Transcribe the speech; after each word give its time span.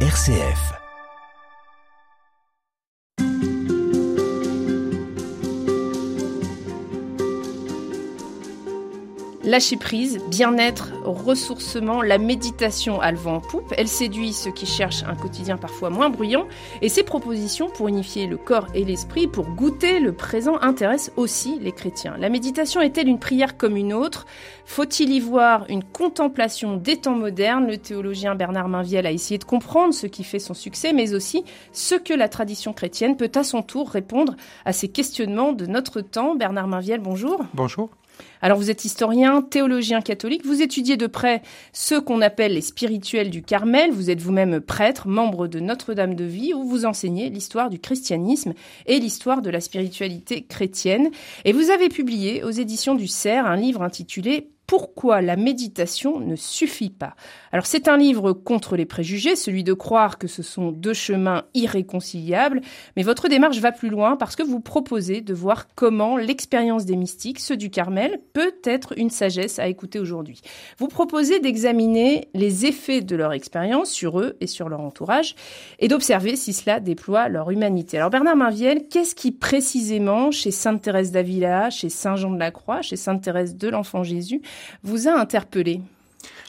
RCF. 0.00 0.85
Lâcher 9.46 9.76
prise, 9.76 10.18
bien-être, 10.28 10.90
ressourcement, 11.04 12.02
la 12.02 12.18
méditation 12.18 13.00
a 13.00 13.12
le 13.12 13.16
vent 13.16 13.36
en 13.36 13.40
poupe. 13.40 13.72
Elle 13.78 13.86
séduit 13.86 14.32
ceux 14.32 14.50
qui 14.50 14.66
cherchent 14.66 15.04
un 15.04 15.14
quotidien 15.14 15.56
parfois 15.56 15.88
moins 15.88 16.10
bruyant. 16.10 16.48
Et 16.82 16.88
ses 16.88 17.04
propositions 17.04 17.70
pour 17.70 17.86
unifier 17.86 18.26
le 18.26 18.38
corps 18.38 18.66
et 18.74 18.84
l'esprit, 18.84 19.28
pour 19.28 19.46
goûter 19.46 20.00
le 20.00 20.12
présent, 20.12 20.58
intéressent 20.62 21.12
aussi 21.16 21.60
les 21.60 21.70
chrétiens. 21.70 22.16
La 22.18 22.28
méditation 22.28 22.80
est-elle 22.80 23.06
une 23.06 23.20
prière 23.20 23.56
comme 23.56 23.76
une 23.76 23.92
autre? 23.92 24.26
Faut-il 24.64 25.12
y 25.12 25.20
voir 25.20 25.64
une 25.68 25.84
contemplation 25.84 26.76
des 26.76 26.96
temps 26.96 27.14
modernes? 27.14 27.68
Le 27.68 27.78
théologien 27.78 28.34
Bernard 28.34 28.68
Mainviel 28.68 29.06
a 29.06 29.12
essayé 29.12 29.38
de 29.38 29.44
comprendre 29.44 29.94
ce 29.94 30.08
qui 30.08 30.24
fait 30.24 30.40
son 30.40 30.54
succès, 30.54 30.92
mais 30.92 31.14
aussi 31.14 31.44
ce 31.70 31.94
que 31.94 32.14
la 32.14 32.28
tradition 32.28 32.72
chrétienne 32.72 33.16
peut 33.16 33.30
à 33.36 33.44
son 33.44 33.62
tour 33.62 33.90
répondre 33.90 34.34
à 34.64 34.72
ces 34.72 34.88
questionnements 34.88 35.52
de 35.52 35.66
notre 35.66 36.00
temps. 36.00 36.34
Bernard 36.34 36.66
Mainviel, 36.66 36.98
bonjour. 36.98 37.44
Bonjour. 37.54 37.90
Alors 38.42 38.58
vous 38.58 38.70
êtes 38.70 38.84
historien, 38.84 39.42
théologien 39.42 40.00
catholique, 40.00 40.44
vous 40.44 40.62
étudiez 40.62 40.96
de 40.96 41.06
près 41.06 41.42
ceux 41.72 42.00
qu'on 42.00 42.20
appelle 42.20 42.54
les 42.54 42.60
spirituels 42.60 43.30
du 43.30 43.42
Carmel, 43.42 43.90
vous 43.90 44.10
êtes 44.10 44.20
vous-même 44.20 44.60
prêtre, 44.60 45.08
membre 45.08 45.48
de 45.48 45.60
Notre-Dame 45.60 46.14
de 46.14 46.24
Vie, 46.24 46.54
où 46.54 46.64
vous 46.64 46.84
enseignez 46.84 47.30
l'histoire 47.30 47.70
du 47.70 47.78
christianisme 47.78 48.54
et 48.86 48.98
l'histoire 49.00 49.42
de 49.42 49.50
la 49.50 49.60
spiritualité 49.60 50.42
chrétienne. 50.42 51.10
Et 51.44 51.52
vous 51.52 51.70
avez 51.70 51.88
publié 51.88 52.44
aux 52.44 52.50
éditions 52.50 52.94
du 52.94 53.08
Cerf 53.08 53.46
un 53.46 53.56
livre 53.56 53.82
intitulé 53.82 54.50
pourquoi 54.66 55.22
la 55.22 55.36
méditation 55.36 56.20
ne 56.20 56.36
suffit 56.36 56.90
pas? 56.90 57.14
Alors 57.52 57.66
c'est 57.66 57.88
un 57.88 57.96
livre 57.96 58.32
contre 58.32 58.76
les 58.76 58.84
préjugés, 58.84 59.36
celui 59.36 59.64
de 59.64 59.72
croire 59.72 60.18
que 60.18 60.26
ce 60.26 60.42
sont 60.42 60.72
deux 60.72 60.94
chemins 60.94 61.44
irréconciliables, 61.54 62.60
mais 62.96 63.02
votre 63.02 63.28
démarche 63.28 63.58
va 63.58 63.72
plus 63.72 63.88
loin 63.88 64.16
parce 64.16 64.36
que 64.36 64.42
vous 64.42 64.60
proposez 64.60 65.20
de 65.20 65.34
voir 65.34 65.68
comment 65.74 66.16
l'expérience 66.16 66.84
des 66.84 66.96
mystiques, 66.96 67.40
ceux 67.40 67.56
du 67.56 67.70
Carmel, 67.70 68.20
peut 68.32 68.54
être 68.64 68.98
une 68.98 69.10
sagesse 69.10 69.58
à 69.58 69.68
écouter 69.68 69.98
aujourd'hui. 69.98 70.40
Vous 70.78 70.88
proposez 70.88 71.40
d'examiner 71.40 72.28
les 72.34 72.66
effets 72.66 73.00
de 73.00 73.16
leur 73.16 73.32
expérience 73.32 73.90
sur 73.90 74.20
eux 74.20 74.36
et 74.40 74.46
sur 74.46 74.68
leur 74.68 74.80
entourage 74.80 75.34
et 75.78 75.88
d'observer 75.88 76.36
si 76.36 76.52
cela 76.52 76.80
déploie 76.80 77.28
leur 77.28 77.50
humanité. 77.50 77.98
Alors 77.98 78.10
Bernard 78.10 78.36
Marviel, 78.36 78.88
qu'est-ce 78.88 79.14
qui 79.14 79.32
précisément 79.32 80.30
chez 80.30 80.50
Sainte 80.50 80.82
Thérèse 80.82 81.12
d'Avila, 81.12 81.70
chez 81.70 81.88
Saint 81.88 82.16
Jean 82.16 82.30
de 82.30 82.38
la 82.38 82.50
Croix, 82.50 82.82
chez 82.82 82.96
Sainte 82.96 83.22
Thérèse 83.22 83.56
de 83.56 83.68
l'Enfant 83.68 84.02
Jésus 84.02 84.42
vous 84.82 85.08
a 85.08 85.18
interpellé 85.18 85.80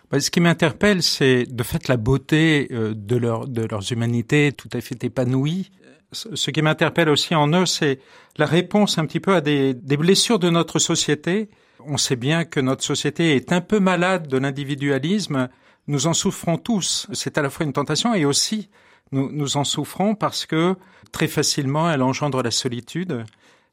bah, 0.10 0.22
ce 0.22 0.32
qui 0.32 0.40
m'interpelle, 0.40 1.04
c'est 1.04 1.44
de 1.44 1.64
fait 1.64 1.90
la 1.90 1.98
beauté 1.98 2.70
euh, 2.72 2.94
de 2.96 3.18
leur 3.18 3.46
de 3.48 3.64
leurs 3.64 3.92
humanités 3.92 4.54
tout 4.54 4.70
à 4.72 4.80
fait 4.80 5.04
épanouies. 5.04 5.70
Ce 6.14 6.52
qui 6.52 6.62
m'interpelle 6.62 7.10
aussi 7.10 7.36
en 7.36 7.50
eux, 7.50 7.66
c'est 7.66 8.00
la 8.38 8.46
réponse 8.46 8.98
un 8.98 9.06
petit 9.06 9.20
peu 9.20 9.36
à 9.36 9.42
des, 9.42 9.74
blessures 9.74 10.40
de 10.40 10.50
notre 10.50 10.80
société. 10.80 11.50
On 11.86 11.98
sait 11.98 12.16
bien 12.16 12.46
que 12.46 12.62
notre 12.62 12.84
société 12.84 13.36
est 13.36 13.52
un 13.52 13.60
peu 13.60 13.80
malade 13.82 14.28
de 14.28 14.38
l'individualisme. 14.38 15.50
Nous 15.88 16.08
en 16.08 16.14
souffrons 16.14 16.58
tous. 16.58 17.08
C'est 17.12 17.38
à 17.38 17.42
la 17.42 17.50
fois 17.50 17.66
une 17.66 17.74
tentation 17.74 18.14
et 18.14 18.24
aussi 18.24 18.70
nous, 19.12 19.30
nous 19.34 19.58
en 19.58 19.66
souffrons 19.66 20.16
parce 20.16 20.46
que 20.46 20.76
très 21.12 21.28
facilement 21.28 21.92
elle 21.92 22.02
engendre 22.02 22.42
la 22.42 22.52
solitude. 22.52 23.26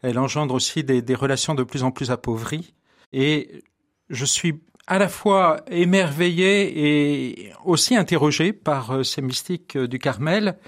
Elle 0.02 0.18
engendre 0.18 0.54
aussi 0.54 0.82
des, 0.82 1.02
des 1.02 1.14
relations 1.14 1.54
de 1.54 1.62
plus 1.62 1.84
en 1.84 1.92
plus 1.92 2.10
appauvries. 2.10 2.74
Et 3.12 3.62
je 4.10 4.24
suis 4.24 4.60
à 4.86 4.98
la 4.98 5.08
fois 5.08 5.60
émerveillé 5.70 7.36
et 7.44 7.52
aussi 7.64 7.96
interrogé 7.96 8.52
par 8.52 8.90
euh, 8.90 9.02
ces 9.02 9.22
mystiques 9.22 9.76
euh, 9.76 9.88
du 9.88 9.98
Carmel. 9.98 10.58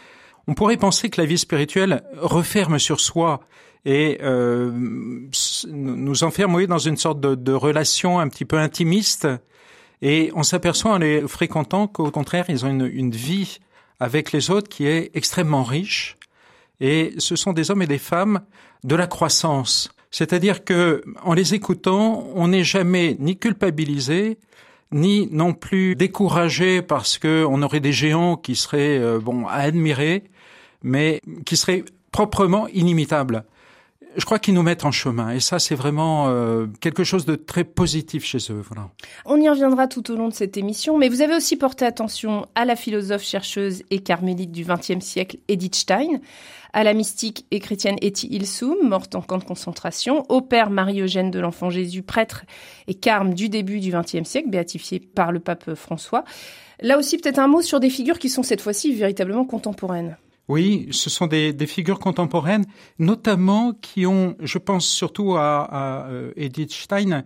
On 0.48 0.54
pourrait 0.54 0.76
penser 0.76 1.10
que 1.10 1.20
la 1.20 1.26
vie 1.26 1.38
spirituelle 1.38 2.02
referme 2.16 2.78
sur 2.78 3.00
soi 3.00 3.40
et 3.84 4.18
euh, 4.22 4.72
nous 5.69 6.25
enferme 6.25 6.66
dans 6.66 6.78
une 6.78 6.96
sorte 6.96 7.20
de, 7.20 7.52
relation 7.52 8.19
un 8.19 8.28
petit 8.28 8.44
peu 8.44 8.58
intimiste. 8.58 9.28
Et 10.02 10.30
on 10.34 10.42
s'aperçoit 10.42 10.92
en 10.92 10.98
les 10.98 11.26
fréquentant 11.26 11.86
qu'au 11.86 12.10
contraire, 12.10 12.46
ils 12.48 12.64
ont 12.64 12.69
une 12.69 13.12
vie 13.12 13.58
avec 14.00 14.32
les 14.32 14.50
autres 14.50 14.69
qui 14.69 14.86
est 14.86 15.10
extrêmement 15.14 15.62
riche. 15.62 16.16
Et 16.80 17.14
ce 17.19 17.36
sont 17.36 17.52
des 17.52 17.70
hommes 17.70 17.82
et 17.82 17.86
des 17.86 17.98
femmes 17.98 18.41
de 18.84 18.96
la 18.96 19.06
croissance. 19.06 19.91
C'est-à-dire 20.11 20.65
que, 20.65 21.03
en 21.22 21.34
les 21.34 21.55
écoutant, 21.55 22.27
on 22.34 22.49
n'est 22.49 22.65
jamais 22.65 23.17
ni 23.19 23.37
culpabilisé, 23.37 24.39
ni 24.93 25.28
non 25.33 25.53
plus 25.53 25.97
découragé 25.97 26.83
parce 26.83 27.19
que 27.19 27.44
on 27.49 27.62
aurait 27.62 27.81
des 27.81 27.93
géants 27.93 28.37
qui 28.37 28.55
seraient 28.55 28.99
euh, 28.99 29.19
bon 29.19 29.47
à 29.47 29.56
admirer, 29.56 30.25
mais 30.83 31.21
qui 31.44 31.56
seraient 31.56 31.84
proprement 32.12 32.69
inimitables. 32.69 33.44
Je 34.16 34.25
crois 34.25 34.38
qu'ils 34.38 34.54
nous 34.54 34.62
mettent 34.62 34.87
en 34.87 34.91
chemin 34.91 35.31
et 35.31 35.41
ça 35.41 35.59
c'est 35.59 35.75
vraiment 35.75 36.28
euh, 36.28 36.66
quelque 36.81 37.04
chose 37.04 37.27
de 37.27 37.34
très 37.34 37.65
positif 37.65 38.25
chez 38.25 38.38
eux. 38.50 38.62
Voilà. 38.66 38.88
On 39.27 39.38
y 39.38 39.49
reviendra 39.49 39.88
tout 39.88 40.10
au 40.10 40.16
long 40.16 40.28
de 40.28 40.32
cette 40.32 40.56
émission, 40.56 40.97
mais 40.97 41.10
vous 41.10 41.21
avez 41.21 41.37
aussi 41.37 41.56
porté 41.56 41.84
attention 41.84 42.47
à 42.55 42.65
la 42.65 42.76
philosophe 42.76 43.22
chercheuse 43.22 43.82
et 43.91 43.99
carmélite 43.99 44.53
du 44.53 44.65
XXe 44.65 45.05
siècle 45.05 45.37
Edith 45.49 45.75
Stein, 45.75 46.21
à 46.72 46.82
la 46.82 46.94
mystique 46.94 47.44
et 47.50 47.60
chrétienne 47.60 47.97
Etty 48.00 48.28
Ilsum, 48.31 48.88
morte 48.88 49.15
en 49.15 49.21
camp 49.21 49.37
de 49.37 49.44
concentration, 49.44 50.25
au 50.31 50.41
père 50.41 50.71
Marie-Eugène 50.71 51.31
de 51.31 51.38
l'Enfant 51.38 51.69
Jésus, 51.69 52.03
prêtre 52.03 52.44
et 52.87 52.94
carme 52.94 53.34
du 53.34 53.50
début 53.50 53.81
du 53.81 53.91
XXe 53.91 54.28
siècle, 54.28 54.49
béatifié 54.49 54.99
par 54.99 55.31
le 55.31 55.41
pape 55.41 55.75
François. 55.75 56.25
Là 56.81 56.99
aussi, 56.99 57.19
peut-être 57.19 57.38
un 57.38 57.49
mot 57.49 57.60
sur 57.60 57.81
des 57.81 57.91
figures 57.91 58.19
qui 58.19 58.28
sont 58.31 58.43
cette 58.43 58.60
fois-ci 58.60 58.94
véritablement 58.94 59.44
contemporaines. 59.44 60.16
Oui, 60.48 60.88
ce 60.92 61.10
sont 61.10 61.26
des, 61.26 61.54
figures 61.66 61.98
contemporaines, 61.98 62.66
notamment 62.98 63.72
qui 63.72 64.06
ont, 64.06 64.36
je 64.40 64.58
pense 64.58 64.86
surtout 64.86 65.34
à, 65.36 65.62
à 65.62 66.06
euh, 66.08 66.32
Edith 66.36 66.72
Stein, 66.72 67.24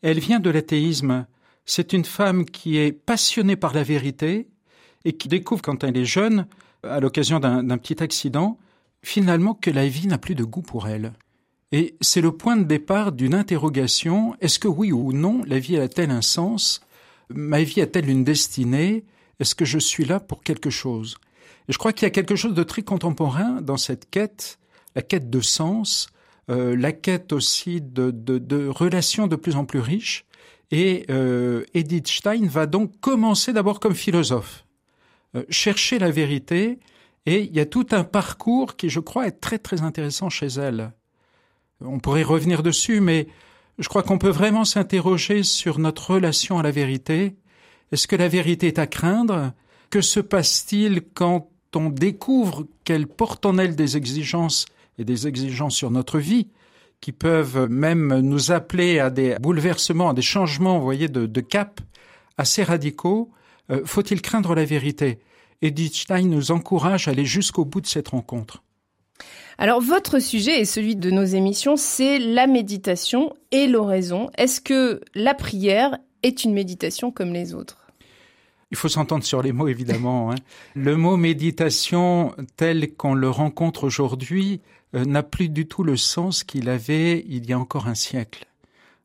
elle 0.00 0.20
vient 0.20 0.40
de 0.40 0.50
l'athéisme. 0.50 1.26
C'est 1.66 1.92
une 1.92 2.04
femme 2.04 2.44
qui 2.44 2.78
est 2.78 2.92
passionnée 2.92 3.56
par 3.56 3.74
la 3.74 3.82
vérité 3.82 4.48
et 5.04 5.12
qui 5.12 5.28
découvre 5.28 5.62
quand 5.62 5.84
elle 5.84 5.96
est 5.96 6.04
jeune, 6.04 6.46
à 6.82 7.00
l'occasion 7.00 7.38
d'un 7.38 7.78
petit 7.78 8.02
accident, 8.02 8.58
finalement 9.02 9.54
que 9.54 9.70
la 9.70 9.86
vie 9.86 10.06
n'a 10.06 10.18
plus 10.18 10.34
de 10.34 10.44
goût 10.44 10.62
pour 10.62 10.88
elle. 10.88 11.12
Et 11.70 11.96
c'est 12.00 12.20
le 12.20 12.32
point 12.32 12.56
de 12.56 12.64
départ 12.64 13.12
d'une 13.12 13.34
interrogation, 13.34 14.36
est-ce 14.40 14.58
que 14.58 14.68
oui 14.68 14.92
ou 14.92 15.12
non 15.12 15.42
la 15.46 15.58
vie 15.58 15.78
a-t-elle 15.78 16.10
un 16.10 16.22
sens? 16.22 16.82
Ma 17.30 17.62
vie 17.62 17.80
a-t-elle 17.80 18.10
une 18.10 18.24
destinée? 18.24 19.04
Est-ce 19.40 19.54
que 19.54 19.64
je 19.64 19.78
suis 19.78 20.04
là 20.04 20.20
pour 20.20 20.42
quelque 20.42 20.70
chose? 20.70 21.16
Je 21.68 21.78
crois 21.78 21.92
qu'il 21.92 22.06
y 22.06 22.06
a 22.06 22.10
quelque 22.10 22.36
chose 22.36 22.54
de 22.54 22.62
très 22.62 22.82
contemporain 22.82 23.60
dans 23.60 23.76
cette 23.76 24.10
quête, 24.10 24.58
la 24.94 25.02
quête 25.02 25.30
de 25.30 25.40
sens, 25.40 26.08
euh, 26.50 26.76
la 26.76 26.92
quête 26.92 27.32
aussi 27.32 27.80
de, 27.80 28.10
de, 28.10 28.38
de, 28.38 28.66
relations 28.66 29.26
de 29.26 29.36
plus 29.36 29.56
en 29.56 29.64
plus 29.64 29.78
riches. 29.78 30.24
Et 30.70 31.04
euh, 31.10 31.64
Edith 31.74 32.08
Stein 32.08 32.46
va 32.46 32.66
donc 32.66 32.98
commencer 33.00 33.52
d'abord 33.52 33.78
comme 33.78 33.94
philosophe, 33.94 34.64
euh, 35.36 35.44
chercher 35.50 35.98
la 35.98 36.10
vérité 36.10 36.78
et 37.26 37.42
il 37.42 37.54
y 37.54 37.60
a 37.60 37.66
tout 37.66 37.86
un 37.92 38.04
parcours 38.04 38.76
qui, 38.76 38.88
je 38.88 39.00
crois, 39.00 39.26
est 39.26 39.40
très 39.40 39.58
très 39.58 39.82
intéressant 39.82 40.28
chez 40.28 40.48
elle. 40.48 40.92
On 41.80 42.00
pourrait 42.00 42.22
revenir 42.22 42.62
dessus, 42.62 43.00
mais 43.00 43.28
je 43.78 43.88
crois 43.88 44.02
qu'on 44.02 44.18
peut 44.18 44.30
vraiment 44.30 44.64
s'interroger 44.64 45.42
sur 45.42 45.78
notre 45.78 46.12
relation 46.12 46.58
à 46.58 46.62
la 46.62 46.70
vérité. 46.70 47.36
Est-ce 47.92 48.08
que 48.08 48.16
la 48.16 48.28
vérité 48.28 48.68
est 48.68 48.78
à 48.78 48.86
craindre? 48.86 49.52
Que 49.90 50.00
se 50.00 50.20
passe-t-il 50.20 51.02
quand 51.14 51.51
on 51.76 51.90
découvre 51.90 52.66
qu'elle 52.84 53.06
porte 53.06 53.46
en 53.46 53.58
elle 53.58 53.76
des 53.76 53.96
exigences 53.96 54.66
et 54.98 55.04
des 55.04 55.26
exigences 55.26 55.76
sur 55.76 55.90
notre 55.90 56.18
vie 56.18 56.48
qui 57.00 57.12
peuvent 57.12 57.68
même 57.68 58.20
nous 58.20 58.52
appeler 58.52 59.00
à 59.00 59.10
des 59.10 59.36
bouleversements, 59.40 60.10
à 60.10 60.14
des 60.14 60.22
changements, 60.22 60.78
voyez, 60.78 61.08
de, 61.08 61.26
de 61.26 61.40
cap 61.40 61.80
assez 62.38 62.62
radicaux 62.62 63.30
euh, 63.70 63.82
Faut-il 63.84 64.22
craindre 64.22 64.54
la 64.54 64.64
vérité? 64.64 65.18
Edith 65.62 65.94
Stein 65.94 66.22
nous 66.22 66.50
encourage 66.52 67.08
à 67.08 67.10
aller 67.10 67.24
jusqu'au 67.24 67.64
bout 67.64 67.80
de 67.80 67.86
cette 67.86 68.08
rencontre. 68.08 68.62
Alors 69.58 69.80
votre 69.80 70.18
sujet 70.20 70.60
et 70.60 70.64
celui 70.64 70.96
de 70.96 71.10
nos 71.10 71.24
émissions, 71.24 71.76
c'est 71.76 72.18
la 72.18 72.46
méditation 72.46 73.34
et 73.50 73.66
l'oraison. 73.66 74.30
Est-ce 74.38 74.60
que 74.60 75.00
la 75.14 75.34
prière 75.34 75.98
est 76.22 76.44
une 76.44 76.52
méditation 76.52 77.10
comme 77.10 77.32
les 77.32 77.54
autres? 77.54 77.81
Il 78.72 78.78
faut 78.78 78.88
s'entendre 78.88 79.22
sur 79.22 79.42
les 79.42 79.52
mots, 79.52 79.68
évidemment. 79.68 80.32
Hein. 80.32 80.36
Le 80.74 80.96
mot 80.96 81.18
méditation 81.18 82.34
tel 82.56 82.94
qu'on 82.94 83.12
le 83.12 83.28
rencontre 83.28 83.84
aujourd'hui 83.84 84.62
euh, 84.94 85.04
n'a 85.04 85.22
plus 85.22 85.50
du 85.50 85.66
tout 85.66 85.84
le 85.84 85.98
sens 85.98 86.42
qu'il 86.42 86.70
avait 86.70 87.22
il 87.28 87.44
y 87.44 87.52
a 87.52 87.58
encore 87.58 87.86
un 87.86 87.94
siècle. 87.94 88.46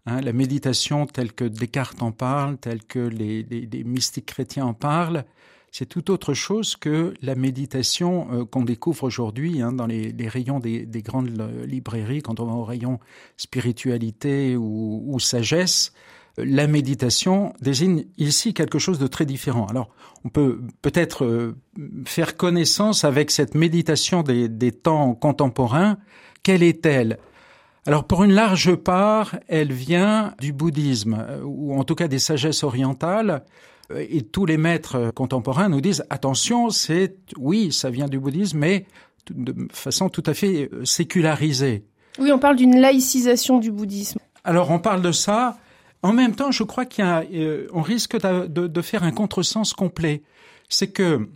Hein, 0.05 0.21
la 0.21 0.31
méditation 0.31 1.05
telle 1.05 1.33
que 1.33 1.43
Descartes 1.43 2.01
en 2.01 2.13
parle, 2.13 2.57
telle 2.57 2.81
que 2.85 2.99
les, 2.99 3.45
mystiques 3.83 4.27
chrétiens 4.27 4.67
en 4.67 4.73
parlent, 4.73 5.25
c'est 5.69 5.85
tout 5.85 6.11
autre 6.11 6.33
chose 6.33 6.77
que 6.77 7.13
la 7.21 7.35
méditation 7.35 8.29
euh, 8.31 8.45
qu'on 8.45 8.63
découvre 8.63 9.03
aujourd'hui 9.03 9.61
hein, 9.61 9.73
dans 9.73 9.85
les, 9.85 10.13
rayons 10.29 10.61
des, 10.61 10.85
des, 10.85 11.01
grandes 11.01 11.29
librairies, 11.65 12.21
quand 12.21 12.39
on 12.39 12.45
va 12.45 12.53
au 12.53 12.63
rayon 12.63 13.01
spiritualité 13.35 14.55
ou 14.55 15.19
sagesse. 15.19 15.91
La 16.37 16.67
méditation 16.67 17.53
désigne 17.61 18.05
ici 18.17 18.53
quelque 18.53 18.79
chose 18.79 18.99
de 18.99 19.07
très 19.07 19.25
différent. 19.25 19.65
Alors, 19.67 19.89
on 20.23 20.29
peut 20.29 20.61
peut-être 20.81 21.25
euh, 21.25 21.55
faire 22.05 22.37
connaissance 22.37 23.03
avec 23.03 23.31
cette 23.31 23.55
méditation 23.55 24.23
des, 24.23 24.47
des 24.47 24.71
temps 24.71 25.15
contemporains. 25.15 25.97
Quelle 26.43 26.63
est-elle? 26.63 27.17
Alors 27.85 28.03
pour 28.03 28.23
une 28.23 28.33
large 28.33 28.75
part, 28.75 29.37
elle 29.47 29.71
vient 29.71 30.33
du 30.39 30.53
bouddhisme, 30.53 31.17
euh, 31.19 31.41
ou 31.43 31.73
en 31.73 31.83
tout 31.83 31.95
cas 31.95 32.07
des 32.07 32.19
sagesses 32.19 32.63
orientales, 32.63 33.43
euh, 33.91 34.05
et 34.09 34.21
tous 34.21 34.45
les 34.45 34.57
maîtres 34.57 35.11
contemporains 35.15 35.69
nous 35.69 35.81
disent 35.81 36.03
attention, 36.09 36.69
c'est 36.69 37.15
oui, 37.37 37.71
ça 37.71 37.89
vient 37.89 38.07
du 38.07 38.19
bouddhisme, 38.19 38.59
mais 38.59 38.85
de 39.29 39.55
façon 39.71 40.09
tout 40.09 40.23
à 40.25 40.33
fait 40.33 40.69
sécularisée. 40.83 41.83
Oui, 42.19 42.31
on 42.31 42.39
parle 42.39 42.57
d'une 42.57 42.79
laïcisation 42.79 43.59
du 43.59 43.71
bouddhisme. 43.71 44.19
Alors 44.43 44.71
on 44.71 44.79
parle 44.79 45.01
de 45.01 45.11
ça, 45.11 45.57
en 46.03 46.13
même 46.13 46.35
temps, 46.35 46.51
je 46.51 46.63
crois 46.63 46.85
qu'on 46.85 47.23
euh, 47.33 47.67
risque 47.73 48.17
de, 48.19 48.81
faire 48.81 49.03
un 49.03 49.11
contresens 49.11 49.73
complet. 49.73 50.23
C'est 50.69 50.91
que 50.91 51.29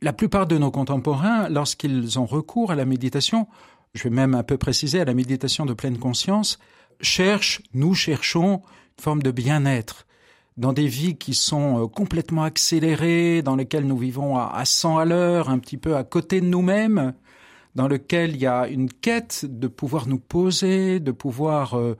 la 0.00 0.12
plupart 0.12 0.46
de 0.46 0.58
nos 0.58 0.70
contemporains, 0.70 1.48
lorsqu'ils 1.48 2.18
ont 2.18 2.26
recours 2.26 2.70
à 2.70 2.74
la 2.74 2.84
méditation, 2.84 3.46
je 3.94 4.04
vais 4.04 4.10
même 4.10 4.34
un 4.34 4.42
peu 4.42 4.58
préciser 4.58 5.00
à 5.00 5.04
la 5.04 5.14
méditation 5.14 5.66
de 5.66 5.72
pleine 5.72 5.98
conscience, 5.98 6.58
cherchent, 7.00 7.62
nous 7.74 7.94
cherchons 7.94 8.62
une 8.98 9.02
forme 9.02 9.22
de 9.22 9.30
bien-être 9.30 10.06
dans 10.58 10.72
des 10.72 10.88
vies 10.88 11.16
qui 11.16 11.34
sont 11.34 11.84
euh, 11.84 11.86
complètement 11.86 12.42
accélérées, 12.42 13.42
dans 13.42 13.56
lesquelles 13.56 13.86
nous 13.86 13.96
vivons 13.96 14.36
à, 14.36 14.64
100 14.64 14.98
à 14.98 15.04
l'heure, 15.04 15.48
un 15.48 15.58
petit 15.60 15.76
peu 15.78 15.96
à 15.96 16.02
côté 16.02 16.40
de 16.40 16.46
nous-mêmes, 16.46 17.14
dans 17.76 17.86
lesquelles 17.86 18.34
il 18.34 18.40
y 18.40 18.46
a 18.46 18.66
une 18.66 18.90
quête 18.90 19.46
de 19.48 19.68
pouvoir 19.68 20.08
nous 20.08 20.18
poser, 20.18 20.98
de 20.98 21.12
pouvoir 21.12 21.78
euh, 21.78 21.96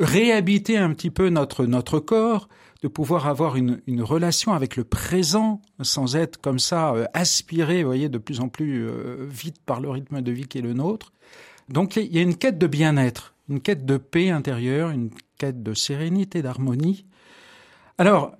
réhabiter 0.00 0.76
un 0.78 0.92
petit 0.92 1.10
peu 1.10 1.28
notre 1.28 1.66
notre 1.66 1.98
corps, 2.00 2.48
de 2.82 2.88
pouvoir 2.88 3.26
avoir 3.26 3.56
une, 3.56 3.80
une 3.86 4.02
relation 4.02 4.52
avec 4.52 4.76
le 4.76 4.84
présent 4.84 5.60
sans 5.82 6.16
être 6.16 6.40
comme 6.40 6.58
ça 6.58 6.94
euh, 6.94 7.06
aspiré, 7.14 7.82
vous 7.82 7.88
voyez, 7.88 8.08
de 8.08 8.18
plus 8.18 8.40
en 8.40 8.48
plus 8.48 8.86
euh, 8.86 9.26
vite 9.28 9.56
par 9.64 9.80
le 9.80 9.90
rythme 9.90 10.20
de 10.20 10.32
vie 10.32 10.46
qui 10.46 10.58
est 10.58 10.62
le 10.62 10.74
nôtre. 10.74 11.12
Donc 11.68 11.96
il 11.96 12.14
y 12.14 12.18
a 12.18 12.22
une 12.22 12.36
quête 12.36 12.58
de 12.58 12.66
bien-être, 12.66 13.34
une 13.48 13.60
quête 13.60 13.86
de 13.86 13.96
paix 13.96 14.30
intérieure, 14.30 14.90
une 14.90 15.10
quête 15.38 15.62
de 15.62 15.74
sérénité, 15.74 16.42
d'harmonie. 16.42 17.04
Alors, 17.98 18.32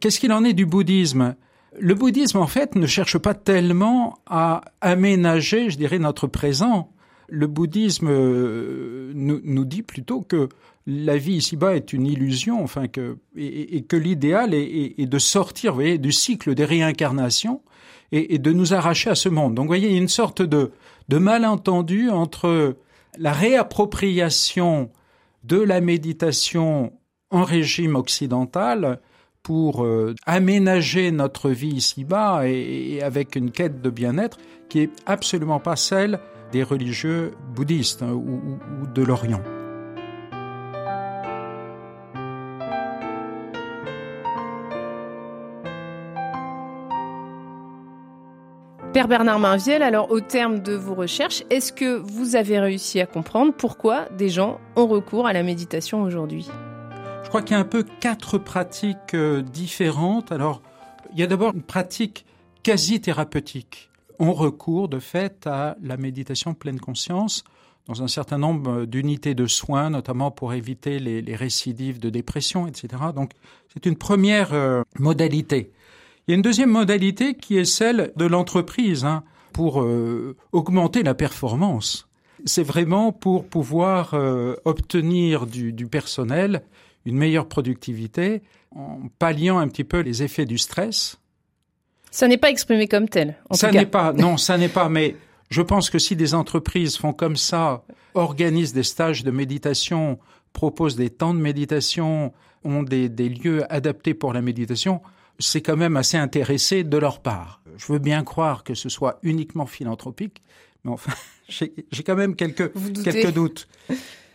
qu'est-ce 0.00 0.20
qu'il 0.20 0.32
en 0.32 0.44
est 0.44 0.52
du 0.52 0.66
bouddhisme? 0.66 1.36
Le 1.78 1.94
bouddhisme, 1.94 2.38
en 2.38 2.48
fait, 2.48 2.74
ne 2.74 2.86
cherche 2.86 3.18
pas 3.18 3.34
tellement 3.34 4.18
à 4.26 4.62
aménager, 4.80 5.70
je 5.70 5.78
dirais, 5.78 6.00
notre 6.00 6.26
présent 6.26 6.90
le 7.30 7.46
bouddhisme 7.46 8.08
euh, 8.10 9.12
nous, 9.14 9.40
nous, 9.44 9.64
dit 9.64 9.82
plutôt 9.82 10.20
que 10.20 10.48
la 10.86 11.16
vie 11.16 11.34
ici-bas 11.34 11.76
est 11.76 11.92
une 11.92 12.06
illusion, 12.06 12.62
enfin 12.62 12.88
que 12.88 13.18
et, 13.36 13.82
que 13.82 13.96
l'idéal 13.96 14.54
est, 14.54 15.06
de 15.06 15.18
sortir, 15.18 15.74
voyez, 15.74 15.98
du 15.98 16.12
cycle 16.12 16.54
des 16.54 16.64
réincarnations 16.64 17.62
et, 18.12 18.34
et, 18.34 18.38
de 18.38 18.52
nous 18.52 18.74
arracher 18.74 19.10
à 19.10 19.14
ce 19.14 19.28
monde. 19.28 19.54
Donc, 19.54 19.64
vous 19.64 19.68
voyez, 19.68 19.88
il 19.88 19.92
y 19.92 19.96
a 19.96 20.00
une 20.00 20.08
sorte 20.08 20.42
de, 20.42 20.72
de 21.08 21.18
malentendu 21.18 22.10
entre 22.10 22.76
la 23.18 23.32
réappropriation 23.32 24.90
de 25.44 25.58
la 25.58 25.80
méditation 25.80 26.92
en 27.30 27.44
régime 27.44 27.94
occidental 27.96 29.00
pour 29.42 29.84
euh, 29.84 30.14
aménager 30.26 31.10
notre 31.12 31.50
vie 31.50 31.68
ici-bas 31.68 32.42
et, 32.46 32.94
et, 32.94 33.02
avec 33.02 33.36
une 33.36 33.50
quête 33.50 33.80
de 33.80 33.90
bien-être 33.90 34.38
qui 34.68 34.80
est 34.80 34.90
absolument 35.06 35.60
pas 35.60 35.76
celle 35.76 36.20
des 36.52 36.62
religieux 36.62 37.32
bouddhistes 37.54 38.02
hein, 38.02 38.12
ou, 38.12 38.58
ou 38.82 38.86
de 38.86 39.02
l'Orient. 39.02 39.42
Père 48.92 49.06
Bernard 49.06 49.38
Mainviel, 49.38 49.84
alors 49.84 50.10
au 50.10 50.20
terme 50.20 50.58
de 50.58 50.74
vos 50.74 50.94
recherches, 50.94 51.44
est-ce 51.48 51.72
que 51.72 51.96
vous 51.96 52.34
avez 52.34 52.58
réussi 52.58 53.00
à 53.00 53.06
comprendre 53.06 53.54
pourquoi 53.56 54.08
des 54.18 54.28
gens 54.28 54.58
ont 54.74 54.88
recours 54.88 55.28
à 55.28 55.32
la 55.32 55.44
méditation 55.44 56.02
aujourd'hui? 56.02 56.48
Je 57.22 57.28
crois 57.28 57.42
qu'il 57.42 57.54
y 57.54 57.56
a 57.56 57.60
un 57.60 57.64
peu 57.64 57.84
quatre 58.00 58.36
pratiques 58.36 59.14
euh, 59.14 59.42
différentes. 59.42 60.32
Alors, 60.32 60.60
il 61.12 61.20
y 61.20 61.22
a 61.22 61.28
d'abord 61.28 61.54
une 61.54 61.62
pratique 61.62 62.26
quasi 62.64 63.00
thérapeutique 63.00 63.90
on 64.20 64.34
recourt 64.34 64.88
de 64.88 65.00
fait 65.00 65.46
à 65.46 65.76
la 65.82 65.96
méditation 65.96 66.54
pleine 66.54 66.78
conscience 66.78 67.42
dans 67.86 68.02
un 68.02 68.08
certain 68.08 68.38
nombre 68.38 68.84
d'unités 68.84 69.34
de 69.34 69.46
soins, 69.46 69.90
notamment 69.90 70.30
pour 70.30 70.52
éviter 70.52 70.98
les, 71.00 71.34
récidives 71.34 71.98
de 71.98 72.10
dépression, 72.10 72.68
etc. 72.68 72.88
Donc 73.14 73.32
c'est 73.72 73.86
une 73.86 73.96
première 73.96 74.52
euh, 74.52 74.82
modalité. 74.98 75.72
Il 76.28 76.32
y 76.32 76.34
a 76.34 76.36
une 76.36 76.42
deuxième 76.42 76.70
modalité 76.70 77.34
qui 77.34 77.56
est 77.56 77.64
celle 77.64 78.12
de 78.14 78.26
l'entreprise 78.26 79.04
hein, 79.04 79.24
pour 79.52 79.82
euh, 79.82 80.36
augmenter 80.52 81.02
la 81.02 81.14
performance. 81.14 82.06
C'est 82.44 82.62
vraiment 82.62 83.12
pour 83.12 83.46
pouvoir 83.46 84.12
euh, 84.12 84.54
obtenir 84.66 85.46
du, 85.46 85.72
du 85.72 85.86
personnel 85.86 86.62
une 87.06 87.16
meilleure 87.16 87.48
productivité 87.48 88.42
en 88.76 89.00
palliant 89.18 89.58
un 89.58 89.66
petit 89.66 89.84
peu 89.84 90.00
les 90.00 90.22
effets 90.22 90.46
du 90.46 90.58
stress 90.58 91.18
ça 92.10 92.28
n'est 92.28 92.38
pas 92.38 92.50
exprimé 92.50 92.88
comme 92.88 93.08
tel. 93.08 93.36
En 93.48 93.54
ça 93.54 93.70
n'est 93.70 93.86
pas, 93.86 94.12
non, 94.12 94.36
ça 94.36 94.58
n'est 94.58 94.68
pas. 94.68 94.88
Mais 94.88 95.16
je 95.50 95.62
pense 95.62 95.90
que 95.90 95.98
si 95.98 96.16
des 96.16 96.34
entreprises 96.34 96.96
font 96.96 97.12
comme 97.12 97.36
ça, 97.36 97.84
organisent 98.14 98.72
des 98.72 98.82
stages 98.82 99.24
de 99.24 99.30
méditation, 99.30 100.18
proposent 100.52 100.96
des 100.96 101.10
temps 101.10 101.34
de 101.34 101.40
méditation, 101.40 102.32
ont 102.64 102.82
des, 102.82 103.08
des 103.08 103.28
lieux 103.28 103.72
adaptés 103.72 104.14
pour 104.14 104.32
la 104.32 104.42
méditation, 104.42 105.00
c'est 105.38 105.62
quand 105.62 105.76
même 105.76 105.96
assez 105.96 106.16
intéressé 106.16 106.84
de 106.84 106.96
leur 106.98 107.20
part. 107.20 107.62
Je 107.76 107.92
veux 107.92 107.98
bien 107.98 108.22
croire 108.24 108.64
que 108.64 108.74
ce 108.74 108.88
soit 108.88 109.18
uniquement 109.22 109.66
philanthropique, 109.66 110.42
mais 110.84 110.90
enfin, 110.90 111.12
j'ai 111.48 112.02
quand 112.04 112.16
même 112.16 112.36
quelques, 112.36 112.72
quelques 113.02 113.32
doutes. 113.32 113.68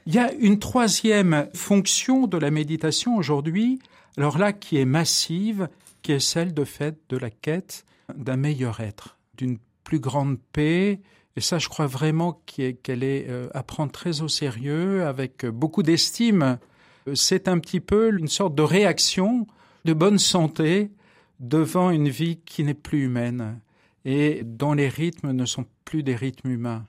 Il 0.07 0.13
y 0.13 0.19
a 0.19 0.31
une 0.33 0.60
troisième 0.60 1.48
fonction 1.54 2.28
de 2.28 2.38
la 2.38 2.51
méditation 2.51 3.16
aujourd'hui, 3.16 3.80
alors 4.18 4.38
là 4.38 4.54
qui 4.54 4.78
est 4.78 4.86
massive, 4.86 5.68
qui 6.06 6.12
est 6.12 6.19
celle 6.19 6.54
de 6.54 6.66
fait 6.66 6.96
de 7.10 7.18
la 7.18 7.31
quête 7.31 7.84
d'un 8.16 8.38
meilleur 8.38 8.80
être, 8.80 9.18
d'une 9.40 9.57
plus 9.84 10.00
grande 10.00 10.38
paix. 10.54 11.00
Et 11.36 11.42
ça, 11.42 11.57
je 11.57 11.68
crois 11.68 11.88
vraiment 11.88 12.44
qu'elle 12.46 13.04
est 13.04 13.25
euh, 13.28 13.48
à 13.56 13.63
prendre 13.63 13.92
très 13.92 14.22
au 14.22 14.28
sérieux, 14.28 15.04
avec 15.07 15.48
beaucoup 15.48 15.81
d'estime. 15.81 16.60
C'est 17.16 17.48
un 17.48 17.57
petit 17.57 17.80
peu 17.80 18.16
une 18.16 18.28
sorte 18.28 18.54
de 18.54 18.62
réaction 18.62 19.48
de 19.86 19.94
bonne 19.94 20.19
santé 20.19 20.92
devant 21.40 21.90
une 21.90 22.10
vie 22.10 22.38
qui 22.46 22.63
n'est 22.63 22.75
plus 22.75 23.06
humaine 23.06 23.60
et 24.06 24.44
dont 24.46 24.74
les 24.74 24.90
rythmes 24.90 25.31
ne 25.31 25.45
sont 25.45 25.66
plus 25.85 26.04
des 26.04 26.16
rythmes 26.16 26.52
humains. 26.52 26.85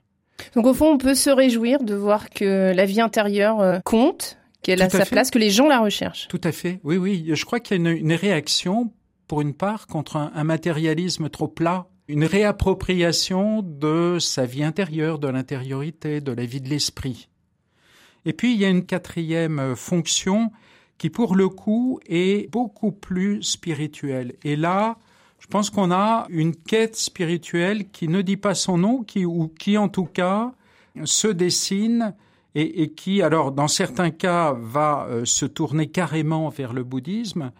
Donc 0.54 0.66
au 0.66 0.74
fond, 0.74 0.92
on 0.92 0.98
peut 0.98 1.14
se 1.14 1.30
réjouir 1.30 1.82
de 1.82 1.94
voir 1.94 2.28
que 2.28 2.74
la 2.76 2.84
vie 2.84 3.00
intérieure 3.00 3.62
euh, 3.62 3.78
compte, 3.82 4.36
qu'elle 4.60 4.82
a 4.82 4.90
sa 4.90 5.06
place, 5.06 5.30
que 5.30 5.38
les 5.38 5.48
gens 5.48 5.68
la 5.68 5.80
recherchent. 5.80 6.28
Tout 6.28 6.40
à 6.44 6.52
fait. 6.52 6.80
Oui, 6.84 6.98
oui. 6.98 7.30
Je 7.32 7.44
crois 7.46 7.60
qu'il 7.60 7.82
y 7.82 7.86
a 7.86 7.90
une, 7.90 7.96
une 7.96 8.12
réaction 8.12 8.92
pour 9.28 9.40
une 9.40 9.54
part, 9.54 9.86
contre 9.86 10.16
un, 10.16 10.44
matérialisme 10.44 11.28
trop 11.28 11.48
plat, 11.48 11.88
une 12.08 12.24
réappropriation 12.24 13.62
de 13.62 14.18
sa 14.20 14.46
vie 14.46 14.62
intérieure, 14.62 15.18
de 15.18 15.28
l'intériorité, 15.28 16.20
de 16.20 16.32
la 16.32 16.44
vie 16.44 16.60
de 16.60 16.68
l'esprit. 16.68 17.28
Et 18.24 18.32
puis 18.32 18.54
il 18.54 18.60
y 18.60 18.64
a 18.64 18.68
une 18.68 18.86
quatrième 18.86 19.74
fonction 19.76 20.52
qui 20.98 21.10
pour 21.10 21.34
le 21.34 21.48
coup 21.48 22.00
est 22.06 22.50
beaucoup 22.50 22.92
plus 22.92 23.42
spirituelle. 23.42 24.34
Et 24.44 24.56
là, 24.56 24.98
je 25.38 25.46
pense 25.46 25.70
qu'on 25.70 25.90
a 25.90 26.26
une 26.28 26.56
quête 26.56 26.96
spirituelle 26.96 27.90
qui 27.90 28.08
ne 28.08 28.22
dit 28.22 28.36
pas 28.36 28.54
son 28.54 28.78
nom, 28.78 29.02
qui 29.02 29.24
ou 29.24 29.48
qui 29.48 29.76
en 29.78 29.88
tout 29.88 30.06
cas 30.06 30.52
se 31.04 31.28
dessine 31.28 32.14
et, 32.58 32.92
qui, 32.92 33.20
alors 33.20 33.52
dans 33.52 33.68
certains 33.68 34.10
cas, 34.10 34.54
va 34.58 35.06
euh, 35.10 35.26
se 35.26 35.44
tourner 35.44 35.88
carrément 35.88 36.48
vers 36.48 36.72
le 36.72 36.84
bouddhisme, 36.84 37.52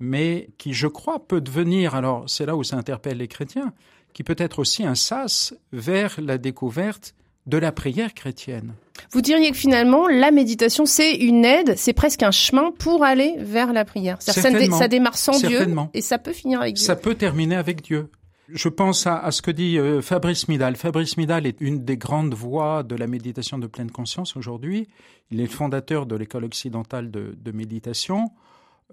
mais 0.00 0.48
qui, 0.58 0.72
je 0.72 0.86
crois, 0.86 1.26
peut 1.26 1.40
devenir, 1.40 1.94
alors 1.94 2.24
c'est 2.28 2.46
là 2.46 2.56
où 2.56 2.62
ça 2.62 2.76
interpelle 2.76 3.18
les 3.18 3.28
chrétiens, 3.28 3.72
qui 4.12 4.22
peut 4.24 4.36
être 4.38 4.58
aussi 4.58 4.84
un 4.84 4.94
sas 4.94 5.54
vers 5.72 6.20
la 6.20 6.38
découverte 6.38 7.14
de 7.46 7.56
la 7.56 7.72
prière 7.72 8.14
chrétienne. 8.14 8.74
Vous 9.10 9.22
diriez 9.22 9.50
que 9.50 9.56
finalement, 9.56 10.06
la 10.06 10.30
méditation, 10.30 10.84
c'est 10.86 11.14
une 11.14 11.44
aide, 11.44 11.74
c'est 11.76 11.94
presque 11.94 12.22
un 12.22 12.30
chemin 12.30 12.72
pour 12.78 13.04
aller 13.04 13.36
vers 13.38 13.72
la 13.72 13.84
prière. 13.84 14.20
Ça, 14.20 14.32
ça, 14.32 14.88
démarre 14.88 15.16
sans 15.16 15.38
Dieu 15.40 15.66
et 15.94 16.02
ça 16.02 16.18
peut 16.18 16.32
finir 16.32 16.60
avec 16.60 16.74
Dieu. 16.74 16.84
Ça 16.84 16.96
peut 16.96 17.14
terminer 17.14 17.56
avec 17.56 17.82
Dieu. 17.82 18.10
Je 18.48 18.68
pense 18.68 19.06
à, 19.06 19.30
ce 19.30 19.42
que 19.42 19.50
dit 19.50 19.78
euh, 19.78 20.00
Fabrice 20.00 20.48
Midal. 20.48 20.76
Fabrice 20.76 21.16
Midal 21.18 21.46
est 21.46 21.60
une 21.60 21.84
des 21.84 21.98
grandes 21.98 22.34
voix 22.34 22.82
de 22.82 22.96
la 22.96 23.06
méditation 23.06 23.58
de 23.58 23.66
pleine 23.66 23.90
conscience 23.90 24.36
aujourd'hui. 24.36 24.88
Il 25.30 25.40
est 25.40 25.44
le 25.44 25.50
fondateur 25.50 26.06
de 26.06 26.16
l'école 26.16 26.44
occidentale 26.44 27.10
de, 27.10 27.36
de 27.38 27.52
méditation. 27.52 28.30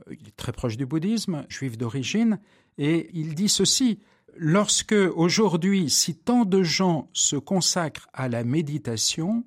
Il 0.09 0.27
est 0.27 0.35
très 0.35 0.51
proche 0.51 0.77
du 0.77 0.85
bouddhisme, 0.85 1.45
juif 1.49 1.77
d'origine, 1.77 2.39
et 2.77 3.09
il 3.13 3.35
dit 3.35 3.49
ceci, 3.49 3.99
lorsque 4.35 4.95
aujourd'hui, 5.15 5.89
si 5.89 6.15
tant 6.15 6.45
de 6.45 6.63
gens 6.63 7.09
se 7.13 7.35
consacrent 7.35 8.07
à 8.13 8.27
la 8.27 8.43
méditation, 8.43 9.45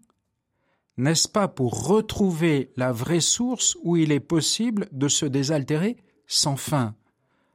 n'est-ce 0.97 1.29
pas 1.29 1.49
pour 1.49 1.87
retrouver 1.87 2.73
la 2.77 2.93
vraie 2.93 3.21
source 3.21 3.77
où 3.83 3.97
il 3.97 4.13
est 4.13 4.21
possible 4.21 4.89
de 4.93 5.09
se 5.09 5.27
désaltérer 5.27 5.97
sans 6.27 6.57
fin? 6.57 6.95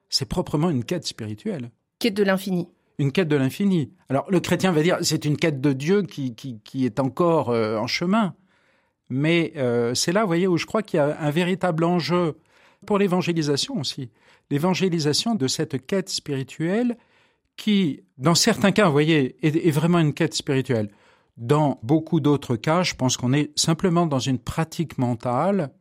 C'est 0.09 0.27
proprement 0.27 0.69
une 0.69 0.85
quête 0.85 1.05
spirituelle. 1.05 1.71
Quête 1.99 2.13
de 2.13 2.23
l'infini. 2.23 2.69
Une 2.99 3.11
quête 3.11 3.27
de 3.27 3.35
l'infini. 3.35 3.91
Alors 4.07 4.29
le 4.29 4.39
chrétien 4.39 4.71
va 4.71 4.83
dire 4.83 4.97
c'est 5.01 5.25
une 5.25 5.37
quête 5.37 5.59
de 5.59 5.73
Dieu 5.73 6.03
qui, 6.03 6.35
qui, 6.35 6.85
est 6.85 6.99
encore 6.99 7.49
euh, 7.49 7.77
en 7.77 7.87
chemin. 7.87 8.35
Mais 9.09 9.53
euh, 9.57 9.93
c'est 9.93 10.11
là, 10.11 10.21
vous 10.21 10.27
voyez, 10.27 10.47
où 10.47 10.57
je 10.57 10.65
crois 10.65 10.83
qu'il 10.83 10.97
y 10.97 11.01
a 11.01 11.19
un 11.19 11.31
véritable 11.31 11.83
enjeu 11.83 12.37
pour 12.83 12.97
l'évangélisation 12.97 13.79
aussi. 13.79 14.09
L'évangélisation 14.51 15.35
de 15.35 15.47
cette 15.47 15.85
quête 15.85 16.09
spirituelle 16.09 16.97
qui, 17.55 18.01
dans 18.17 18.35
certains 18.35 18.71
cas, 18.71 18.85
vous 18.85 18.91
voyez, 18.91 19.35
est 19.41 19.71
vraiment 19.71 19.99
une 19.99 20.13
quête 20.13 20.33
spirituelle. 20.33 20.89
Dans 21.37 21.79
beaucoup 21.81 22.19
d'autres 22.19 22.55
cas, 22.55 22.83
je 22.83 22.93
pense 22.93 23.17
qu'on 23.17 23.33
est 23.33 23.57
simplement 23.57 24.05
dans 24.05 24.19
une 24.19 24.37
pratique 24.37 24.97
mentale 24.97 25.71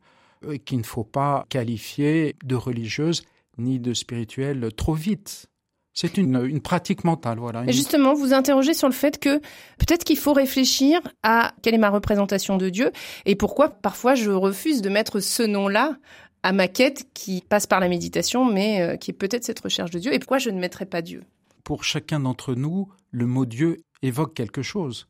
euh, 0.45 0.57
qu'il 0.57 0.79
ne 0.79 0.83
faut 0.83 1.03
pas 1.03 1.45
qualifier 1.49 2.35
de 2.43 2.55
religieuse 2.55 3.23
ni 3.57 3.79
de 3.79 3.93
spirituelle 3.93 4.69
trop 4.75 4.93
vite. 4.93 5.47
C'est 5.95 6.17
une, 6.17 6.43
une, 6.43 6.59
pratique 6.59 7.03
mentale, 7.03 7.37
voilà. 7.37 7.63
Justement, 7.67 8.15
vous 8.15 8.33
interrogez 8.33 8.73
sur 8.73 8.87
le 8.87 8.95
fait 8.95 9.19
que 9.19 9.37
peut-être 9.77 10.03
qu'il 10.03 10.17
faut 10.17 10.33
réfléchir 10.33 10.99
à 11.21 11.53
quelle 11.61 11.75
est 11.75 11.79
ma 11.79 11.91
représentation 11.91 12.57
de 12.57 12.69
Dieu 12.69 12.91
et 13.27 13.35
pourquoi 13.35 13.69
parfois 13.69 14.15
je 14.15 14.31
refuse 14.31 14.81
de 14.81 14.89
mettre 14.89 15.19
ce 15.19 15.43
nom-là 15.43 15.97
à 16.43 16.51
ma 16.51 16.67
quête 16.67 17.07
qui 17.13 17.43
passe 17.47 17.65
par 17.65 17.79
la 17.79 17.87
méditation, 17.87 18.45
mais 18.45 18.81
euh, 18.81 18.97
qui 18.97 19.11
est 19.11 19.13
peut-être 19.13 19.45
cette 19.45 19.61
recherche 19.61 19.91
de 19.91 19.99
Dieu 19.99 20.13
et 20.13 20.19
pourquoi 20.19 20.37
je 20.37 20.49
ne 20.49 20.59
mettrai 20.59 20.85
pas 20.85 21.01
Dieu? 21.01 21.23
Pour 21.63 21.83
chacun 21.83 22.19
d'entre 22.19 22.53
nous, 22.53 22.89
le 23.11 23.25
mot 23.25 23.45
Dieu 23.45 23.81
évoque 24.01 24.33
quelque 24.33 24.61
chose 24.61 25.07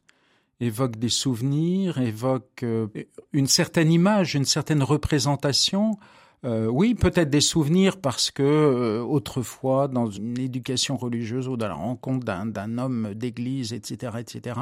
évoque 0.60 0.98
des 0.98 1.10
souvenirs, 1.10 1.98
évoque 2.00 2.64
euh, 2.64 2.88
une 3.34 3.48
certaine 3.48 3.92
image, 3.92 4.36
une 4.36 4.46
certaine 4.46 4.82
représentation. 4.82 5.98
Euh, 6.46 6.68
oui, 6.68 6.94
peut-être 6.94 7.30
des 7.30 7.42
souvenirs 7.42 7.98
parce 7.98 8.32
que 8.32 9.02
autrefois, 9.02 9.88
dans 9.88 10.10
une 10.10 10.40
éducation 10.40 10.96
religieuse 10.96 11.48
ou 11.48 11.58
dans 11.58 11.68
la 11.68 11.74
rencontre 11.74 12.26
d'un 12.26 12.78
homme 12.78 13.14
d'église, 13.14 13.74
etc., 13.74 14.18
etc., 14.20 14.60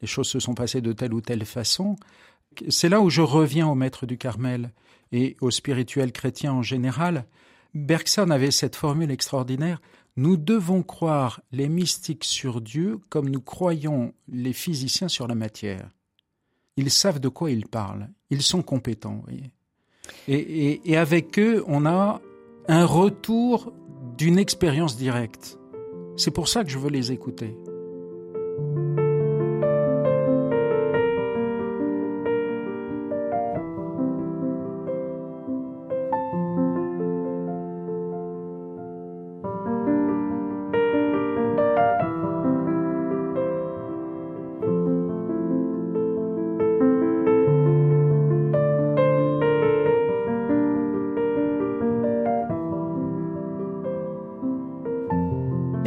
les 0.00 0.06
choses 0.06 0.28
se 0.28 0.40
sont 0.40 0.54
passées 0.54 0.80
de 0.80 0.92
telle 0.92 1.14
ou 1.14 1.20
telle 1.20 1.44
façon. 1.44 1.96
C'est 2.68 2.88
là 2.88 3.00
où 3.00 3.08
je 3.08 3.22
reviens 3.22 3.68
au 3.68 3.74
maître 3.74 4.04
du 4.04 4.18
Carmel 4.18 4.70
et 5.12 5.36
au 5.40 5.50
spirituel 5.50 6.12
chrétien 6.12 6.52
en 6.52 6.62
général. 6.62 7.26
Bergson 7.74 8.30
avait 8.30 8.50
cette 8.50 8.76
formule 8.76 9.10
extraordinaire 9.10 9.80
nous 10.16 10.36
devons 10.36 10.82
croire 10.82 11.40
les 11.52 11.68
mystiques 11.68 12.24
sur 12.24 12.60
Dieu 12.60 12.98
comme 13.08 13.30
nous 13.30 13.40
croyons 13.40 14.12
les 14.28 14.52
physiciens 14.52 15.08
sur 15.08 15.26
la 15.26 15.34
matière. 15.34 15.90
Ils 16.76 16.90
savent 16.90 17.20
de 17.20 17.28
quoi 17.28 17.50
ils 17.50 17.66
parlent, 17.66 18.08
ils 18.30 18.42
sont 18.42 18.62
compétents. 18.62 19.24
Et, 20.28 20.80
et 20.90 20.96
avec 20.96 21.38
eux, 21.38 21.64
on 21.66 21.86
a 21.86 22.20
un 22.68 22.84
retour 22.84 23.72
d'une 24.18 24.38
expérience 24.38 24.96
directe. 24.96 25.58
C'est 26.16 26.30
pour 26.30 26.48
ça 26.48 26.64
que 26.64 26.70
je 26.70 26.78
veux 26.78 26.90
les 26.90 27.12
écouter. 27.12 27.56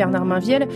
Bernard 0.05 0.25
Mainviel. 0.25 0.67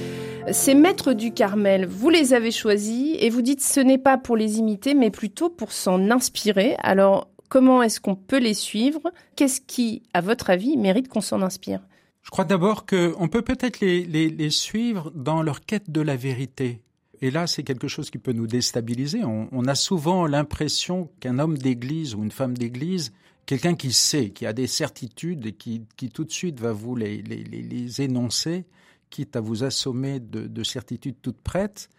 Ces 0.51 0.74
maîtres 0.74 1.13
du 1.13 1.31
Carmel, 1.31 1.86
vous 1.86 2.09
les 2.09 2.33
avez 2.33 2.50
choisis 2.50 3.15
et 3.19 3.29
vous 3.29 3.43
dites 3.43 3.62
ce 3.62 3.79
n'est 3.79 4.00
pas 4.00 4.17
pour 4.17 4.36
les 4.36 4.57
imiter, 4.57 4.95
mais 4.95 5.12
plutôt 5.12 5.51
pour 5.51 5.71
s'en 5.71 6.09
inspirer. 6.09 6.75
Alors, 6.79 7.29
comment 7.48 7.83
est-ce 7.83 8.00
qu'on 8.01 8.15
peut 8.15 8.39
les 8.39 8.55
suivre? 8.55 9.12
Qu'est-ce 9.36 9.62
qui, 9.62 10.01
à 10.15 10.21
votre 10.21 10.50
avis, 10.50 10.77
mérite 10.77 11.09
qu'on 11.09 11.21
s'en 11.21 11.43
inspire? 11.43 11.81
Je 12.24 12.31
crois 12.31 12.45
d'abord 12.45 12.88
qu'on 12.88 13.27
peut 13.27 13.43
peut-être 13.43 13.81
les, 13.81 14.50
suivre 14.50 15.12
dans 15.13 15.43
leur 15.43 15.62
quête 15.62 15.91
de 15.91 16.01
la 16.01 16.15
vérité. 16.15 16.81
Et 17.21 17.29
là, 17.29 17.45
c'est 17.45 17.63
quelque 17.63 17.88
chose 17.88 18.09
qui 18.09 18.17
peut 18.17 18.33
nous 18.33 18.48
déstabiliser. 18.48 19.21
On, 19.24 19.65
a 19.65 19.75
souvent 19.75 20.25
l'impression 20.25 21.12
qu'un 21.19 21.38
homme 21.38 21.57
d'église 21.57 22.15
ou 22.15 22.24
une 22.24 22.31
femme 22.31 22.57
d'église, 22.57 23.13
quelqu'un 23.45 23.75
qui 23.75 23.93
sait, 23.93 24.31
qui 24.31 24.48
a 24.48 24.53
des 24.53 24.67
certitudes 24.67 25.45
et 25.45 25.51
qui, 25.51 25.86
tout 26.12 26.24
de 26.24 26.31
suite 26.31 26.59
va 26.59 26.71
vous 26.71 26.95
les 26.95 28.01
énoncer, 28.01 28.65
quitte 29.10 29.36
à 29.36 29.42
vous 29.42 29.63
assommer 29.63 30.20
de, 30.20 30.63
certitudes 30.63 31.18
toutes 31.22 31.42
prêtes. 31.42 31.89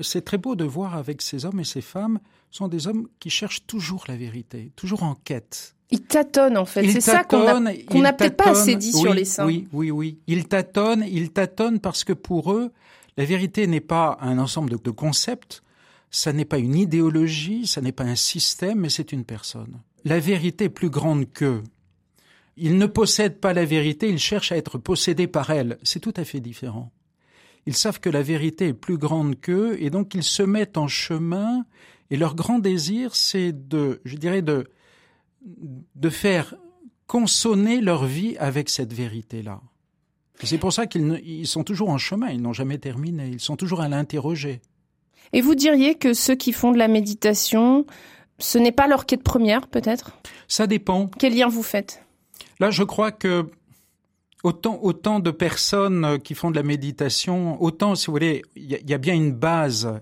C'est 0.00 0.24
très 0.24 0.38
beau 0.38 0.54
de 0.54 0.64
voir 0.64 0.96
avec 0.96 1.22
ces 1.22 1.44
hommes 1.44 1.60
et 1.60 1.64
ces 1.64 1.80
femmes, 1.80 2.20
sont 2.50 2.68
des 2.68 2.86
hommes 2.86 3.08
qui 3.20 3.30
cherchent 3.30 3.66
toujours 3.66 4.04
la 4.08 4.16
vérité, 4.16 4.72
toujours 4.76 5.02
en 5.02 5.14
quête. 5.14 5.74
Ils 5.90 6.02
tâtonnent 6.02 6.58
en 6.58 6.66
fait, 6.66 6.88
c'est 6.90 7.00
ça 7.00 7.24
qu'on 7.24 7.60
n'a 7.60 8.12
peut-être 8.12 8.36
pas 8.36 8.50
assez 8.50 8.76
dit 8.76 8.92
sur 8.92 9.14
les 9.14 9.24
saints. 9.24 9.46
Oui, 9.46 9.68
oui, 9.72 9.90
oui. 9.90 10.18
Ils 10.26 10.46
tâtonnent, 10.46 11.04
ils 11.06 11.30
tâtonnent 11.30 11.80
parce 11.80 12.04
que 12.04 12.12
pour 12.12 12.52
eux, 12.52 12.72
la 13.16 13.24
vérité 13.24 13.66
n'est 13.66 13.80
pas 13.80 14.18
un 14.20 14.38
ensemble 14.38 14.70
de, 14.70 14.76
de 14.76 14.90
concepts, 14.90 15.62
ça 16.10 16.32
n'est 16.32 16.44
pas 16.44 16.58
une 16.58 16.76
idéologie, 16.76 17.66
ça 17.66 17.80
n'est 17.80 17.92
pas 17.92 18.04
un 18.04 18.16
système, 18.16 18.80
mais 18.80 18.90
c'est 18.90 19.12
une 19.12 19.24
personne. 19.24 19.80
La 20.04 20.20
vérité 20.20 20.64
est 20.64 20.70
plus 20.70 20.90
grande 20.90 21.30
qu'eux. 21.32 21.62
Ils 22.60 22.78
ne 22.78 22.86
possèdent 22.86 23.38
pas 23.38 23.52
la 23.52 23.64
vérité, 23.64 24.08
ils 24.08 24.18
cherchent 24.18 24.52
à 24.52 24.56
être 24.56 24.78
possédés 24.78 25.26
par 25.26 25.50
elle. 25.50 25.78
C'est 25.82 26.00
tout 26.00 26.14
à 26.16 26.24
fait 26.24 26.40
différent. 26.40 26.92
Ils 27.66 27.76
savent 27.76 28.00
que 28.00 28.10
la 28.10 28.22
vérité 28.22 28.68
est 28.68 28.74
plus 28.74 28.98
grande 28.98 29.38
qu'eux 29.40 29.76
et 29.80 29.90
donc 29.90 30.14
ils 30.14 30.22
se 30.22 30.42
mettent 30.42 30.78
en 30.78 30.88
chemin 30.88 31.64
et 32.10 32.16
leur 32.16 32.34
grand 32.34 32.58
désir 32.58 33.14
c'est 33.14 33.52
de, 33.52 34.00
je 34.04 34.16
dirais, 34.16 34.42
de, 34.42 34.66
de 35.94 36.10
faire 36.10 36.54
consonner 37.06 37.80
leur 37.80 38.04
vie 38.04 38.36
avec 38.38 38.68
cette 38.68 38.92
vérité-là. 38.92 39.60
C'est 40.42 40.58
pour 40.58 40.72
ça 40.72 40.86
qu'ils 40.86 41.46
sont 41.46 41.64
toujours 41.64 41.90
en 41.90 41.98
chemin, 41.98 42.28
ils 42.28 42.40
n'ont 42.40 42.52
jamais 42.52 42.78
terminé, 42.78 43.28
ils 43.28 43.40
sont 43.40 43.56
toujours 43.56 43.80
à 43.80 43.88
l'interroger. 43.88 44.60
Et 45.32 45.40
vous 45.40 45.54
diriez 45.54 45.96
que 45.96 46.14
ceux 46.14 46.36
qui 46.36 46.52
font 46.52 46.70
de 46.70 46.78
la 46.78 46.88
méditation, 46.88 47.86
ce 48.38 48.58
n'est 48.58 48.72
pas 48.72 48.86
leur 48.86 49.04
quête 49.04 49.22
première, 49.22 49.66
peut-être? 49.66 50.12
Ça 50.46 50.66
dépend. 50.66 51.08
Quel 51.18 51.36
lien 51.36 51.48
vous 51.48 51.64
faites? 51.64 52.02
Là, 52.60 52.70
je 52.70 52.82
crois 52.82 53.12
que 53.12 53.46
autant, 54.42 54.78
autant 54.82 55.20
de 55.20 55.30
personnes 55.30 56.18
qui 56.20 56.34
font 56.34 56.50
de 56.50 56.56
la 56.56 56.62
méditation, 56.62 57.60
autant, 57.62 57.94
si 57.94 58.06
vous 58.06 58.12
voulez, 58.12 58.42
il 58.56 58.70
y, 58.70 58.94
a 58.94 58.98
bien 58.98 59.14
une 59.14 59.32
base, 59.32 60.00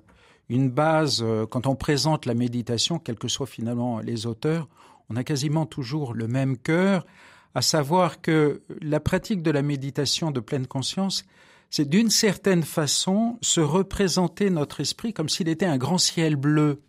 une 0.49 0.71
base, 0.71 1.23
euh, 1.23 1.47
quand 1.47 1.67
on 1.67 1.75
présente 1.75 2.27
la 2.27 2.35
méditation, 2.35 2.99
quels 2.99 3.19
que 3.19 3.29
soient 3.29 3.47
finalement 3.47 4.01
les 4.01 4.27
auteurs, 4.27 4.69
on 5.09 5.17
a 5.17 5.25
quasiment 5.25 5.67
toujours 5.67 6.15
le 6.15 6.29
même 6.29 6.57
cœur, 6.57 7.07
à 7.55 7.63
savoir 7.63 8.21
que 8.21 8.63
la 8.83 9.01
pratique 9.01 9.43
de 9.43 9.51
la 9.51 9.63
méditation 9.63 10.31
de 10.31 10.41
pleine 10.41 10.67
conscience, 10.67 11.25
c'est 11.71 11.89
d'une 11.89 12.11
certaine 12.11 12.63
façon 12.63 13.39
se 13.41 13.61
représenter 13.61 14.51
notre 14.51 14.81
esprit 14.81 15.13
comme 15.13 15.29
s'il 15.29 15.49
était 15.49 15.67
un 15.67 15.79
grand 15.79 15.99
ciel 15.99 16.37
bleu 16.37 16.83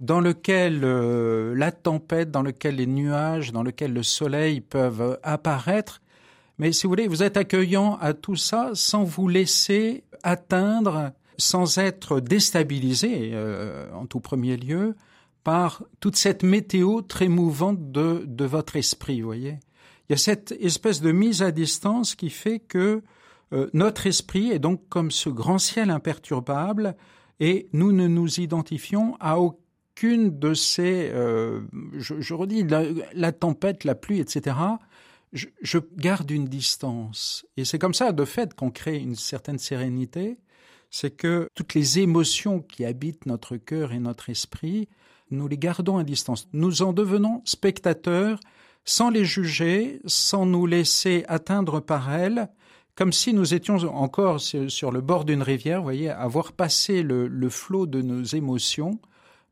dans 0.00 0.20
lequel 0.20 0.80
euh, 0.84 1.54
la 1.56 1.72
tempête, 1.72 2.30
dans 2.30 2.42
lequel 2.42 2.76
les 2.76 2.86
nuages, 2.86 3.52
dans 3.52 3.62
lequel 3.62 3.92
le 3.92 4.02
soleil 4.02 4.60
peuvent 4.60 5.18
apparaître. 5.22 6.00
Mais 6.58 6.72
si 6.72 6.86
vous 6.86 6.90
voulez, 6.90 7.08
vous 7.08 7.22
êtes 7.22 7.36
accueillant 7.36 7.96
à 8.00 8.14
tout 8.14 8.36
ça 8.36 8.70
sans 8.74 9.04
vous 9.04 9.28
laisser 9.28 10.04
atteindre, 10.22 11.12
sans 11.36 11.78
être 11.78 12.20
déstabilisé 12.20 13.30
euh, 13.32 13.92
en 13.92 14.06
tout 14.06 14.20
premier 14.20 14.56
lieu 14.56 14.94
par 15.44 15.82
toute 16.00 16.16
cette 16.16 16.42
météo 16.42 17.00
très 17.00 17.28
mouvante 17.28 17.90
de, 17.90 18.24
de 18.26 18.44
votre 18.44 18.76
esprit, 18.76 19.20
vous 19.20 19.28
voyez. 19.28 19.58
Il 20.08 20.12
y 20.12 20.14
a 20.14 20.18
cette 20.18 20.52
espèce 20.60 21.00
de 21.00 21.12
mise 21.12 21.42
à 21.42 21.50
distance 21.50 22.14
qui 22.14 22.30
fait 22.30 22.60
que 22.60 23.02
euh, 23.52 23.68
notre 23.72 24.06
esprit 24.06 24.50
est 24.50 24.58
donc 24.58 24.80
comme 24.88 25.10
ce 25.10 25.28
grand 25.28 25.58
ciel 25.58 25.90
imperturbable 25.90 26.96
et 27.40 27.68
nous 27.72 27.92
ne 27.92 28.08
nous 28.08 28.40
identifions 28.40 29.16
à 29.20 29.38
aucun 29.38 29.58
de 30.02 30.54
ces, 30.54 31.10
euh, 31.12 31.60
je, 31.94 32.34
redis, 32.34 32.64
la, 32.64 33.32
tempête, 33.32 33.84
la 33.84 33.94
pluie, 33.94 34.20
etc., 34.20 34.56
je, 35.32 35.46
je 35.60 35.78
garde 35.96 36.30
une 36.30 36.46
distance. 36.46 37.44
Et 37.56 37.64
c'est 37.64 37.78
comme 37.78 37.94
ça, 37.94 38.12
de 38.12 38.24
fait, 38.24 38.54
qu'on 38.54 38.70
crée 38.70 38.96
une 38.96 39.14
certaine 39.14 39.58
sérénité. 39.58 40.38
C'est 40.90 41.10
que 41.10 41.48
toutes 41.54 41.74
les 41.74 41.98
émotions 41.98 42.60
qui 42.60 42.86
habitent 42.86 43.26
notre 43.26 43.56
cœur 43.58 43.92
et 43.92 43.98
notre 43.98 44.30
esprit, 44.30 44.88
nous 45.30 45.46
les 45.46 45.58
gardons 45.58 45.98
à 45.98 46.04
distance. 46.04 46.48
Nous 46.54 46.80
en 46.80 46.94
devenons 46.94 47.42
spectateurs 47.44 48.40
sans 48.86 49.10
les 49.10 49.26
juger, 49.26 50.00
sans 50.06 50.46
nous 50.46 50.64
laisser 50.64 51.24
atteindre 51.28 51.80
par 51.80 52.10
elles, 52.14 52.48
comme 52.94 53.12
si 53.12 53.34
nous 53.34 53.52
étions 53.52 53.76
encore 53.94 54.40
sur 54.40 54.90
le 54.90 55.00
bord 55.02 55.26
d'une 55.26 55.42
rivière, 55.42 55.78
vous 55.78 55.84
voyez, 55.84 56.08
avoir 56.08 56.52
passé 56.52 57.02
le, 57.02 57.28
le 57.28 57.48
flot 57.50 57.86
de 57.86 58.00
nos 58.00 58.24
émotions, 58.24 58.98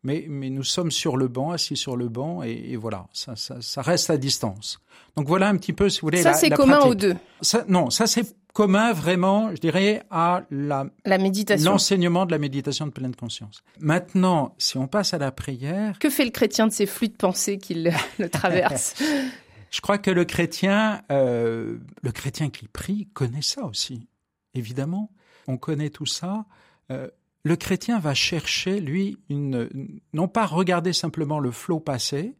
mais, 0.06 0.24
mais 0.28 0.50
nous 0.50 0.62
sommes 0.62 0.92
sur 0.92 1.16
le 1.16 1.26
banc, 1.26 1.50
assis 1.50 1.76
sur 1.76 1.96
le 1.96 2.08
banc, 2.08 2.44
et, 2.44 2.76
voilà, 2.76 3.08
ça, 3.12 3.34
ça, 3.34 3.60
ça, 3.60 3.82
reste 3.82 4.08
à 4.08 4.16
distance. 4.16 4.78
Donc 5.16 5.26
voilà 5.26 5.48
un 5.48 5.56
petit 5.56 5.72
peu, 5.72 5.88
si 5.88 6.00
vous 6.00 6.06
voulez. 6.06 6.22
Ça, 6.22 6.32
c'est 6.32 6.48
commun 6.48 6.78
aux 6.82 6.94
deux. 6.94 7.16
Ça, 7.40 7.64
non, 7.66 7.90
ça, 7.90 8.06
c'est 8.06 8.36
commun 8.54 8.92
vraiment, 8.92 9.50
je 9.50 9.60
dirais, 9.60 10.04
à 10.12 10.44
la, 10.52 10.86
la 11.04 11.18
méditation. 11.18 11.72
L'enseignement 11.72 12.24
de 12.24 12.30
la 12.30 12.38
méditation 12.38 12.86
de 12.86 12.92
pleine 12.92 13.16
conscience. 13.16 13.64
Maintenant, 13.80 14.54
si 14.58 14.78
on 14.78 14.86
passe 14.86 15.12
à 15.12 15.18
la 15.18 15.32
prière. 15.32 15.98
Que 15.98 16.08
fait 16.08 16.24
le 16.24 16.30
chrétien 16.30 16.68
de 16.68 16.72
ces 16.72 16.86
flux 16.86 17.08
de 17.08 17.16
pensée 17.16 17.58
qu'il 17.58 17.92
le 18.20 18.30
traverse? 18.30 18.94
Je 19.72 19.80
crois 19.80 19.98
que 19.98 20.12
le 20.12 20.24
chrétien, 20.24 21.02
euh, 21.10 21.78
le 22.02 22.12
chrétien 22.12 22.48
qui 22.48 22.68
prie 22.68 23.08
connaît 23.12 23.42
ça 23.42 23.64
aussi, 23.64 24.06
évidemment. 24.54 25.10
On 25.48 25.56
connaît 25.56 25.90
tout 25.90 26.06
ça. 26.06 26.44
Euh, 26.92 27.08
le 27.46 27.54
chrétien 27.54 28.00
va 28.00 28.12
chercher, 28.12 28.80
lui, 28.80 29.18
non 29.30 30.26
pas 30.26 30.46
regarder 30.46 30.92
simplement 30.92 31.38
le 31.38 31.52
flot 31.52 31.78
passé, 31.78 32.34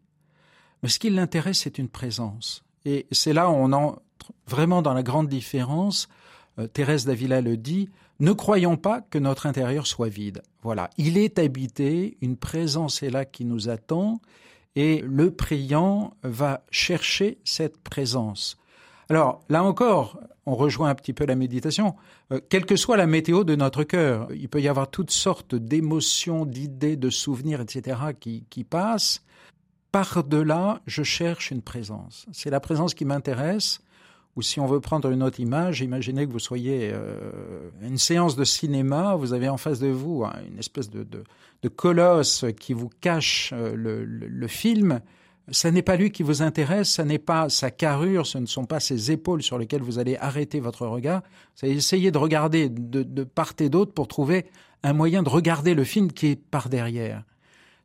mais 0.82 0.88
ce 0.88 0.98
qui 0.98 1.10
l'intéresse, 1.10 1.60
c'est 1.60 1.78
une 1.78 1.88
présence. 1.88 2.64
Et 2.84 3.06
c'est 3.12 3.32
là 3.32 3.48
où 3.48 3.52
on 3.52 3.72
entre 3.72 4.02
vraiment 4.48 4.82
dans 4.82 4.94
la 4.94 5.04
grande 5.04 5.28
différence. 5.28 6.08
Euh, 6.58 6.66
Thérèse 6.66 7.04
d'Avila 7.04 7.40
le 7.40 7.56
dit, 7.56 7.88
ne 8.18 8.32
croyons 8.32 8.76
pas 8.76 9.00
que 9.00 9.18
notre 9.18 9.46
intérieur 9.46 9.86
soit 9.86 10.08
vide. 10.08 10.42
Voilà, 10.64 10.90
il 10.98 11.18
est 11.18 11.38
habité, 11.38 12.16
une 12.20 12.36
présence 12.36 13.04
est 13.04 13.10
là 13.10 13.24
qui 13.24 13.44
nous 13.44 13.68
attend, 13.68 14.20
et 14.74 15.02
le 15.06 15.30
priant 15.30 16.14
va 16.24 16.64
chercher 16.72 17.38
cette 17.44 17.78
présence. 17.78 18.58
Alors, 19.08 19.40
là 19.48 19.62
encore, 19.62 20.18
on 20.46 20.54
rejoint 20.54 20.90
un 20.90 20.94
petit 20.94 21.12
peu 21.12 21.26
la 21.26 21.34
méditation. 21.34 21.94
Euh, 22.32 22.40
quelle 22.48 22.64
que 22.64 22.76
soit 22.76 22.96
la 22.96 23.06
météo 23.06 23.44
de 23.44 23.54
notre 23.56 23.84
cœur, 23.84 24.28
il 24.32 24.48
peut 24.48 24.60
y 24.60 24.68
avoir 24.68 24.90
toutes 24.90 25.10
sortes 25.10 25.54
d'émotions, 25.54 26.46
d'idées, 26.46 26.96
de 26.96 27.10
souvenirs, 27.10 27.60
etc., 27.60 27.98
qui, 28.18 28.64
passent 28.64 29.22
par-delà, 29.92 30.80
je 30.86 31.02
cherche 31.02 31.50
une 31.50 31.62
présence. 31.62 32.26
C'est 32.32 32.50
la 32.50 32.60
présence 32.60 32.94
qui 32.94 33.04
m'intéresse. 33.04 33.80
Ou 34.36 34.42
si 34.42 34.60
on 34.60 34.66
veut 34.66 34.80
prendre 34.80 35.10
une 35.10 35.22
autre 35.22 35.40
image, 35.40 35.80
imaginez 35.80 36.26
que 36.26 36.32
vous 36.32 36.38
soyez 36.38 36.90
euh, 36.92 37.70
une 37.80 37.96
séance 37.96 38.36
de 38.36 38.44
cinéma, 38.44 39.14
vous 39.14 39.32
avez 39.32 39.48
en 39.48 39.56
face 39.56 39.78
de 39.78 39.86
vous 39.86 40.24
hein, 40.24 40.34
une 40.46 40.58
espèce 40.58 40.90
de, 40.90 41.04
de, 41.62 41.68
colosse 41.70 42.44
qui 42.60 42.74
vous 42.74 42.90
cache 43.00 43.54
euh, 43.54 43.74
le, 43.74 44.04
le, 44.04 44.46
film. 44.46 45.00
Ça 45.52 45.70
n'est 45.70 45.82
pas 45.82 45.96
lui 45.96 46.10
qui 46.10 46.24
vous 46.24 46.42
intéresse, 46.42 46.90
ça 46.90 47.04
n'est 47.04 47.20
pas 47.20 47.48
sa 47.48 47.70
carrure, 47.70 48.26
ce 48.26 48.38
ne 48.38 48.46
sont 48.46 48.64
pas 48.64 48.80
ses 48.80 49.12
épaules 49.12 49.42
sur 49.42 49.58
lesquelles 49.58 49.82
vous 49.82 50.00
allez 50.00 50.16
arrêter 50.16 50.58
votre 50.58 50.86
regard. 50.86 51.22
Allez 51.62 51.76
essayer 51.76 52.10
de 52.10 52.18
regarder 52.18 52.68
de, 52.68 53.24
part 53.24 53.52
et 53.60 53.68
d'autre 53.68 53.92
pour 53.92 54.08
trouver 54.08 54.46
un 54.82 54.92
moyen 54.92 55.22
de 55.22 55.28
regarder 55.28 55.74
le 55.74 55.84
film 55.84 56.10
qui 56.10 56.28
est 56.28 56.36
par 56.36 56.68
derrière. 56.68 57.22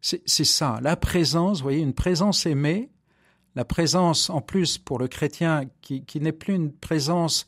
C'est 0.02 0.44
ça, 0.44 0.80
la 0.82 0.96
présence, 0.96 1.60
vous 1.60 1.64
voyez, 1.64 1.82
une 1.82 1.94
présence 1.94 2.48
aimée, 2.48 2.90
la 3.54 3.66
présence 3.66 4.32
en 4.32 4.42
plus 4.42 4.80
pour 4.80 4.98
le 4.98 5.08
chrétien 5.08 5.66
qui, 5.82 6.04
qui 6.04 6.20
n'est 6.20 6.32
plus 6.32 6.56
une 6.56 6.72
présence 6.72 7.48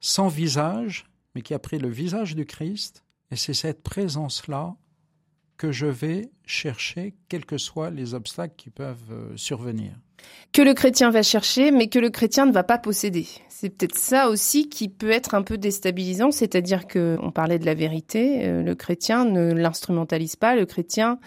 sans 0.00 0.28
visage, 0.28 1.04
mais 1.34 1.42
qui 1.42 1.52
a 1.52 1.58
pris 1.58 1.78
le 1.78 1.90
visage 1.90 2.34
du 2.34 2.46
Christ, 2.46 3.04
et 3.30 3.36
c'est 3.36 3.54
cette 3.54 3.82
présence-là 3.82 4.74
que 5.60 5.72
je 5.72 5.84
vais 5.84 6.30
chercher, 6.46 7.12
quels 7.28 7.44
que 7.44 7.58
soient 7.58 7.90
les 7.90 8.14
obstacles 8.14 8.54
qui 8.56 8.70
peuvent 8.70 8.96
euh, 9.12 9.36
survenir. 9.36 9.92
Que 10.52 10.62
le 10.62 10.72
chrétien 10.72 11.10
va 11.10 11.22
chercher, 11.22 11.70
mais 11.70 11.88
que 11.88 11.98
le 11.98 12.08
chrétien 12.08 12.46
ne 12.46 12.52
va 12.52 12.62
pas 12.62 12.78
posséder. 12.78 13.26
C'est 13.50 13.68
peut-être 13.68 13.98
ça 13.98 14.30
aussi 14.30 14.70
qui 14.70 14.88
peut 14.88 15.10
être 15.10 15.34
un 15.34 15.42
peu 15.42 15.58
déstabilisant, 15.58 16.30
c'est-à-dire 16.30 16.86
que 16.86 17.18
on 17.20 17.30
parlait 17.30 17.58
de 17.58 17.66
la 17.66 17.74
vérité, 17.74 18.46
euh, 18.46 18.62
le 18.62 18.74
chrétien 18.74 19.26
ne 19.26 19.52
l'instrumentalise 19.52 20.34
pas, 20.34 20.56
le 20.56 20.64
chrétien 20.64 21.18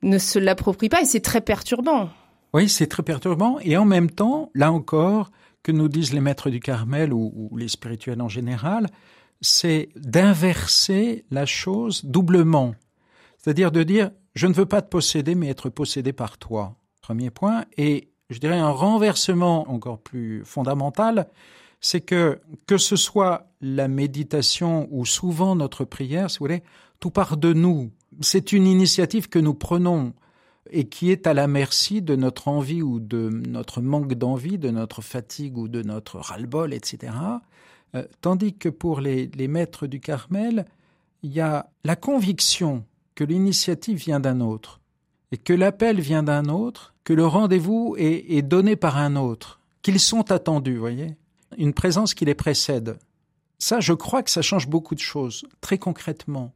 ne 0.00 0.16
se 0.16 0.38
l'approprie 0.38 0.88
pas 0.88 1.02
et 1.02 1.04
c'est 1.04 1.20
très 1.20 1.42
perturbant. 1.42 2.08
Oui, 2.54 2.70
c'est 2.70 2.86
très 2.86 3.02
perturbant 3.02 3.58
et 3.60 3.76
en 3.76 3.84
même 3.84 4.10
temps, 4.10 4.50
là 4.54 4.72
encore, 4.72 5.30
que 5.62 5.72
nous 5.72 5.88
disent 5.88 6.14
les 6.14 6.22
maîtres 6.22 6.48
du 6.48 6.60
Carmel 6.60 7.12
ou, 7.12 7.50
les 7.58 7.68
spirituels 7.68 8.22
en 8.22 8.30
général, 8.30 8.86
c'est 9.42 9.90
d'inverser 9.94 11.26
la 11.30 11.44
chose 11.44 12.02
doublement. 12.06 12.74
C'est-à-dire 13.48 13.72
de 13.72 13.82
dire, 13.82 14.10
je 14.34 14.46
ne 14.46 14.52
veux 14.52 14.66
pas 14.66 14.82
te 14.82 14.90
posséder, 14.90 15.34
mais 15.34 15.48
être 15.48 15.70
possédé 15.70 16.12
par 16.12 16.36
toi. 16.36 16.76
Premier 17.00 17.30
point. 17.30 17.64
Et 17.78 18.10
je 18.28 18.38
dirais 18.38 18.58
un 18.58 18.68
renversement 18.68 19.70
encore 19.70 19.98
plus 19.98 20.44
fondamental, 20.44 21.28
c'est 21.80 22.02
que, 22.02 22.40
que 22.66 22.76
ce 22.76 22.96
soit 22.96 23.46
la 23.62 23.88
méditation 23.88 24.86
ou 24.90 25.06
souvent 25.06 25.56
notre 25.56 25.86
prière, 25.86 26.30
si 26.30 26.38
vous 26.38 26.44
voulez, 26.44 26.62
tout 27.00 27.10
part 27.10 27.38
de 27.38 27.52
nous 27.54 27.90
c'est 28.20 28.52
une 28.52 28.66
initiative 28.66 29.28
que 29.28 29.38
nous 29.38 29.54
prenons 29.54 30.14
et 30.70 30.88
qui 30.88 31.10
est 31.10 31.26
à 31.26 31.34
la 31.34 31.46
merci 31.46 32.02
de 32.02 32.16
notre 32.16 32.48
envie 32.48 32.82
ou 32.82 33.00
de 33.00 33.30
notre 33.30 33.80
manque 33.80 34.14
d'envie, 34.14 34.58
de 34.58 34.70
notre 34.70 35.02
fatigue 35.02 35.56
ou 35.56 35.68
de 35.68 35.82
notre 35.82 36.18
ras-le-bol, 36.18 36.74
etc. 36.74 37.12
Euh, 37.94 38.04
tandis 38.20 38.54
que 38.54 38.68
pour 38.68 39.00
les, 39.00 39.30
maîtres 39.48 39.86
du 39.86 40.00
Carmel, 40.00 40.66
il 41.22 41.32
y 41.32 41.40
a 41.40 41.70
la 41.84 41.96
conviction 41.96 42.84
que 43.18 43.24
l'initiative 43.24 43.98
vient 43.98 44.20
d'un 44.20 44.40
autre 44.40 44.80
et 45.32 45.38
que 45.38 45.52
l'appel 45.52 46.00
vient 46.00 46.22
d'un 46.22 46.44
autre, 46.44 46.94
que 47.02 47.12
le 47.12 47.26
rendez-vous 47.26 47.96
est, 47.98 48.36
est 48.36 48.42
donné 48.42 48.76
par 48.76 48.96
un 48.96 49.16
autre, 49.16 49.58
qu'ils 49.82 49.98
sont 49.98 50.30
attendus, 50.30 50.76
voyez 50.76 51.16
Une 51.56 51.74
présence 51.74 52.14
qui 52.14 52.24
les 52.24 52.36
précède. 52.36 52.96
Ça, 53.58 53.80
je 53.80 53.92
crois 53.92 54.22
que 54.22 54.30
ça 54.30 54.40
change 54.40 54.68
beaucoup 54.68 54.94
de 54.94 55.00
choses, 55.00 55.44
très 55.60 55.78
concrètement. 55.78 56.54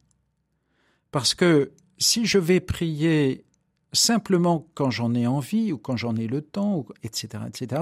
Parce 1.11 1.35
que 1.35 1.73
si 1.97 2.25
je 2.25 2.37
vais 2.37 2.61
prier 2.61 3.43
simplement 3.91 4.65
quand 4.73 4.89
j'en 4.89 5.13
ai 5.15 5.27
envie 5.27 5.73
ou 5.73 5.77
quand 5.77 5.97
j'en 5.97 6.15
ai 6.15 6.27
le 6.27 6.41
temps, 6.41 6.85
etc., 7.03 7.43
etc., 7.45 7.81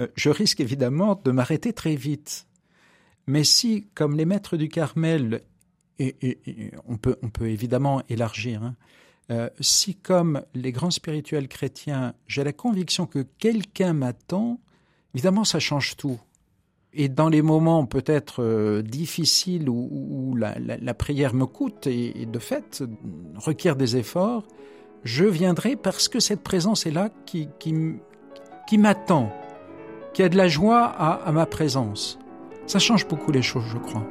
euh, 0.00 0.06
je 0.14 0.30
risque 0.30 0.60
évidemment 0.60 1.20
de 1.22 1.30
m'arrêter 1.32 1.74
très 1.74 1.96
vite. 1.96 2.46
Mais 3.26 3.44
si, 3.44 3.88
comme 3.94 4.16
les 4.16 4.24
maîtres 4.24 4.56
du 4.56 4.70
Carmel, 4.70 5.42
et, 5.98 6.70
on, 6.86 6.96
peut, 6.96 7.16
on 7.22 7.30
peut 7.30 7.48
évidemment 7.48 8.02
élargir, 8.08 8.62
hein, 8.62 8.74
euh, 9.30 9.48
si 9.60 9.94
comme 9.94 10.42
les 10.54 10.70
grands 10.72 10.90
spirituels 10.90 11.48
chrétiens, 11.48 12.14
j'ai 12.28 12.44
la 12.44 12.52
conviction 12.52 13.06
que 13.06 13.26
quelqu'un 13.38 13.92
m'attend, 13.92 14.60
évidemment 15.14 15.44
ça 15.44 15.58
change 15.58 15.96
tout. 15.96 16.20
Et 16.92 17.08
dans 17.08 17.28
les 17.28 17.42
moments 17.42 17.86
peut-être 17.86 18.42
euh, 18.42 18.82
difficiles 18.82 19.68
où, 19.68 20.36
la, 20.36 20.94
prière 20.94 21.34
me 21.34 21.46
coûte 21.46 21.86
et, 21.86 22.26
de 22.26 22.38
fait 22.38 22.84
requiert 23.34 23.76
des 23.76 23.96
efforts, 23.96 24.46
je 25.02 25.24
viendrai 25.24 25.76
parce 25.76 26.08
que 26.08 26.20
cette 26.20 26.42
présence 26.42 26.86
est 26.86 26.90
là 26.90 27.10
qui, 27.26 27.48
qui, 27.58 28.78
m'attend, 28.78 29.32
qui 30.14 30.22
a 30.22 30.28
de 30.28 30.36
la 30.36 30.48
joie 30.48 30.84
à 30.84 31.32
ma 31.32 31.46
présence. 31.46 32.18
Ça 32.66 32.78
change 32.78 33.06
beaucoup 33.06 33.30
les 33.30 33.42
choses, 33.42 33.66
je 33.70 33.78
crois. 33.78 34.06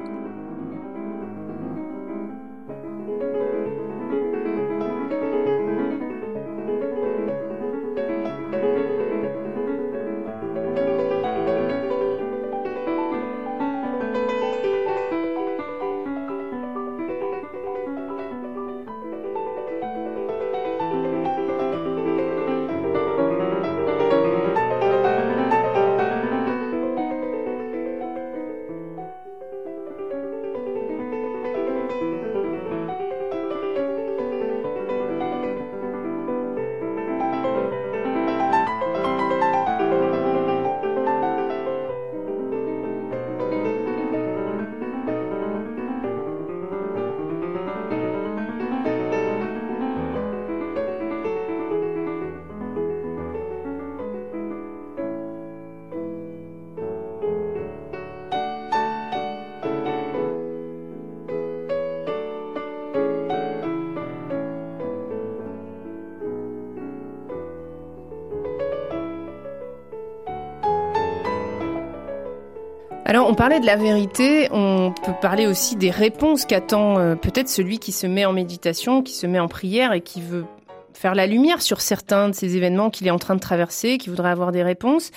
Parlait 73.36 73.60
de 73.60 73.66
la 73.66 73.76
vérité, 73.76 74.48
on 74.50 74.92
peut 75.04 75.12
parler 75.20 75.46
aussi 75.46 75.76
des 75.76 75.90
réponses 75.90 76.46
qu'attend 76.46 76.98
euh, 76.98 77.14
peut-être 77.16 77.50
celui 77.50 77.78
qui 77.78 77.92
se 77.92 78.06
met 78.06 78.24
en 78.24 78.32
méditation, 78.32 79.02
qui 79.02 79.12
se 79.12 79.26
met 79.26 79.38
en 79.38 79.46
prière 79.46 79.92
et 79.92 80.00
qui 80.00 80.22
veut 80.22 80.46
faire 80.94 81.14
la 81.14 81.26
lumière 81.26 81.60
sur 81.60 81.82
certains 81.82 82.30
de 82.30 82.34
ces 82.34 82.56
événements 82.56 82.88
qu'il 82.88 83.06
est 83.06 83.10
en 83.10 83.18
train 83.18 83.34
de 83.34 83.40
traverser, 83.40 83.98
qui 83.98 84.08
voudrait 84.08 84.30
avoir 84.30 84.52
des 84.52 84.62
réponses. 84.62 85.10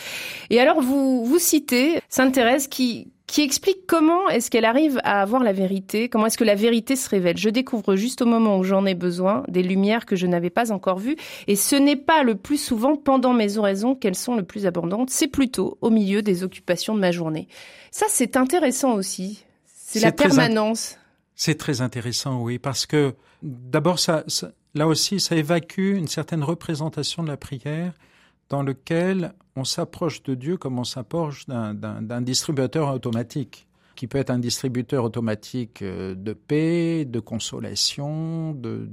Et 0.49 0.59
alors, 0.59 0.81
vous, 0.81 1.23
vous 1.23 1.39
citez 1.39 2.01
Sainte 2.09 2.33
Thérèse 2.33 2.67
qui, 2.67 3.07
qui 3.31 3.41
explique 3.41 3.85
comment 3.85 4.27
est-ce 4.29 4.49
qu'elle 4.49 4.65
arrive 4.65 4.99
à 5.03 5.21
avoir 5.21 5.43
la 5.43 5.53
vérité, 5.53 6.09
comment 6.09 6.25
est-ce 6.25 6.37
que 6.37 6.43
la 6.43 6.55
vérité 6.55 6.95
se 6.95 7.07
révèle. 7.07 7.37
Je 7.37 7.49
découvre 7.49 7.95
juste 7.95 8.23
au 8.23 8.25
moment 8.25 8.57
où 8.57 8.63
j'en 8.63 8.85
ai 8.87 8.95
besoin 8.95 9.43
des 9.47 9.61
lumières 9.61 10.07
que 10.07 10.15
je 10.15 10.25
n'avais 10.25 10.49
pas 10.49 10.71
encore 10.71 10.97
vues, 10.97 11.15
et 11.47 11.55
ce 11.55 11.75
n'est 11.75 11.95
pas 11.95 12.23
le 12.23 12.35
plus 12.35 12.57
souvent 12.57 12.95
pendant 12.95 13.33
mes 13.33 13.57
oraisons 13.57 13.93
qu'elles 13.93 14.15
sont 14.15 14.35
le 14.35 14.43
plus 14.43 14.65
abondantes, 14.65 15.11
c'est 15.11 15.27
plutôt 15.27 15.77
au 15.81 15.91
milieu 15.91 16.23
des 16.23 16.43
occupations 16.43 16.95
de 16.95 16.99
ma 16.99 17.11
journée. 17.11 17.47
Ça, 17.91 18.07
c'est 18.09 18.35
intéressant 18.35 18.93
aussi. 18.93 19.43
C'est 19.67 19.99
la 19.99 20.11
permanence. 20.11 20.97
C'est 21.35 21.57
très 21.57 21.81
intéressant, 21.81 22.41
oui, 22.41 22.57
parce 22.57 22.87
que 22.87 23.13
d'abord, 23.43 23.99
ça, 23.99 24.23
là 24.73 24.87
aussi, 24.87 25.19
ça 25.19 25.35
évacue 25.35 25.95
une 25.95 26.07
certaine 26.07 26.43
représentation 26.43 27.21
de 27.21 27.27
la 27.27 27.37
prière 27.37 27.93
dans 28.49 28.63
lequel 28.63 29.33
on 29.55 29.63
s'approche 29.63 30.23
de 30.23 30.35
Dieu 30.35 30.57
comme 30.57 30.79
on 30.79 30.83
s'approche 30.83 31.45
d'un 31.47 32.21
distributeur 32.21 32.93
automatique, 32.93 33.67
qui 33.95 34.07
peut 34.07 34.17
être 34.17 34.29
un 34.29 34.39
distributeur 34.39 35.03
automatique 35.03 35.81
euh, 35.81 36.15
de 36.15 36.31
paix, 36.31 37.03
de 37.05 37.19
consolation, 37.19 38.53
de, 38.53 38.87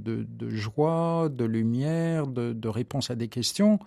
joie, 0.49 1.29
de 1.31 1.45
lumière, 1.45 2.27
de, 2.27 2.67
réponse 2.67 3.09
à 3.09 3.15
des 3.15 3.29
questions. 3.29 3.79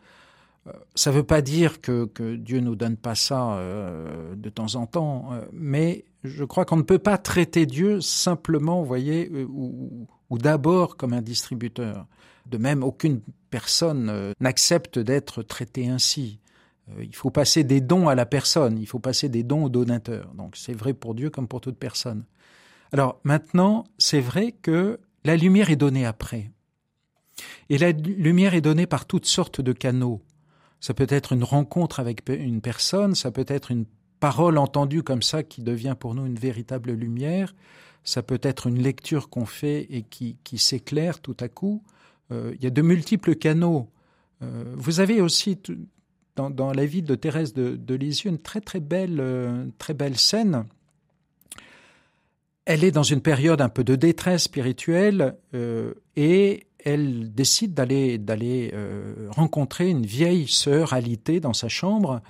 Euh, 0.66 0.72
ça 0.94 1.10
ne 1.10 1.16
veut 1.16 1.22
pas 1.22 1.42
dire 1.42 1.82
que, 1.82 2.08
Dieu 2.36 2.60
nous 2.60 2.74
donne 2.74 2.96
pas 2.96 3.14
ça 3.14 3.52
euh, 3.52 4.34
de 4.34 4.48
temps 4.48 4.76
en 4.76 4.86
temps, 4.86 5.30
mais 5.52 6.04
je 6.24 6.44
crois 6.44 6.64
qu'on 6.64 6.78
ne 6.78 6.82
peut 6.82 6.98
pas 6.98 7.18
traiter 7.18 7.66
Dieu 7.66 8.00
simplement, 8.00 8.80
vous 8.80 8.88
voyez, 8.88 9.30
ou 9.30 10.38
d'abord 10.38 10.96
comme 10.96 11.12
un 11.12 11.22
distributeur. 11.22 12.06
De 12.50 12.58
même, 12.58 12.82
aucune 12.82 13.20
personne 13.50 14.08
euh, 14.10 14.32
n'accepte 14.40 14.98
d'être 14.98 15.42
traitée 15.42 15.88
ainsi. 15.88 16.40
Euh, 16.90 17.04
il 17.04 17.14
faut 17.14 17.30
passer 17.30 17.62
des 17.62 17.80
dons 17.80 18.08
à 18.08 18.16
la 18.16 18.26
personne, 18.26 18.76
il 18.78 18.86
faut 18.86 18.98
passer 18.98 19.28
des 19.28 19.44
dons 19.44 19.64
au 19.64 19.68
donateur. 19.68 20.34
Donc 20.34 20.56
c'est 20.56 20.72
vrai 20.74 20.92
pour 20.92 21.14
Dieu 21.14 21.30
comme 21.30 21.46
pour 21.46 21.60
toute 21.60 21.78
personne. 21.78 22.24
Alors 22.92 23.20
maintenant, 23.22 23.84
c'est 23.98 24.20
vrai 24.20 24.52
que 24.52 24.98
la 25.24 25.36
lumière 25.36 25.70
est 25.70 25.76
donnée 25.76 26.06
après. 26.06 26.50
Et 27.68 27.78
la 27.78 27.92
lumière 27.92 28.54
est 28.54 28.60
donnée 28.60 28.86
par 28.86 29.06
toutes 29.06 29.26
sortes 29.26 29.60
de 29.60 29.72
canaux. 29.72 30.20
Ça 30.80 30.92
peut 30.92 31.06
être 31.08 31.32
une 31.32 31.44
rencontre 31.44 32.00
avec 32.00 32.28
une 32.28 32.60
personne, 32.60 33.14
ça 33.14 33.30
peut 33.30 33.44
être 33.46 33.70
une 33.70 33.84
parole 34.18 34.58
entendue 34.58 35.02
comme 35.02 35.22
ça 35.22 35.42
qui 35.42 35.62
devient 35.62 35.94
pour 35.98 36.14
nous 36.14 36.26
une 36.26 36.38
véritable 36.38 36.92
lumière, 36.92 37.54
ça 38.02 38.22
peut 38.22 38.40
être 38.42 38.66
une 38.66 38.82
lecture 38.82 39.28
qu'on 39.28 39.46
fait 39.46 39.86
et 39.90 40.02
qui, 40.02 40.36
qui 40.42 40.58
s'éclaire 40.58 41.20
tout 41.20 41.36
à 41.40 41.48
coup, 41.48 41.82
il 42.30 42.62
y 42.62 42.66
a 42.66 42.70
de 42.70 42.82
multiples 42.82 43.34
canaux. 43.34 43.88
Euh, 44.42 44.74
vous 44.76 45.00
avez 45.00 45.20
aussi 45.20 45.58
dans, 46.36 46.72
la 46.72 46.86
vie 46.86 47.02
de 47.02 47.14
Thérèse 47.14 47.52
de, 47.52 47.94
Lisieux 47.94 48.30
une 48.30 48.38
très 48.38 48.60
très 48.60 48.80
belle, 48.80 49.18
euh, 49.20 49.66
très 49.78 49.94
belle 49.94 50.16
scène. 50.16 50.64
Elle 52.64 52.84
est 52.84 52.92
dans 52.92 53.02
une 53.02 53.20
période 53.20 53.60
un 53.60 53.68
peu 53.68 53.84
de 53.84 53.96
détresse 53.96 54.44
spirituelle 54.44 55.36
et 56.14 56.66
elle 56.84 57.34
décide 57.34 57.74
d'aller 57.74 58.16
d'aller 58.16 58.72
rencontrer 59.30 59.88
une 59.88 60.06
vieille 60.06 60.46
sœur 60.46 60.92
alitée 60.92 61.40
dans 61.40 61.54
sa 61.54 61.68
chambre 61.68 62.20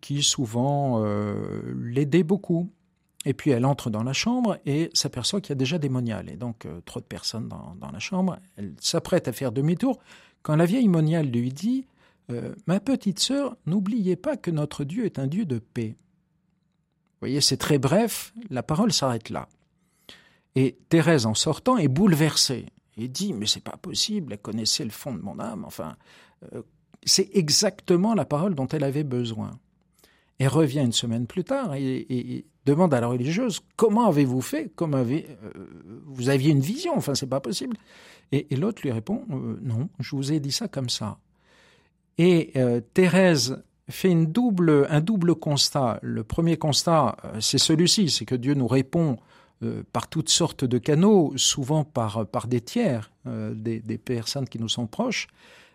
qui 0.00 0.22
souvent 0.22 1.02
l'aidait 1.74 2.22
beaucoup. 2.22 2.70
Et 3.26 3.34
puis 3.34 3.50
elle 3.50 3.66
entre 3.66 3.90
dans 3.90 4.02
la 4.02 4.12
chambre 4.12 4.58
et 4.64 4.90
s'aperçoit 4.94 5.40
qu'il 5.40 5.50
y 5.50 5.52
a 5.52 5.56
déjà 5.56 5.78
des 5.78 5.90
moniales. 5.90 6.30
Et 6.30 6.36
donc, 6.36 6.64
euh, 6.64 6.80
trop 6.86 7.00
de 7.00 7.04
personnes 7.04 7.48
dans, 7.48 7.90
la 7.90 7.98
chambre. 7.98 8.38
Elle 8.56 8.74
s'apprête 8.80 9.28
à 9.28 9.32
faire 9.32 9.52
demi-tour 9.52 9.98
quand 10.42 10.56
la 10.56 10.64
vieille 10.64 10.88
moniale 10.88 11.26
lui 11.26 11.50
dit 11.50 11.86
euh, 12.30 12.54
Ma 12.66 12.80
petite 12.80 13.18
sœur, 13.18 13.56
n'oubliez 13.66 14.16
pas 14.16 14.36
que 14.36 14.50
notre 14.50 14.84
Dieu 14.84 15.04
est 15.04 15.18
un 15.18 15.26
Dieu 15.26 15.44
de 15.44 15.58
paix. 15.58 15.96
Vous 15.96 17.26
voyez, 17.26 17.42
c'est 17.42 17.58
très 17.58 17.78
bref, 17.78 18.32
la 18.48 18.62
parole 18.62 18.92
s'arrête 18.92 19.28
là. 19.28 19.48
Et 20.54 20.78
Thérèse, 20.88 21.26
en 21.26 21.34
sortant, 21.34 21.76
est 21.76 21.88
bouleversée 21.88 22.66
et 22.96 23.08
dit 23.08 23.34
Mais 23.34 23.46
c'est 23.46 23.62
pas 23.62 23.76
possible, 23.76 24.32
elle 24.32 24.38
connaissait 24.38 24.84
le 24.84 24.90
fond 24.90 25.14
de 25.14 25.20
mon 25.20 25.38
âme. 25.38 25.64
Enfin, 25.66 25.96
euh, 26.54 26.62
c'est 27.04 27.28
exactement 27.34 28.14
la 28.14 28.24
parole 28.24 28.54
dont 28.54 28.68
elle 28.68 28.84
avait 28.84 29.04
besoin. 29.04 29.58
Elle 30.38 30.48
revient 30.48 30.80
une 30.80 30.92
semaine 30.92 31.26
plus 31.26 31.44
tard 31.44 31.74
et, 31.74 32.46
demande 32.66 32.92
à 32.94 33.00
la 33.00 33.06
religieuse 33.06 33.60
comment 33.76 34.06
avez-vous 34.06 34.40
fait 34.40 34.70
Comment 34.74 34.98
avez, 34.98 35.26
euh, 35.44 35.66
vous 36.06 36.28
aviez 36.28 36.50
une 36.50 36.60
vision 36.60 36.94
Enfin, 36.96 37.14
c'est 37.14 37.26
pas 37.26 37.40
possible. 37.40 37.76
Et, 38.32 38.46
l'autre 38.56 38.82
lui 38.82 38.92
répond 38.92 39.24
euh, 39.30 39.58
non, 39.62 39.88
je 39.98 40.14
vous 40.14 40.32
ai 40.32 40.40
dit 40.40 40.52
ça 40.52 40.68
comme 40.68 40.88
ça. 40.88 41.18
Et 42.18 42.52
euh, 42.56 42.80
Thérèse 42.94 43.62
fait 43.88 44.10
une 44.10 44.26
double, 44.26 44.86
un 44.90 45.00
double 45.00 45.34
constat. 45.34 45.98
Le 46.02 46.22
premier 46.22 46.56
constat, 46.56 47.16
c'est 47.40 47.58
celui-ci, 47.58 48.10
c'est 48.10 48.24
que 48.24 48.36
Dieu 48.36 48.54
nous 48.54 48.68
répond 48.68 49.18
par 49.92 50.08
toutes 50.08 50.30
sortes 50.30 50.64
de 50.64 50.78
canaux, 50.78 51.34
souvent 51.36 51.84
par, 51.84 52.24
par 52.26 52.46
des 52.46 52.62
tiers, 52.62 53.10
des, 53.26 53.80
des, 53.80 53.98
personnes 53.98 54.48
qui 54.48 54.58
nous 54.58 54.70
sont 54.70 54.86
proches. 54.86 55.26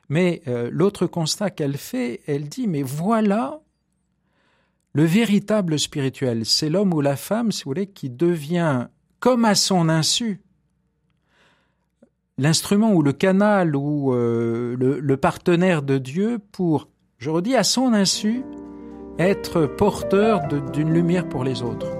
Mais 0.09 0.41
l'autre 0.71 1.07
constat 1.07 1.51
qu'elle 1.51 1.77
fait, 1.77 2.21
elle 2.25 2.47
dit, 2.47 2.67
mais 2.67 2.81
voilà 2.83 3.59
le 4.95 5.03
véritable 5.03 5.77
spirituel, 5.77 6.45
c'est 6.45 6.69
l'homme 6.69 6.93
ou 6.93 7.01
la 7.01 7.17
femme, 7.17 7.51
si 7.51 7.65
vous 7.65 7.71
voulez, 7.71 7.88
qui 7.88 8.10
devient, 8.10 8.88
comme 9.19 9.43
à 9.43 9.53
son 9.53 9.89
insu, 9.89 10.39
l'instrument 12.38 12.93
ou 12.93 13.01
le 13.01 13.12
canal 13.12 13.75
ou 13.75 14.13
euh, 14.13 14.77
le 14.77 15.17
partenaire 15.17 15.81
de 15.81 15.97
Dieu 15.97 16.39
pour, 16.53 16.88
je 17.17 17.29
redis, 17.29 17.58
à 17.58 17.63
son 17.63 17.91
insu, 17.91 18.43
être 19.19 19.65
porteur 19.65 20.47
d'une 20.71 20.93
lumière 20.93 21.27
pour 21.27 21.43
les 21.43 21.62
autres. 21.62 21.94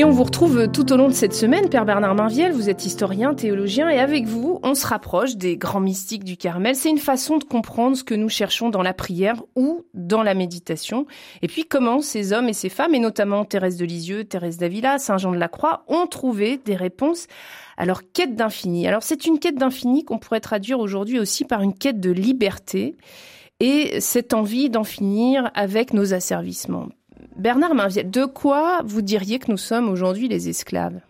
Et 0.00 0.04
on 0.04 0.10
vous 0.12 0.24
retrouve 0.24 0.66
tout 0.68 0.94
au 0.94 0.96
long 0.96 1.08
de 1.08 1.12
cette 1.12 1.34
semaine, 1.34 1.68
Père 1.68 1.84
Bernard 1.84 2.14
Mainviel, 2.14 2.52
vous 2.52 2.70
êtes 2.70 2.86
historien, 2.86 3.34
théologien, 3.34 3.90
et 3.90 3.98
avec 3.98 4.24
vous, 4.24 4.58
on 4.62 4.74
se 4.74 4.86
rapproche 4.86 5.36
des 5.36 5.58
grands 5.58 5.78
mystiques 5.78 6.24
du 6.24 6.38
Carmel. 6.38 6.74
C'est 6.74 6.88
une 6.88 6.96
façon 6.96 7.36
de 7.36 7.44
comprendre 7.44 7.94
ce 7.94 8.02
que 8.02 8.14
nous 8.14 8.30
cherchons 8.30 8.70
dans 8.70 8.80
la 8.80 8.94
prière 8.94 9.42
ou 9.56 9.84
dans 9.92 10.22
la 10.22 10.32
méditation. 10.32 11.04
Et 11.42 11.48
puis 11.48 11.66
comment 11.66 12.00
ces 12.00 12.32
hommes 12.32 12.48
et 12.48 12.54
ces 12.54 12.70
femmes, 12.70 12.94
et 12.94 12.98
notamment 12.98 13.44
Thérèse 13.44 13.76
de 13.76 13.84
Lisieux, 13.84 14.24
Thérèse 14.24 14.56
d'Avila, 14.56 14.98
Saint 14.98 15.18
Jean 15.18 15.32
de 15.32 15.36
la 15.36 15.48
Croix, 15.48 15.84
ont 15.86 16.06
trouvé 16.06 16.56
des 16.56 16.76
réponses 16.76 17.26
à 17.76 17.84
leur 17.84 18.10
quête 18.10 18.34
d'infini. 18.34 18.88
Alors 18.88 19.02
c'est 19.02 19.26
une 19.26 19.38
quête 19.38 19.56
d'infini 19.56 20.06
qu'on 20.06 20.16
pourrait 20.16 20.40
traduire 20.40 20.80
aujourd'hui 20.80 21.20
aussi 21.20 21.44
par 21.44 21.60
une 21.60 21.74
quête 21.74 22.00
de 22.00 22.10
liberté 22.10 22.96
et 23.60 24.00
cette 24.00 24.32
envie 24.32 24.70
d'en 24.70 24.84
finir 24.84 25.50
avec 25.54 25.92
nos 25.92 26.14
asservissements. 26.14 26.88
Bernard 27.40 27.72
de 28.04 28.26
quoi 28.26 28.82
vous 28.84 29.00
diriez 29.00 29.38
que 29.38 29.50
nous 29.50 29.56
sommes 29.56 29.88
aujourd'hui 29.88 30.28
les 30.28 30.50
esclaves? 30.50 31.00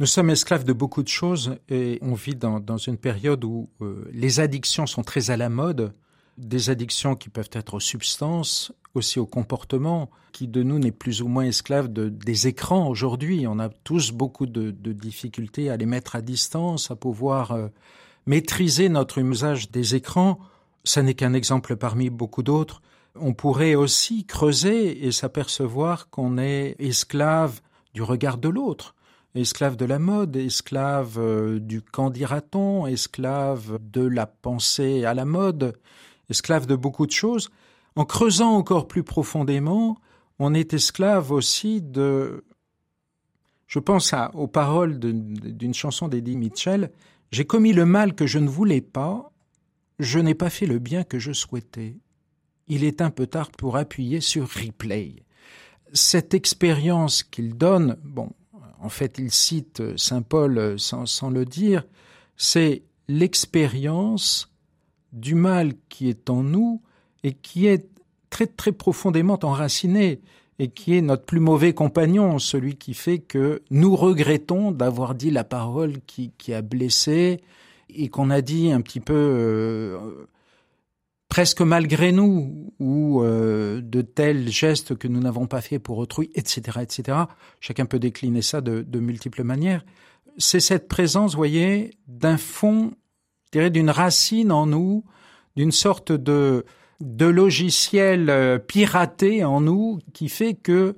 Nous 0.00 0.06
sommes 0.06 0.28
esclaves 0.28 0.64
de 0.64 0.74
beaucoup 0.74 1.02
de 1.02 1.08
choses 1.08 1.56
et 1.70 1.98
on 2.02 2.12
vit 2.12 2.34
dans, 2.34 2.76
une 2.76 2.98
période 2.98 3.42
où 3.42 3.70
euh, 3.80 4.06
les 4.12 4.38
addictions 4.38 4.86
sont 4.86 5.02
très 5.02 5.30
à 5.30 5.38
la 5.38 5.48
mode, 5.48 5.94
des 6.36 6.68
addictions 6.68 7.16
qui 7.16 7.30
peuvent 7.30 7.48
être 7.52 7.72
aux 7.72 7.80
substances, 7.80 8.70
aussi 8.94 9.18
au 9.18 9.24
comportement, 9.24 10.10
qui 10.32 10.46
de 10.46 10.62
nous 10.62 10.78
n'est 10.78 10.92
plus 10.92 11.22
ou 11.22 11.28
moins 11.28 11.44
esclave 11.44 11.90
de, 11.90 12.10
des 12.10 12.48
écrans 12.48 12.86
aujourd'hui. 12.86 13.46
On 13.46 13.58
a 13.58 13.70
tous 13.70 14.12
beaucoup 14.12 14.44
de, 14.44 14.70
difficultés 14.92 15.70
à 15.70 15.78
les 15.78 15.86
mettre 15.86 16.16
à 16.16 16.20
distance, 16.20 16.90
à 16.90 16.96
pouvoir 16.96 17.52
euh, 17.52 17.68
maîtriser 18.26 18.90
notre 18.90 19.16
usage 19.20 19.70
des 19.70 19.94
écrans. 19.94 20.38
Ça 20.84 21.02
n'est 21.02 21.14
qu'un 21.14 21.32
exemple 21.32 21.76
parmi 21.76 22.10
beaucoup 22.10 22.42
d'autres 22.42 22.82
on 23.20 23.34
pourrait 23.34 23.74
aussi 23.74 24.24
creuser 24.24 25.06
et 25.06 25.12
s'apercevoir 25.12 26.10
qu'on 26.10 26.38
est 26.38 26.76
esclave 26.78 27.60
du 27.94 28.02
regard 28.02 28.38
de 28.38 28.48
l'autre, 28.48 28.94
esclave 29.34 29.76
de 29.76 29.84
la 29.84 29.98
mode, 29.98 30.36
esclave 30.36 31.18
euh, 31.18 31.58
du 31.58 31.82
qu'en 31.82 32.10
dira-t-on, 32.10 32.86
esclave 32.86 33.78
de 33.80 34.02
la 34.02 34.26
pensée 34.26 35.04
à 35.04 35.14
la 35.14 35.24
mode, 35.24 35.78
esclave 36.30 36.66
de 36.66 36.76
beaucoup 36.76 37.06
de 37.06 37.12
choses. 37.12 37.50
En 37.96 38.04
creusant 38.04 38.52
encore 38.52 38.88
plus 38.88 39.02
profondément, 39.02 39.98
on 40.38 40.54
est 40.54 40.74
esclave 40.74 41.32
aussi 41.32 41.80
de... 41.82 42.44
Je 43.66 43.78
pense 43.78 44.14
aux 44.32 44.46
paroles 44.46 44.98
d'une 44.98 45.74
chanson 45.74 46.08
d'Eddie 46.08 46.36
Mitchell. 46.36 46.90
J'ai 47.32 47.44
commis 47.44 47.74
le 47.74 47.84
mal 47.84 48.14
que 48.14 48.26
je 48.26 48.38
ne 48.38 48.48
voulais 48.48 48.80
pas, 48.80 49.30
je 49.98 50.18
n'ai 50.18 50.34
pas 50.34 50.48
fait 50.48 50.64
le 50.64 50.78
bien 50.78 51.04
que 51.04 51.18
je 51.18 51.32
souhaitais. 51.32 51.96
Il 52.68 52.84
est 52.84 53.00
un 53.00 53.10
peu 53.10 53.26
tard 53.26 53.50
pour 53.50 53.76
appuyer 53.76 54.20
sur 54.20 54.48
replay. 54.48 55.16
Cette 55.92 56.34
expérience 56.34 57.22
qu'il 57.22 57.56
donne, 57.56 57.96
bon, 58.04 58.30
en 58.80 58.88
fait, 58.88 59.18
il 59.18 59.30
cite 59.30 59.96
Saint 59.96 60.22
Paul 60.22 60.78
sans, 60.78 61.30
le 61.30 61.44
dire, 61.44 61.84
c'est 62.36 62.82
l'expérience 63.08 64.52
du 65.12 65.34
mal 65.34 65.72
qui 65.88 66.08
est 66.08 66.30
en 66.30 66.42
nous 66.42 66.82
et 67.24 67.32
qui 67.32 67.66
est 67.66 67.88
très 68.30 68.46
très 68.46 68.72
profondément 68.72 69.38
enraciné 69.42 70.20
et 70.58 70.68
qui 70.68 70.96
est 70.96 71.02
notre 71.02 71.24
plus 71.24 71.40
mauvais 71.40 71.72
compagnon, 71.72 72.38
celui 72.38 72.76
qui 72.76 72.92
fait 72.92 73.18
que 73.18 73.62
nous 73.70 73.96
regrettons 73.96 74.72
d'avoir 74.72 75.14
dit 75.14 75.30
la 75.30 75.44
parole 75.44 76.00
qui, 76.06 76.32
qui 76.36 76.52
a 76.52 76.62
blessé 76.62 77.40
et 77.88 78.08
qu'on 78.08 78.30
a 78.30 78.40
dit 78.40 78.70
un 78.70 78.80
petit 78.80 79.00
peu 79.00 79.14
euh, 79.14 80.26
presque 81.28 81.60
malgré 81.60 82.12
nous 82.12 82.72
ou 82.78 83.22
euh, 83.22 83.80
de 83.82 84.02
tels 84.02 84.48
gestes 84.48 84.96
que 84.96 85.08
nous 85.08 85.20
n'avons 85.20 85.46
pas 85.46 85.60
fait 85.60 85.78
pour 85.78 85.98
autrui, 85.98 86.30
etc., 86.34 86.80
etc. 86.82 87.18
Chacun 87.60 87.86
peut 87.86 87.98
décliner 87.98 88.42
ça 88.42 88.60
de, 88.60 88.82
de 88.82 88.98
multiples 89.00 89.42
manières. 89.42 89.84
C'est 90.38 90.60
cette 90.60 90.88
présence, 90.88 91.34
voyez, 91.34 91.90
d'un 92.06 92.36
fond, 92.36 92.92
je 93.46 93.58
dirais, 93.58 93.70
d'une 93.70 93.90
racine 93.90 94.52
en 94.52 94.66
nous, 94.66 95.04
d'une 95.56 95.72
sorte 95.72 96.12
de 96.12 96.64
de 97.00 97.26
logiciels 97.26 98.30
euh, 98.30 98.58
piratés 98.58 99.44
en 99.44 99.60
nous 99.60 100.00
qui 100.12 100.28
fait 100.28 100.54
que 100.54 100.96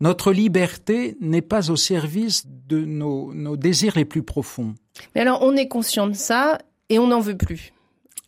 notre 0.00 0.32
liberté 0.32 1.16
n'est 1.20 1.42
pas 1.42 1.70
au 1.70 1.76
service 1.76 2.46
de 2.46 2.84
nos, 2.84 3.32
nos, 3.32 3.56
désirs 3.56 3.94
les 3.96 4.04
plus 4.04 4.22
profonds. 4.22 4.74
Mais 5.14 5.22
alors, 5.22 5.42
on 5.42 5.56
est 5.56 5.68
conscient 5.68 6.06
de 6.06 6.14
ça 6.14 6.58
et 6.88 6.98
on 6.98 7.06
n'en 7.06 7.20
veut 7.20 7.36
plus. 7.36 7.72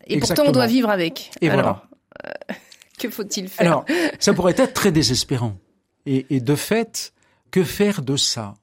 Et 0.07 0.15
Exactement. 0.15 0.47
pourtant, 0.47 0.51
on 0.51 0.53
doit 0.53 0.67
vivre 0.67 0.91
avec. 0.91 1.31
Et 1.41 1.51
alors, 1.51 1.83
voilà. 2.23 2.33
Euh, 2.51 2.55
que 2.99 3.11
faut-il 3.11 3.49
faire 3.49 3.67
Alors, 3.67 3.85
ça 4.19 4.33
pourrait 4.33 4.55
être 4.57 4.75
très 4.75 4.93
désespérant. 4.93 5.57
Et, 6.07 6.27
et 6.31 6.41
de 6.41 6.55
fait, 6.55 7.13
que 7.51 7.65
faire 7.65 8.03
de 8.03 8.17
ça? 8.17 8.55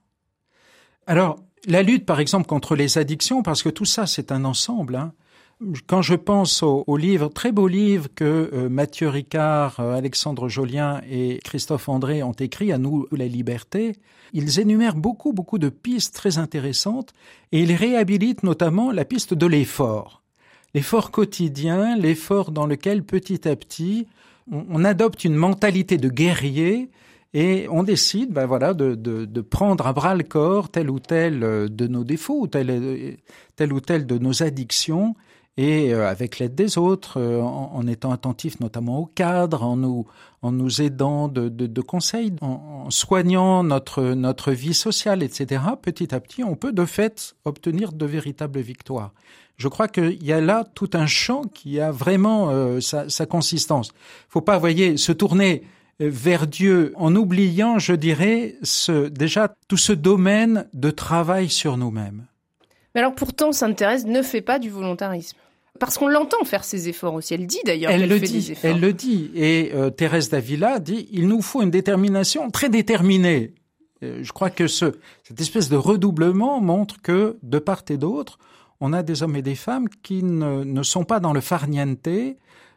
Alors, 1.06 1.36
la 1.66 1.82
lutte, 1.82 2.06
par 2.06 2.20
exemple, 2.20 2.46
contre 2.46 2.74
les 2.74 2.98
addictions, 2.98 3.42
parce 3.42 3.62
que 3.62 3.68
tout 3.68 3.84
ça, 3.84 4.06
c'est 4.06 4.32
un 4.32 4.44
ensemble. 4.44 4.96
Hein, 4.96 5.12
quand 5.86 6.02
je 6.02 6.14
pense 6.14 6.62
aux, 6.62 6.84
aux, 6.86 6.96
livres, 6.96 7.28
très 7.28 7.50
beaux 7.50 7.68
livres 7.68 8.08
que 8.14 8.50
euh, 8.52 8.68
Mathieu 8.68 9.08
Ricard, 9.08 9.80
euh, 9.80 9.94
Alexandre 9.94 10.48
Jolien 10.48 11.00
et 11.08 11.40
Christophe 11.44 11.88
André 11.88 12.22
ont 12.22 12.32
écrits, 12.32 12.72
À 12.72 12.78
nous 12.78 13.06
la 13.10 13.26
liberté, 13.26 13.96
ils 14.32 14.60
énumèrent 14.60 14.96
beaucoup, 14.96 15.32
beaucoup 15.32 15.58
de 15.58 15.68
pistes 15.68 16.14
très 16.14 16.38
intéressantes 16.38 17.12
et 17.52 17.60
ils 17.60 17.72
réhabilitent 17.72 18.42
notamment 18.42 18.92
la 18.92 19.04
piste 19.04 19.32
de 19.32 19.46
l'effort. 19.46 20.22
L'effort 20.76 21.10
quotidien, 21.10 21.96
l'effort 21.96 22.50
dans 22.50 22.66
lequel 22.66 23.02
petit 23.02 23.48
à 23.48 23.56
petit 23.56 24.06
on, 24.52 24.84
adopte 24.84 25.24
une 25.24 25.34
mentalité 25.34 25.96
de 25.96 26.10
guerrier 26.10 26.90
et 27.32 27.66
on 27.70 27.82
décide, 27.82 28.30
ben 28.30 28.44
voilà, 28.44 28.74
de, 28.74 29.40
prendre 29.40 29.86
à 29.86 29.94
bras 29.94 30.14
le 30.14 30.22
corps 30.22 30.68
tel 30.68 30.90
ou 30.90 30.98
tel 30.98 31.42
euh, 31.42 31.66
de 31.66 31.86
nos 31.86 32.04
défauts, 32.04 32.46
tel, 32.46 33.16
tel 33.56 33.72
ou 33.72 33.80
tel 33.80 34.06
de 34.06 34.18
nos 34.18 34.42
addictions, 34.42 35.14
et 35.56 35.92
euh, 35.92 36.08
avec 36.08 36.38
l'aide 36.38 36.54
des 36.54 36.76
autres, 36.76 37.18
euh, 37.18 37.40
en, 37.40 37.72
en, 37.74 37.86
étant 37.86 38.12
attentif 38.12 38.60
notamment 38.60 39.00
au 39.00 39.06
cadre, 39.06 39.62
en 39.62 39.76
nous, 39.76 40.06
en 40.42 40.52
nous 40.52 40.82
aidant 40.82 41.28
de, 41.28 41.48
de, 41.48 41.66
de 41.66 41.80
conseils, 41.80 42.32
en, 42.42 42.84
en, 42.86 42.90
soignant 42.90 43.62
notre, 43.64 44.02
notre 44.02 44.52
vie 44.52 44.74
sociale, 44.74 45.22
etc., 45.22 45.62
petit 45.80 46.14
à 46.14 46.20
petit, 46.20 46.44
on 46.44 46.56
peut 46.56 46.72
de 46.72 46.84
fait 46.84 47.34
obtenir 47.44 47.92
de 47.92 48.04
véritables 48.04 48.60
victoires. 48.60 49.12
Je 49.56 49.68
crois 49.68 49.88
qu'il 49.88 50.22
y 50.22 50.32
a 50.32 50.42
là 50.42 50.64
tout 50.74 50.90
un 50.92 51.06
champ 51.06 51.42
qui 51.42 51.80
a 51.80 51.90
vraiment 51.90 52.50
euh, 52.50 52.80
sa, 52.80 53.08
sa 53.08 53.24
consistance. 53.24 53.92
faut 54.28 54.42
pas, 54.42 54.58
voyez, 54.58 54.98
se 54.98 55.12
tourner 55.12 55.62
vers 55.98 56.46
Dieu 56.46 56.92
en 56.96 57.16
oubliant, 57.16 57.78
je 57.78 57.94
dirais, 57.94 58.56
ce, 58.62 59.08
déjà 59.08 59.54
tout 59.68 59.78
ce 59.78 59.94
domaine 59.94 60.68
de 60.74 60.90
travail 60.90 61.48
sur 61.48 61.78
nous-mêmes. 61.78 62.26
Mais 62.94 63.00
alors 63.00 63.14
pourtant, 63.14 63.52
Sainte 63.52 63.76
Thérèse 63.76 64.04
ne 64.04 64.20
fait 64.20 64.42
pas 64.42 64.58
du 64.58 64.68
volontarisme. 64.68 65.38
Parce 65.78 65.98
qu'on 65.98 66.08
l'entend 66.08 66.44
faire 66.44 66.64
ses 66.64 66.88
efforts 66.88 67.14
aussi. 67.14 67.34
Elle 67.34 67.46
dit 67.46 67.60
d'ailleurs 67.64 67.90
qu'elle 67.90 68.08
fait 68.08 68.20
dit, 68.20 68.32
des 68.32 68.52
efforts. 68.52 68.70
Elle 68.70 68.80
le 68.80 68.92
dit. 68.92 69.30
Et 69.34 69.72
euh, 69.74 69.90
Thérèse 69.90 70.28
d'Avila 70.28 70.78
dit 70.78 71.08
il 71.12 71.28
nous 71.28 71.42
faut 71.42 71.62
une 71.62 71.70
détermination 71.70 72.50
très 72.50 72.68
déterminée. 72.68 73.54
Euh, 74.02 74.20
je 74.22 74.32
crois 74.32 74.50
que 74.50 74.66
ce, 74.66 74.96
cette 75.22 75.40
espèce 75.40 75.68
de 75.68 75.76
redoublement 75.76 76.60
montre 76.60 77.00
que, 77.00 77.38
de 77.42 77.58
part 77.58 77.82
et 77.88 77.96
d'autre, 77.96 78.38
on 78.80 78.92
a 78.92 79.02
des 79.02 79.22
hommes 79.22 79.36
et 79.36 79.42
des 79.42 79.54
femmes 79.54 79.88
qui 80.02 80.22
ne, 80.22 80.64
ne 80.64 80.82
sont 80.82 81.04
pas 81.04 81.20
dans 81.20 81.32
le 81.32 81.40
farniente, 81.40 82.08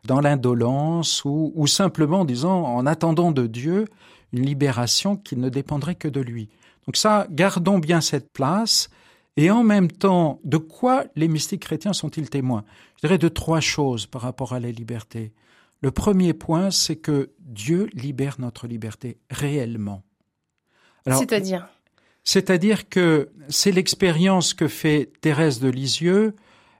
dans 0.06 0.22
l'indolence 0.22 1.26
ou, 1.26 1.52
ou 1.56 1.68
simplement, 1.68 2.24
disons, 2.24 2.66
en 2.66 2.86
attendant 2.86 3.32
de 3.32 3.48
Dieu 3.48 3.86
une 4.32 4.46
libération 4.46 5.18
qui 5.18 5.36
ne 5.36 5.50
dépendrait 5.50 5.96
que 5.96 6.08
de 6.08 6.22
lui. 6.22 6.50
Donc 6.86 6.96
ça, 6.96 7.28
gardons 7.30 7.80
bien 7.80 8.02
cette 8.02 8.32
place 8.32 8.90
et 9.38 9.52
en 9.52 9.64
même 9.64 9.90
temps, 9.90 10.40
de 10.44 10.58
quoi 10.58 11.06
les 11.16 11.28
mystiques 11.28 11.62
chrétiens 11.62 11.94
sont-ils 11.94 12.30
témoins? 12.30 12.66
Je 12.98 13.08
dirais 13.08 13.18
de 13.18 13.30
trois 13.30 13.62
choses 13.62 14.06
par 14.06 14.22
rapport 14.22 14.54
à 14.54 14.60
la 14.60 14.72
liberté. 14.72 15.34
Le 15.82 15.92
premier 15.92 16.34
point, 16.34 16.72
c'est 16.72 16.98
que 16.98 17.32
Dieu 17.40 17.90
libère 17.94 18.36
notre 18.40 18.68
liberté 18.68 19.18
réellement. 19.30 20.04
C'est-à-dire? 21.08 21.70
C'est-à-dire 22.24 22.90
que 22.90 23.30
c'est 23.48 23.72
l'expérience 23.72 24.54
que 24.54 24.68
fait 24.68 25.12
Thérèse 25.22 25.60
de 25.60 25.70
Lisieux. 25.70 26.36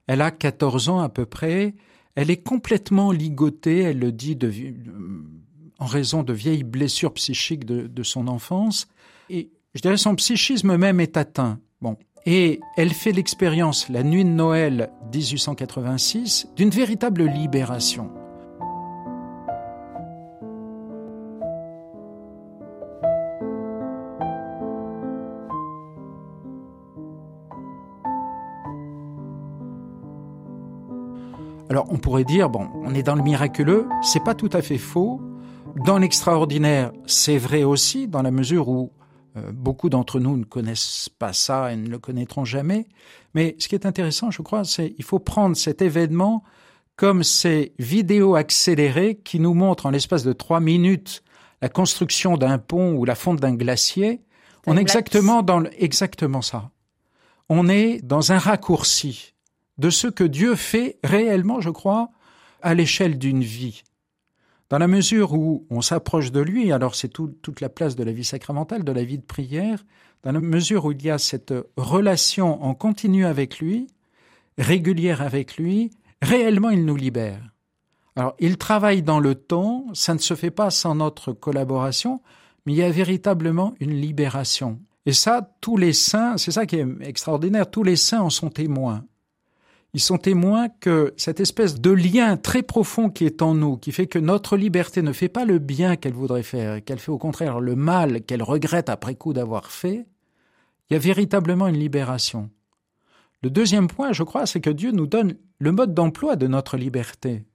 Elle 0.08 0.22
a 0.22 0.32
14 0.32 0.90
ans 0.90 1.00
à 1.00 1.10
peu 1.10 1.26
près. 1.26 1.76
Elle 2.16 2.30
est 2.30 2.44
complètement 2.44 3.12
ligotée, 3.12 3.80
elle 3.80 4.00
le 4.00 4.12
dit, 4.12 4.36
de, 4.36 4.52
en 5.80 5.86
raison 5.86 6.24
de 6.24 6.34
vieilles 6.34 6.64
blessures 6.64 7.14
psychiques 7.14 7.66
de, 7.66 7.88
de 7.88 8.04
son 8.04 8.28
enfance. 8.28 8.88
Et 9.30 9.50
je 9.74 9.82
dirais 9.82 9.98
son 9.98 10.16
psychisme 10.16 10.76
même 10.76 11.00
est 11.00 11.16
atteint. 11.16 11.60
Et 12.26 12.60
elle 12.78 12.94
fait 12.94 13.12
l'expérience, 13.12 13.90
la 13.90 14.04
nuit 14.04 14.26
de 14.26 14.30
Noël 14.30 14.92
1886, 15.14 16.50
d'une 16.56 16.70
véritable 16.70 17.24
libération. 17.24 18.10
Alors 31.70 31.86
on 31.90 31.98
pourrait 31.98 32.24
dire, 32.24 32.50
bon, 32.50 32.68
on 32.84 32.96
est 32.96 33.04
dans 33.04 33.14
le 33.16 33.22
miraculeux, 33.22 33.88
c'est 34.02 34.24
pas 34.24 34.34
tout 34.34 34.50
à 34.54 34.62
fait 34.64 34.80
faux. 34.80 35.22
Dans 35.86 36.00
l'extraordinaire, 36.00 36.92
c'est 37.06 37.38
vrai 37.38 37.64
aussi, 37.64 38.08
dans 38.08 38.24
la 38.24 38.32
mesure 38.32 38.70
où 38.70 38.92
beaucoup 39.52 39.90
d'entre 39.90 40.20
nous 40.20 40.38
ne 40.38 40.44
connaissent 40.44 41.10
pas 41.18 41.34
ça 41.34 41.72
et 41.72 41.76
ne 41.76 41.88
le 41.88 42.00
connaîtront 42.00 42.46
jamais. 42.46 42.88
Mais 43.34 43.56
ce 43.60 43.68
qui 43.68 43.76
est 43.76 43.86
intéressant, 43.86 44.32
je 44.32 44.42
crois, 44.42 44.64
c'est 44.64 44.94
il 44.98 45.04
faut 45.04 45.20
prendre 45.20 45.56
cet 45.56 45.82
événement 45.82 46.44
comme 46.96 47.24
ces 47.24 47.74
vidéos 47.80 48.36
accélérées 48.36 49.22
qui 49.24 49.40
nous 49.40 49.54
montrent 49.54 49.86
en 49.86 49.90
l'espace 49.90 50.24
de 50.24 50.34
trois 50.34 50.60
minutes 50.60 51.24
la 51.62 51.70
construction 51.70 52.38
d'un 52.38 52.58
pont 52.58 52.94
ou 52.94 53.06
la 53.06 53.16
fonte 53.16 53.40
d'un 53.40 53.56
glacier. 53.56 54.22
On 54.66 54.78
est 54.78 54.82
exactement 54.82 55.42
dans 55.42 55.60
le, 55.60 55.70
exactement 55.82 56.42
ça. 56.42 56.72
On 57.50 57.68
est 57.68 58.02
dans 58.04 58.32
un 58.32 58.38
raccourci 58.38 59.34
de 59.78 59.90
ce 59.90 60.08
que 60.08 60.24
Dieu 60.24 60.56
fait 60.56 61.00
réellement, 61.04 61.62
je 61.62 61.70
crois, 61.70 62.10
à 62.62 62.74
l'échelle 62.74 63.18
d'une 63.18 63.44
vie. 63.44 63.84
Dans 64.70 64.78
la 64.78 64.88
mesure 64.88 65.34
où 65.34 65.66
on 65.72 65.82
s'approche 65.82 66.32
de 66.32 66.42
lui, 66.42 66.72
alors 66.72 66.94
c'est 66.94 67.08
tout, 67.08 67.36
toute 67.42 67.60
la 67.60 67.70
place 67.70 67.96
de 67.96 68.04
la 68.04 68.12
vie 68.12 68.24
sacramentale, 68.24 68.84
de 68.84 68.92
la 68.92 69.04
vie 69.04 69.18
de 69.18 69.24
prière, 69.24 69.84
dans 70.22 70.32
la 70.32 70.40
mesure 70.40 70.86
où 70.86 70.92
il 70.92 71.04
y 71.04 71.10
a 71.10 71.18
cette 71.18 71.54
relation 71.76 72.64
en 72.64 72.76
continu 72.76 73.26
avec 73.26 73.60
lui, 73.60 73.88
régulière 74.60 75.22
avec 75.22 75.58
lui, 75.58 75.90
réellement 76.22 76.70
il 76.70 76.86
nous 76.86 76.96
libère. 76.96 77.42
Alors 78.16 78.36
il 78.40 78.58
travaille 78.58 79.02
dans 79.02 79.20
le 79.20 79.34
temps, 79.34 79.86
ça 79.94 80.14
ne 80.14 80.20
se 80.20 80.36
fait 80.36 80.52
pas 80.52 80.70
sans 80.70 80.94
notre 80.94 81.34
collaboration, 81.34 82.22
mais 82.66 82.74
il 82.74 82.78
y 82.78 82.84
a 82.84 82.92
véritablement 82.92 83.74
une 83.80 83.96
libération. 83.96 84.80
Et 85.08 85.14
ça, 85.14 85.56
tous 85.62 85.78
les 85.78 85.94
saints, 85.94 86.38
c'est 86.38 86.52
ça 86.52 86.68
qui 86.68 86.76
est 86.76 86.88
extraordinaire, 87.02 87.72
tous 87.72 87.84
les 87.84 87.96
saints 87.96 88.22
en 88.22 88.30
sont 88.30 88.50
témoins 88.50 89.04
ils 89.94 90.00
sont 90.00 90.18
témoins 90.18 90.70
que 90.70 91.14
cette 91.18 91.40
espèce 91.40 91.82
de 91.82 91.90
lien 91.90 92.38
très 92.38 92.62
profond 92.62 93.10
qui 93.10 93.26
est 93.26 93.42
en 93.42 93.56
nous, 93.56 93.78
qui 93.78 93.92
fait 93.92 94.08
que 94.08 94.20
notre 94.20 94.56
liberté 94.56 95.02
ne 95.02 95.14
fait 95.14 95.30
pas 95.30 95.46
le 95.46 95.58
bien 95.58 95.96
qu'elle 95.96 96.14
voudrait 96.14 96.44
faire, 96.44 96.84
qu'elle 96.84 97.00
fait 97.00 97.12
au 97.12 97.18
contraire 97.18 97.60
le 97.60 97.76
mal 97.76 98.22
qu'elle 98.22 98.44
regrette 98.44 98.90
après 98.90 99.16
coup 99.16 99.34
d'avoir 99.34 99.72
fait, 99.72 100.06
il 100.90 100.94
y 100.94 100.96
a 100.96 101.00
véritablement 101.00 101.68
une 101.68 101.78
libération. 101.78 102.50
Le 103.42 103.50
deuxième 103.50 103.88
point, 103.88 104.12
je 104.12 104.24
crois, 104.24 104.46
c'est 104.46 104.62
que 104.62 104.70
Dieu 104.70 104.92
nous 104.92 105.08
donne 105.08 105.36
le 105.60 105.72
mode 105.72 105.94
d'emploi 105.94 106.36
de 106.36 106.48
notre 106.48 106.78
liberté. 106.78 107.46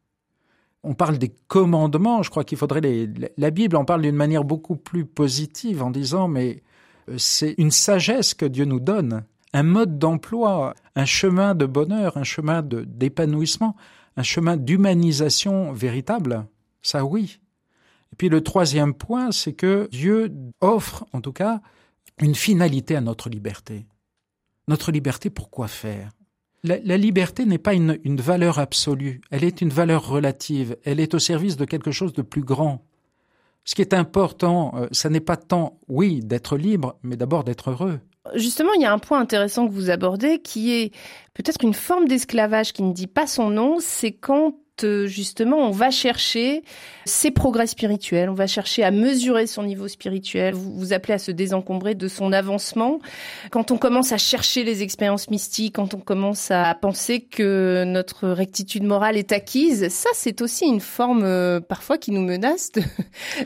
On 0.83 0.95
parle 0.95 1.19
des 1.19 1.33
commandements, 1.47 2.23
je 2.23 2.31
crois 2.31 2.45
qu'il 2.45 2.59
faudrait 2.59 2.81
les... 2.81 3.09
La 3.37 3.51
Bible 3.51 3.77
en 3.77 3.85
parle 3.85 4.03
d'une 4.03 4.17
manière 4.17 4.45
beaucoup 4.45 4.77
plus 4.77 5.05
positive 5.05 5.83
en 5.83 5.91
disant 5.91 6.29
mais 6.29 6.63
euh, 7.09 7.15
c'est 7.17 7.55
une 7.59 7.71
sagesse 7.71 8.35
que 8.35 8.45
Dieu 8.45 8.65
nous 8.65 8.81
donne 8.81 9.25
un 9.55 9.63
mode 9.63 9.99
d'emploi, 9.99 10.75
un 10.97 11.05
chemin 11.05 11.55
de 11.55 11.65
bonheur, 11.65 12.17
un 12.17 12.25
chemin 12.25 12.61
d'épanouissement, 12.63 13.77
un 14.17 14.23
chemin 14.25 14.57
d'humanisation 14.57 15.73
véritable, 15.73 16.47
ça 16.83 17.05
oui. 17.05 17.41
Et 18.13 18.17
puis 18.17 18.29
le 18.29 18.43
troisième 18.43 18.95
point, 18.95 19.31
c'est 19.31 19.53
que 19.53 19.89
Dieu 19.93 20.35
offre, 20.61 21.07
en 21.13 21.21
tout 21.21 21.33
cas, 21.33 21.61
une 22.21 22.35
finalité 22.35 22.97
à 22.97 23.01
notre 23.01 23.31
liberté. 23.31 23.87
Notre 24.67 24.93
liberté, 24.93 25.31
pour 25.31 25.51
quoi 25.51 25.69
faire 25.69 26.11
la, 26.67 26.97
liberté 26.97 27.45
n'est 27.45 27.59
pas 27.59 27.75
une, 27.75 27.99
une 28.05 28.23
valeur 28.23 28.59
absolue, 28.59 29.21
elle 29.31 29.45
est 29.45 29.61
une 29.61 29.69
valeur 29.69 30.09
relative, 30.09 30.79
elle 30.85 30.99
est 30.99 31.13
au 31.13 31.19
service 31.19 31.59
de 31.59 31.67
quelque 31.67 31.91
chose 31.91 32.15
de 32.15 32.23
plus 32.23 32.41
grand. 32.41 32.87
Ce 33.65 33.75
qui 33.75 33.83
est 33.83 33.93
important, 33.93 34.73
euh, 34.75 34.87
ça 34.91 35.11
n'est 35.11 35.21
pas 35.21 35.37
tant, 35.37 35.79
oui, 35.89 36.21
d'être 36.21 36.57
libre, 36.57 36.97
mais 37.03 37.19
d'abord 37.19 37.45
d'être 37.45 37.71
heureux. 37.71 38.01
Justement, 38.35 38.73
il 38.73 38.81
y 38.81 38.87
a 38.87 38.93
un 38.93 38.99
point 38.99 39.21
intéressant 39.21 39.67
que 39.67 39.73
vous 39.73 39.91
abordez 39.91 40.41
qui 40.41 40.73
est 40.73 40.95
peut-être 41.35 41.63
une 41.63 41.75
forme 41.75 42.09
d'esclavage 42.09 42.73
qui 42.73 42.83
ne 42.83 42.93
dit 42.93 43.07
pas 43.07 43.27
son 43.27 43.51
nom, 43.51 43.77
c'est 43.81 44.13
quand 44.13 44.55
justement 44.83 45.59
on 45.59 45.71
va 45.71 45.91
chercher 45.91 46.63
ses 47.05 47.31
progrès 47.31 47.67
spirituels, 47.67 48.29
on 48.31 48.35
va 48.35 48.47
chercher 48.47 48.83
à 48.83 48.91
mesurer 48.91 49.47
son 49.47 49.63
niveau 49.63 49.89
spirituel, 49.89 50.55
vous 50.55 50.93
appelez 50.93 51.15
à 51.15 51.19
se 51.19 51.31
désencombrer 51.31 51.95
de 51.95 52.09
son 52.09 52.33
avancement. 52.33 52.99
Quand 53.51 53.71
on 53.71 53.77
commence 53.77 54.13
à 54.13 54.19
chercher 54.19 54.65
les 54.65 54.83
expériences 54.83 55.31
mystiques, 55.31 55.77
quand 55.77 55.95
on 55.95 56.01
commence 56.01 56.51
à 56.51 56.75
penser 56.75 57.21
que 57.21 57.85
notre 57.87 58.29
rectitude 58.29 58.85
morale 58.85 59.17
est 59.17 59.33
acquise, 59.33 59.89
ça 59.89 60.11
c'est 60.15 60.41
aussi 60.43 60.67
une 60.67 60.81
forme 60.81 61.25
euh, 61.25 61.61
parfois 61.61 61.99
qui 61.99 62.11
nous 62.11 62.23
menace 62.23 62.73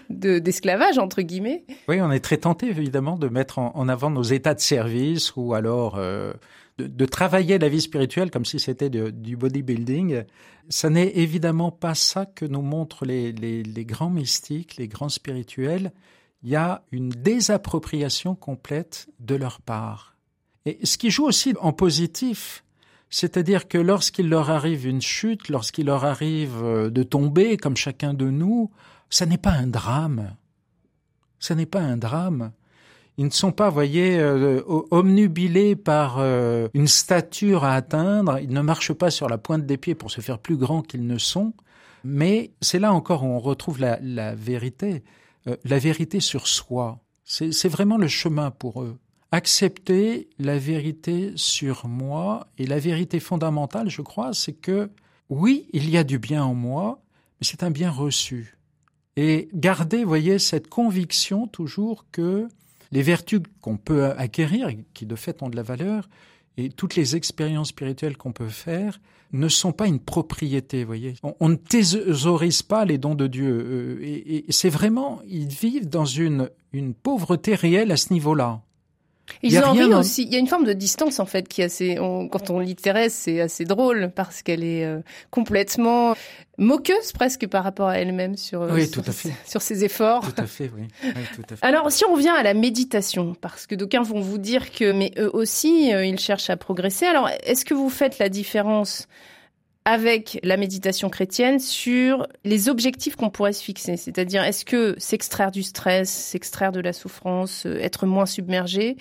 de, 0.08 0.38
d'esclavage 0.38 0.98
entre 0.98 1.22
guillemets. 1.22 1.64
Oui, 1.88 2.00
on 2.00 2.10
est 2.10 2.20
très 2.20 2.38
tenté 2.38 2.66
évidemment 2.66 3.16
de 3.16 3.28
mettre 3.28 3.58
en, 3.58 3.88
avant 3.88 4.10
nos 4.10 4.22
états 4.22 4.54
de 4.54 4.60
service 4.60 5.32
ou 5.36 5.54
alors 5.54 5.96
euh, 5.96 6.32
de, 6.78 7.06
travailler 7.06 7.58
la 7.58 7.68
vie 7.68 7.80
spirituelle 7.80 8.30
comme 8.30 8.44
si 8.44 8.58
c'était 8.58 8.90
du 8.90 9.36
bodybuilding. 9.36 10.24
Ça 10.68 10.90
n'est 10.90 11.16
évidemment 11.16 11.70
pas 11.70 11.94
ça 11.94 12.26
que 12.26 12.44
nous 12.44 12.62
montrent 12.62 13.04
les, 13.04 13.32
les, 13.32 13.84
grands 13.84 14.10
mystiques, 14.10 14.76
les 14.76 14.88
grands 14.88 15.08
spirituels. 15.08 15.92
Il 16.42 16.50
y 16.50 16.56
a 16.56 16.82
une 16.92 17.10
désappropriation 17.10 18.34
complète 18.34 19.08
de 19.18 19.34
leur 19.34 19.60
part. 19.60 20.16
Et 20.66 20.78
ce 20.84 20.98
qui 20.98 21.10
joue 21.10 21.24
aussi 21.24 21.54
en 21.60 21.72
positif, 21.72 22.62
c'est-à-dire 23.10 23.68
que 23.68 23.78
lorsqu'il 23.78 24.28
leur 24.28 24.50
arrive 24.50 24.86
une 24.86 25.00
chute, 25.00 25.48
lorsqu'il 25.48 25.86
leur 25.86 26.04
arrive 26.04 26.62
euh, 26.62 26.90
de 26.90 27.02
tomber, 27.02 27.56
comme 27.56 27.76
chacun 27.76 28.12
de 28.12 28.28
nous, 28.28 28.70
ça 29.10 29.26
n'est 29.26 29.38
pas 29.38 29.52
un 29.52 29.66
drame. 29.66 30.36
Ça 31.40 31.54
n'est 31.54 31.66
pas 31.66 31.80
un 31.80 31.96
drame. 31.96 32.52
Ils 33.18 33.24
ne 33.24 33.30
sont 33.30 33.50
pas, 33.50 33.68
voyez, 33.68 34.16
euh, 34.16 34.62
omnubilés 34.92 35.74
par 35.74 36.18
euh, 36.18 36.68
une 36.72 36.86
stature 36.86 37.64
à 37.64 37.74
atteindre. 37.74 38.38
Ils 38.38 38.50
ne 38.50 38.60
marchent 38.60 38.92
pas 38.92 39.10
sur 39.10 39.28
la 39.28 39.38
pointe 39.38 39.66
des 39.66 39.76
pieds 39.76 39.96
pour 39.96 40.12
se 40.12 40.20
faire 40.20 40.38
plus 40.38 40.56
grands 40.56 40.82
qu'ils 40.82 41.04
ne 41.04 41.18
sont. 41.18 41.52
Mais 42.04 42.52
c'est 42.60 42.78
là 42.78 42.92
encore 42.92 43.24
où 43.24 43.26
on 43.26 43.40
retrouve 43.40 43.80
la, 43.80 44.34
vérité, 44.36 45.02
euh, 45.48 45.56
la 45.64 45.80
vérité 45.80 46.20
sur 46.20 46.46
soi. 46.46 47.00
C'est 47.24 47.68
vraiment 47.68 47.98
le 47.98 48.06
chemin 48.06 48.52
pour 48.52 48.82
eux. 48.82 48.96
Accepter 49.32 50.30
la 50.38 50.56
vérité 50.56 51.32
sur 51.34 51.88
moi 51.88 52.46
et 52.56 52.66
la 52.66 52.78
vérité 52.78 53.18
fondamentale, 53.18 53.90
je 53.90 54.00
crois, 54.00 54.32
c'est 54.32 54.54
que 54.54 54.90
oui, 55.28 55.68
il 55.72 55.90
y 55.90 55.98
a 55.98 56.04
du 56.04 56.20
bien 56.20 56.44
en 56.44 56.54
moi, 56.54 57.02
mais 57.40 57.46
c'est 57.46 57.64
un 57.64 57.70
bien 57.72 57.90
reçu. 57.90 58.56
Et 59.16 59.48
garder, 59.52 60.04
voyez, 60.04 60.38
cette 60.38 60.68
conviction 60.68 61.48
toujours 61.48 62.06
que 62.12 62.48
les 62.90 63.02
vertus 63.02 63.40
qu'on 63.60 63.76
peut 63.76 64.06
acquérir, 64.12 64.70
qui 64.94 65.06
de 65.06 65.16
fait 65.16 65.42
ont 65.42 65.48
de 65.48 65.56
la 65.56 65.62
valeur, 65.62 66.08
et 66.56 66.70
toutes 66.70 66.96
les 66.96 67.14
expériences 67.14 67.68
spirituelles 67.68 68.16
qu'on 68.16 68.32
peut 68.32 68.48
faire 68.48 69.00
ne 69.32 69.48
sont 69.48 69.72
pas 69.72 69.86
une 69.86 70.00
propriété, 70.00 70.84
voyez. 70.84 71.14
On, 71.40 71.48
ne 71.48 71.54
thésaurise 71.54 72.62
pas 72.62 72.84
les 72.84 72.98
dons 72.98 73.14
de 73.14 73.26
Dieu. 73.26 73.46
Euh, 73.48 73.98
et, 74.02 74.44
c'est 74.48 74.70
vraiment, 74.70 75.20
ils 75.28 75.48
vivent 75.48 75.88
dans 75.88 76.06
une, 76.06 76.50
une 76.72 76.94
pauvreté 76.94 77.54
réelle 77.54 77.92
à 77.92 77.96
ce 77.96 78.12
niveau-là. 78.12 78.62
Ils 79.42 79.58
ont 79.58 79.98
aussi. 79.98 80.24
Il 80.24 80.32
y 80.32 80.36
a 80.36 80.38
une 80.38 80.46
forme 80.46 80.64
de 80.64 80.72
distance 80.72 81.20
en 81.20 81.26
fait 81.26 81.48
qui 81.48 81.62
est 81.62 81.64
assez. 81.64 81.96
quand 81.96 82.50
on 82.50 82.58
lit 82.58 82.76
Thérèse, 82.76 83.12
c'est 83.12 83.40
assez 83.40 83.64
drôle 83.64 84.10
parce 84.14 84.42
qu'elle 84.42 84.64
est 84.64 84.84
euh, 84.84 85.00
complètement 85.30 86.14
moqueuse 86.58 87.12
presque 87.12 87.46
par 87.46 87.64
rapport 87.64 87.88
à 87.88 87.98
elle-même 87.98 88.36
sur, 88.36 88.62
euh, 88.62 88.84
sur, 88.84 89.02
sur, 89.46 89.62
ses 89.62 89.84
efforts. 89.84 90.22
Tout 90.22 90.42
à 90.42 90.46
fait, 90.46 90.70
oui. 90.76 90.88
tout 91.34 91.42
à 91.50 91.56
fait. 91.56 91.64
Alors, 91.64 91.90
si 91.90 92.04
on 92.04 92.14
revient 92.14 92.34
à 92.36 92.42
la 92.42 92.54
méditation, 92.54 93.34
parce 93.40 93.66
que 93.66 93.74
d'aucuns 93.74 94.02
vont 94.02 94.20
vous 94.20 94.38
dire 94.38 94.72
que, 94.72 94.92
mais 94.92 95.12
eux 95.18 95.30
aussi, 95.32 95.92
euh, 95.92 96.04
ils 96.04 96.18
cherchent 96.18 96.50
à 96.50 96.56
progresser. 96.56 97.06
Alors, 97.06 97.30
est-ce 97.44 97.64
que 97.64 97.74
vous 97.74 97.90
faites 97.90 98.18
la 98.18 98.28
différence 98.28 99.08
avec 99.88 100.38
la 100.42 100.58
méditation 100.58 101.08
chrétienne 101.08 101.58
sur 101.58 102.26
les 102.44 102.68
objectifs 102.68 103.16
qu'on 103.16 103.30
pourrait 103.30 103.54
se 103.54 103.64
fixer. 103.64 103.96
C'est-à-dire, 103.96 104.44
est-ce 104.44 104.66
que 104.66 104.94
s'extraire 104.98 105.50
du 105.50 105.62
stress, 105.62 106.10
s'extraire 106.10 106.72
de 106.72 106.80
la 106.80 106.92
souffrance, 106.92 107.64
euh, 107.64 107.78
être 107.78 108.04
moins 108.04 108.26
submergé, 108.26 108.98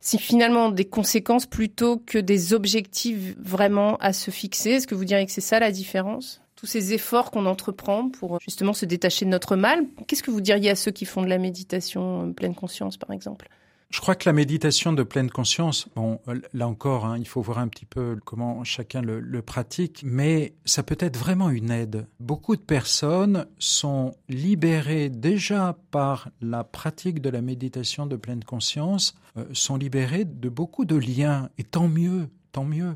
c'est 0.00 0.18
finalement 0.18 0.70
des 0.70 0.86
conséquences 0.86 1.46
plutôt 1.46 1.98
que 1.98 2.18
des 2.18 2.52
objectifs 2.52 3.36
vraiment 3.38 3.96
à 3.98 4.12
se 4.12 4.32
fixer? 4.32 4.70
Est-ce 4.70 4.88
que 4.88 4.96
vous 4.96 5.04
diriez 5.04 5.24
que 5.24 5.30
c'est 5.30 5.40
ça 5.40 5.60
la 5.60 5.70
différence? 5.70 6.40
Tous 6.56 6.66
ces 6.66 6.94
efforts 6.94 7.30
qu'on 7.30 7.46
entreprend 7.46 8.08
pour 8.08 8.40
justement 8.40 8.72
se 8.72 8.86
détacher 8.86 9.24
de 9.24 9.30
notre 9.30 9.54
mal. 9.54 9.84
Qu'est-ce 10.08 10.24
que 10.24 10.32
vous 10.32 10.40
diriez 10.40 10.70
à 10.70 10.74
ceux 10.74 10.90
qui 10.90 11.04
font 11.04 11.22
de 11.22 11.28
la 11.28 11.38
méditation 11.38 12.26
euh, 12.26 12.32
pleine 12.32 12.56
conscience, 12.56 12.96
par 12.96 13.12
exemple? 13.12 13.48
Je 13.90 14.00
crois 14.02 14.14
que 14.14 14.28
la 14.28 14.34
méditation 14.34 14.92
de 14.92 15.02
pleine 15.02 15.30
conscience, 15.30 15.88
bon, 15.96 16.20
là 16.52 16.68
encore, 16.68 17.06
hein, 17.06 17.16
il 17.18 17.26
faut 17.26 17.40
voir 17.40 17.58
un 17.58 17.68
petit 17.68 17.86
peu 17.86 18.18
comment 18.22 18.62
chacun 18.62 19.00
le, 19.00 19.40
pratique, 19.40 20.02
mais 20.04 20.52
ça 20.66 20.82
peut 20.82 20.98
être 21.00 21.16
vraiment 21.16 21.48
une 21.48 21.70
aide. 21.70 22.06
Beaucoup 22.20 22.54
de 22.56 22.60
personnes 22.60 23.46
sont 23.58 24.14
libérées 24.28 25.08
déjà 25.08 25.78
par 25.90 26.28
la 26.42 26.64
pratique 26.64 27.22
de 27.22 27.30
la 27.30 27.40
méditation 27.40 28.04
de 28.04 28.16
pleine 28.16 28.44
conscience, 28.44 29.14
euh, 29.38 29.46
sont 29.54 29.76
libérées 29.76 30.26
de 30.26 30.50
beaucoup 30.50 30.84
de 30.84 30.96
liens, 30.96 31.48
et 31.56 31.64
tant 31.64 31.88
mieux, 31.88 32.28
tant 32.52 32.64
mieux. 32.64 32.94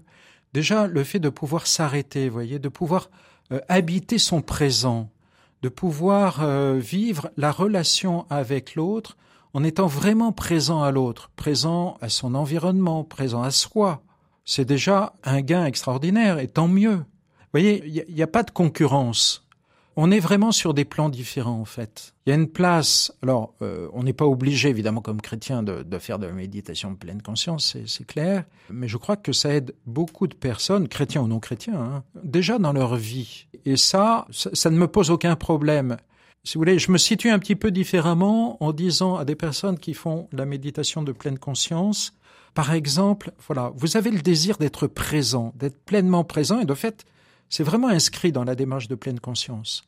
Déjà, 0.52 0.86
le 0.86 1.04
fait 1.04 1.20
de 1.20 1.30
pouvoir 1.30 1.66
s'arrêter, 1.66 2.28
voyez, 2.28 2.58
de 2.58 2.68
pouvoir 2.68 3.08
euh, 3.50 3.60
habiter 3.70 4.18
son 4.18 4.42
présent, 4.42 5.08
de 5.62 5.70
pouvoir 5.70 6.42
euh, 6.42 6.78
vivre 6.78 7.30
la 7.38 7.50
relation 7.50 8.26
avec 8.28 8.74
l'autre 8.74 9.16
en 9.54 9.64
étant 9.64 9.86
vraiment 9.86 10.32
présent 10.32 10.82
à 10.82 10.90
l'autre, 10.90 11.30
présent 11.36 11.96
à 12.00 12.08
son 12.08 12.34
environnement, 12.34 13.04
présent 13.04 13.42
à 13.42 13.50
soi. 13.50 14.02
C'est 14.44 14.64
déjà 14.64 15.14
un 15.24 15.40
gain 15.40 15.66
extraordinaire, 15.66 16.38
et 16.38 16.48
tant 16.48 16.68
mieux. 16.68 16.96
Vous 16.96 17.60
voyez, 17.60 17.84
il 17.86 18.14
n'y 18.14 18.22
a, 18.22 18.26
pas 18.26 18.42
de 18.42 18.50
concurrence. 18.50 19.46
On 19.94 20.10
est 20.10 20.20
vraiment 20.20 20.52
sur 20.52 20.72
des 20.72 20.86
plans 20.86 21.10
différents, 21.10 21.60
en 21.60 21.66
fait. 21.66 22.14
Il 22.24 22.30
y 22.30 22.32
a 22.32 22.36
une 22.36 22.48
place. 22.48 23.12
Alors, 23.22 23.52
euh, 23.60 23.88
on 23.92 24.04
n'est 24.04 24.14
pas 24.14 24.24
obligé, 24.24 24.70
évidemment, 24.70 25.02
comme 25.02 25.20
chrétien, 25.20 25.62
de, 25.62 25.98
faire 25.98 26.18
de 26.18 26.26
la 26.26 26.32
méditation 26.32 26.90
de 26.90 26.96
pleine 26.96 27.20
conscience, 27.20 27.76
c'est 27.86 28.06
clair. 28.06 28.44
Mais 28.70 28.88
je 28.88 28.96
crois 28.96 29.16
que 29.16 29.34
ça 29.34 29.50
aide 29.50 29.74
beaucoup 29.84 30.26
de 30.26 30.34
personnes, 30.34 30.88
chrétiens 30.88 31.20
ou 31.20 31.28
non 31.28 31.40
chrétiens, 31.40 31.78
hein, 31.78 32.04
déjà 32.24 32.58
dans 32.58 32.72
leur 32.72 32.96
vie. 32.96 33.48
Et 33.66 33.76
ça, 33.76 34.26
ça 34.30 34.70
ne 34.70 34.78
me 34.78 34.88
pose 34.88 35.10
aucun 35.10 35.36
problème 35.36 35.98
si 36.44 36.54
vous 36.54 36.60
voulez, 36.60 36.78
je 36.78 36.90
me 36.90 36.98
situe 36.98 37.30
un 37.30 37.38
petit 37.38 37.54
peu 37.54 37.70
différemment 37.70 38.62
en 38.62 38.72
disant 38.72 39.16
à 39.16 39.24
des 39.24 39.36
personnes 39.36 39.78
qui 39.78 39.94
font 39.94 40.28
la 40.32 40.44
méditation 40.44 41.02
de 41.02 41.12
pleine 41.12 41.38
conscience, 41.38 42.14
par 42.54 42.72
exemple, 42.72 43.32
voilà, 43.46 43.72
vous 43.76 43.96
avez 43.96 44.10
le 44.10 44.20
désir 44.20 44.58
d'être 44.58 44.86
présent, 44.86 45.52
d'être 45.56 45.78
pleinement 45.84 46.24
présent, 46.24 46.60
et 46.60 46.64
de 46.64 46.74
fait, 46.74 47.04
c'est 47.48 47.62
vraiment 47.62 47.88
inscrit 47.88 48.32
dans 48.32 48.44
la 48.44 48.56
démarche 48.56 48.88
de 48.88 48.94
pleine 48.96 49.20
conscience, 49.20 49.84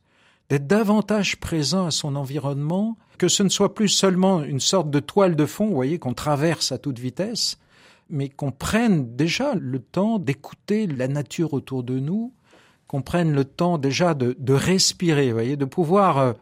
d'être 0.48 0.66
davantage 0.66 1.38
présent 1.40 1.86
à 1.86 1.90
son 1.90 2.14
environnement, 2.14 2.96
que 3.18 3.28
ce 3.28 3.42
ne 3.42 3.48
soit 3.48 3.74
plus 3.74 3.88
seulement 3.88 4.42
une 4.42 4.60
sorte 4.60 4.90
de 4.90 5.00
toile 5.00 5.34
de 5.34 5.46
fond, 5.46 5.66
vous 5.66 5.74
voyez, 5.74 5.98
qu'on 5.98 6.14
traverse 6.14 6.70
à 6.70 6.78
toute 6.78 7.00
vitesse, 7.00 7.58
mais 8.10 8.28
qu'on 8.28 8.52
prenne 8.52 9.16
déjà 9.16 9.54
le 9.54 9.80
temps 9.80 10.18
d'écouter 10.18 10.86
la 10.86 11.08
nature 11.08 11.52
autour 11.52 11.82
de 11.82 11.98
nous, 11.98 12.32
qu'on 12.86 13.02
prenne 13.02 13.32
le 13.32 13.44
temps 13.44 13.76
déjà 13.76 14.14
de, 14.14 14.36
de 14.38 14.52
respirer, 14.52 15.29
vous 15.29 15.35
voyez, 15.35 15.56
de 15.56 15.64
pouvoir 15.64 16.18
euh, 16.18 16.33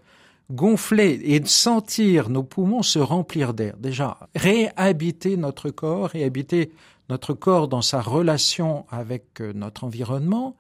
gonfler 0.53 1.19
et 1.23 1.41
de 1.41 1.49
sentir 1.49 2.29
nos 2.29 2.43
poumons 2.43 2.83
se 2.83 2.99
remplir 2.99 3.55
d'air. 3.55 3.77
Déjà, 3.79 4.19
réhabiter 4.35 5.37
notre 5.37 5.71
corps, 5.71 6.11
réhabiter 6.11 6.73
notre 7.09 7.35
corps 7.35 7.69
dans 7.69 7.83
sa 7.83 8.01
relation 8.01 8.87
avec 8.91 9.41
euh, 9.41 9.53
notre 9.55 9.85
environnement, 9.85 10.57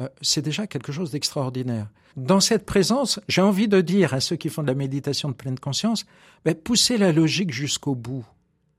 euh, 0.00 0.08
c'est 0.20 0.42
déjà 0.42 0.66
quelque 0.66 0.92
chose 0.92 1.10
d'extraordinaire. 1.10 1.88
Dans 2.16 2.40
cette 2.40 2.66
présence, 2.66 3.20
j'ai 3.28 3.42
envie 3.42 3.68
de 3.68 3.80
dire 3.80 4.14
à 4.14 4.20
ceux 4.20 4.36
qui 4.36 4.48
font 4.48 4.62
de 4.62 4.68
la 4.68 4.74
méditation 4.74 5.28
de 5.28 5.34
pleine 5.34 5.58
conscience, 5.58 6.06
ben, 6.44 6.54
poussez 6.54 6.96
la 6.96 7.12
logique 7.12 7.52
jusqu'au 7.52 7.94
bout. 7.94 8.24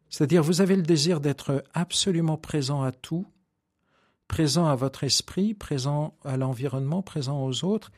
C'est-à-dire, 0.10 0.44
vous 0.44 0.62
avez 0.62 0.76
le 0.76 0.84
désir 0.84 1.20
d'être 1.20 1.64
absolument 1.74 2.38
présent 2.38 2.82
à 2.82 2.92
tout, 2.92 3.26
présent 4.28 4.68
à 4.68 4.76
votre 4.76 5.04
esprit, 5.04 5.54
présent 5.54 6.16
à 6.24 6.38
l'environnement, 6.38 7.02
présent 7.02 7.44
aux 7.46 7.64
autres. 7.64 7.92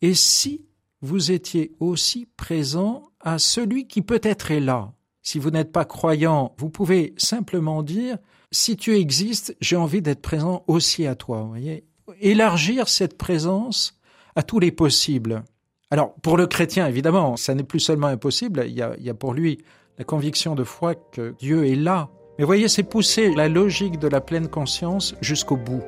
Et 0.00 0.14
si 0.14 0.67
vous 1.00 1.30
étiez 1.30 1.72
aussi 1.80 2.26
présent 2.36 3.10
à 3.20 3.38
celui 3.38 3.86
qui 3.86 4.02
peut-être 4.02 4.50
est 4.50 4.60
là. 4.60 4.92
Si 5.22 5.38
vous 5.38 5.50
n'êtes 5.50 5.72
pas 5.72 5.84
croyant, 5.84 6.54
vous 6.58 6.70
pouvez 6.70 7.14
simplement 7.16 7.82
dire 7.82 8.18
si 8.50 8.76
tu 8.76 8.96
existes, 8.96 9.56
j'ai 9.60 9.76
envie 9.76 10.02
d'être 10.02 10.22
présent 10.22 10.64
aussi 10.66 11.06
à 11.06 11.14
toi. 11.14 11.42
Voyez? 11.42 11.84
Élargir 12.20 12.88
cette 12.88 13.18
présence 13.18 13.98
à 14.34 14.42
tous 14.42 14.58
les 14.58 14.72
possibles. 14.72 15.44
Alors, 15.90 16.14
pour 16.22 16.36
le 16.36 16.46
chrétien, 16.46 16.86
évidemment, 16.86 17.36
ça 17.36 17.54
n'est 17.54 17.62
plus 17.62 17.80
seulement 17.80 18.06
impossible, 18.06 18.64
il 18.66 18.74
y, 18.74 18.82
a, 18.82 18.94
il 18.98 19.04
y 19.04 19.10
a 19.10 19.14
pour 19.14 19.34
lui 19.34 19.58
la 19.98 20.04
conviction 20.04 20.54
de 20.54 20.64
foi 20.64 20.94
que 20.94 21.34
Dieu 21.38 21.66
est 21.66 21.76
là. 21.76 22.10
Mais 22.38 22.44
voyez, 22.44 22.68
c'est 22.68 22.82
pousser 22.82 23.34
la 23.34 23.48
logique 23.48 23.98
de 23.98 24.08
la 24.08 24.20
pleine 24.20 24.48
conscience 24.48 25.14
jusqu'au 25.20 25.56
bout. 25.56 25.82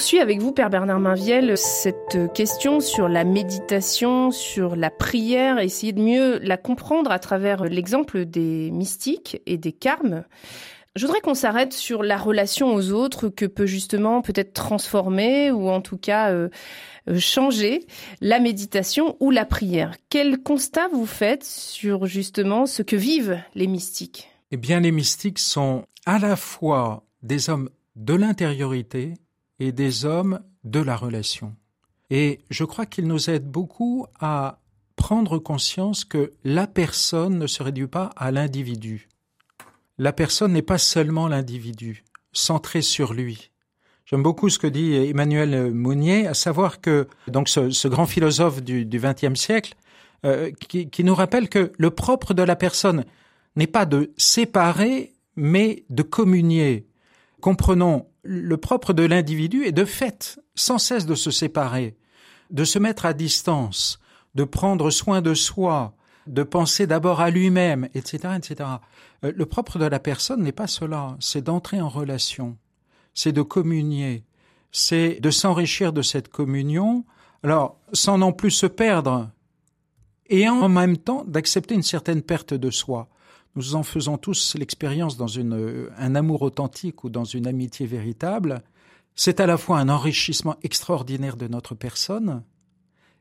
Poursuit 0.00 0.20
avec 0.20 0.40
vous, 0.40 0.52
Père 0.52 0.70
Bernard 0.70 0.98
Mainviel, 0.98 1.58
cette 1.58 2.32
question 2.32 2.80
sur 2.80 3.06
la 3.06 3.22
méditation, 3.22 4.30
sur 4.30 4.74
la 4.74 4.88
prière, 4.88 5.58
essayer 5.58 5.92
de 5.92 6.00
mieux 6.00 6.38
la 6.38 6.56
comprendre 6.56 7.10
à 7.10 7.18
travers 7.18 7.64
l'exemple 7.64 8.24
des 8.24 8.70
mystiques 8.70 9.42
et 9.44 9.58
des 9.58 9.72
carmes. 9.72 10.24
Je 10.96 11.04
voudrais 11.04 11.20
qu'on 11.20 11.34
s'arrête 11.34 11.74
sur 11.74 12.02
la 12.02 12.16
relation 12.16 12.74
aux 12.74 12.92
autres 12.92 13.28
que 13.28 13.44
peut 13.44 13.66
justement 13.66 14.22
peut-être 14.22 14.54
transformer 14.54 15.50
ou 15.50 15.68
en 15.68 15.82
tout 15.82 15.98
cas 15.98 16.32
euh, 16.32 16.48
changer 17.18 17.86
la 18.22 18.40
méditation 18.40 19.18
ou 19.20 19.30
la 19.30 19.44
prière. 19.44 19.94
Quel 20.08 20.42
constat 20.42 20.88
vous 20.88 21.04
faites 21.04 21.44
sur 21.44 22.06
justement 22.06 22.64
ce 22.64 22.80
que 22.80 22.96
vivent 22.96 23.38
les 23.54 23.66
mystiques? 23.66 24.30
Eh 24.50 24.56
bien, 24.56 24.80
les 24.80 24.92
mystiques 24.92 25.40
sont 25.40 25.84
à 26.06 26.18
la 26.18 26.36
fois 26.36 27.04
des 27.22 27.50
hommes 27.50 27.68
de 27.96 28.14
l'intériorité 28.14 29.12
et 29.60 29.72
des 29.72 30.04
hommes 30.04 30.40
de 30.64 30.80
la 30.80 30.96
relation. 30.96 31.54
Et 32.10 32.40
je 32.50 32.64
crois 32.64 32.86
qu'il 32.86 33.06
nous 33.06 33.30
aide 33.30 33.48
beaucoup 33.48 34.06
à 34.18 34.58
prendre 34.96 35.38
conscience 35.38 36.04
que 36.04 36.32
la 36.44 36.66
personne 36.66 37.38
ne 37.38 37.46
se 37.46 37.62
réduit 37.62 37.86
pas 37.86 38.10
à 38.16 38.32
l'individu. 38.32 39.08
La 39.98 40.12
personne 40.12 40.52
n'est 40.52 40.62
pas 40.62 40.78
seulement 40.78 41.28
l'individu, 41.28 42.04
centré 42.32 42.82
sur 42.82 43.12
lui. 43.12 43.50
J'aime 44.06 44.22
beaucoup 44.22 44.48
ce 44.48 44.58
que 44.58 44.66
dit 44.66 44.94
Emmanuel 44.94 45.72
Mounier, 45.72 46.26
à 46.26 46.34
savoir 46.34 46.80
que 46.80 47.06
donc 47.28 47.48
ce, 47.48 47.86
grand 47.86 48.06
philosophe 48.06 48.62
du 48.62 48.84
XXe 48.84 49.38
siècle, 49.38 49.74
euh, 50.26 50.50
qui 50.68 51.04
nous 51.04 51.14
rappelle 51.14 51.48
que 51.48 51.72
le 51.78 51.90
propre 51.90 52.34
de 52.34 52.42
la 52.42 52.56
personne 52.56 53.04
n'est 53.56 53.66
pas 53.66 53.86
de 53.86 54.12
séparer, 54.16 55.12
mais 55.36 55.84
de 55.90 56.02
communier. 56.02 56.86
Comprenons 57.40 58.06
le 58.22 58.56
propre 58.56 58.92
de 58.92 59.02
l'individu 59.02 59.64
est 59.64 59.72
de 59.72 59.84
fait 59.84 60.40
sans 60.54 60.78
cesse 60.78 61.06
de 61.06 61.14
se 61.14 61.30
séparer, 61.30 61.96
de 62.50 62.64
se 62.64 62.78
mettre 62.78 63.06
à 63.06 63.12
distance, 63.12 64.00
de 64.34 64.44
prendre 64.44 64.90
soin 64.90 65.22
de 65.22 65.34
soi, 65.34 65.94
de 66.26 66.42
penser 66.42 66.86
d'abord 66.86 67.20
à 67.20 67.30
lui-même, 67.30 67.88
etc., 67.94 68.34
etc. 68.36 68.70
Euh, 69.24 69.32
le 69.34 69.46
propre 69.46 69.78
de 69.78 69.86
la 69.86 69.98
personne 69.98 70.42
n'est 70.42 70.52
pas 70.52 70.66
cela, 70.66 71.16
c'est 71.20 71.42
d'entrer 71.42 71.80
en 71.80 71.88
relation, 71.88 72.56
c'est 73.14 73.32
de 73.32 73.42
communier, 73.42 74.24
c'est 74.70 75.18
de 75.20 75.30
s'enrichir 75.30 75.92
de 75.92 76.02
cette 76.02 76.28
communion, 76.28 77.04
alors 77.42 77.78
sans 77.92 78.18
non 78.18 78.32
plus 78.32 78.50
se 78.50 78.66
perdre, 78.66 79.30
et 80.26 80.48
en 80.48 80.68
même 80.68 80.96
temps 80.96 81.24
d'accepter 81.26 81.74
une 81.74 81.82
certaine 81.82 82.22
perte 82.22 82.54
de 82.54 82.70
soi. 82.70 83.08
Nous 83.56 83.74
en 83.74 83.82
faisons 83.82 84.16
tous 84.16 84.54
l'expérience 84.56 85.16
dans 85.16 85.26
une, 85.26 85.88
un 85.96 86.14
amour 86.14 86.42
authentique 86.42 87.04
ou 87.04 87.10
dans 87.10 87.24
une 87.24 87.46
amitié 87.46 87.86
véritable. 87.86 88.62
C'est 89.14 89.40
à 89.40 89.46
la 89.46 89.58
fois 89.58 89.78
un 89.78 89.88
enrichissement 89.88 90.56
extraordinaire 90.62 91.36
de 91.36 91.48
notre 91.48 91.74
personne, 91.74 92.42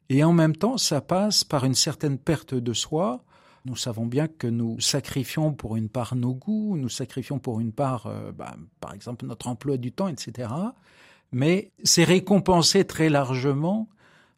et 0.09 0.23
en 0.23 0.33
même 0.33 0.55
temps, 0.55 0.77
ça 0.77 1.01
passe 1.01 1.43
par 1.43 1.65
une 1.65 1.75
certaine 1.75 2.17
perte 2.17 2.55
de 2.55 2.73
soi. 2.73 3.23
Nous 3.65 3.75
savons 3.75 4.07
bien 4.07 4.27
que 4.27 4.47
nous 4.47 4.79
sacrifions 4.79 5.53
pour 5.53 5.75
une 5.75 5.89
part 5.89 6.15
nos 6.15 6.33
goûts, 6.33 6.75
nous 6.77 6.89
sacrifions 6.89 7.37
pour 7.37 7.59
une 7.59 7.71
part, 7.71 8.07
euh, 8.07 8.31
bah, 8.31 8.55
par 8.79 8.93
exemple, 8.93 9.25
notre 9.25 9.47
emploi 9.47 9.77
du 9.77 9.91
temps, 9.91 10.07
etc. 10.07 10.49
Mais 11.31 11.71
c'est 11.83 12.03
récompensé 12.03 12.85
très 12.85 13.09
largement 13.09 13.87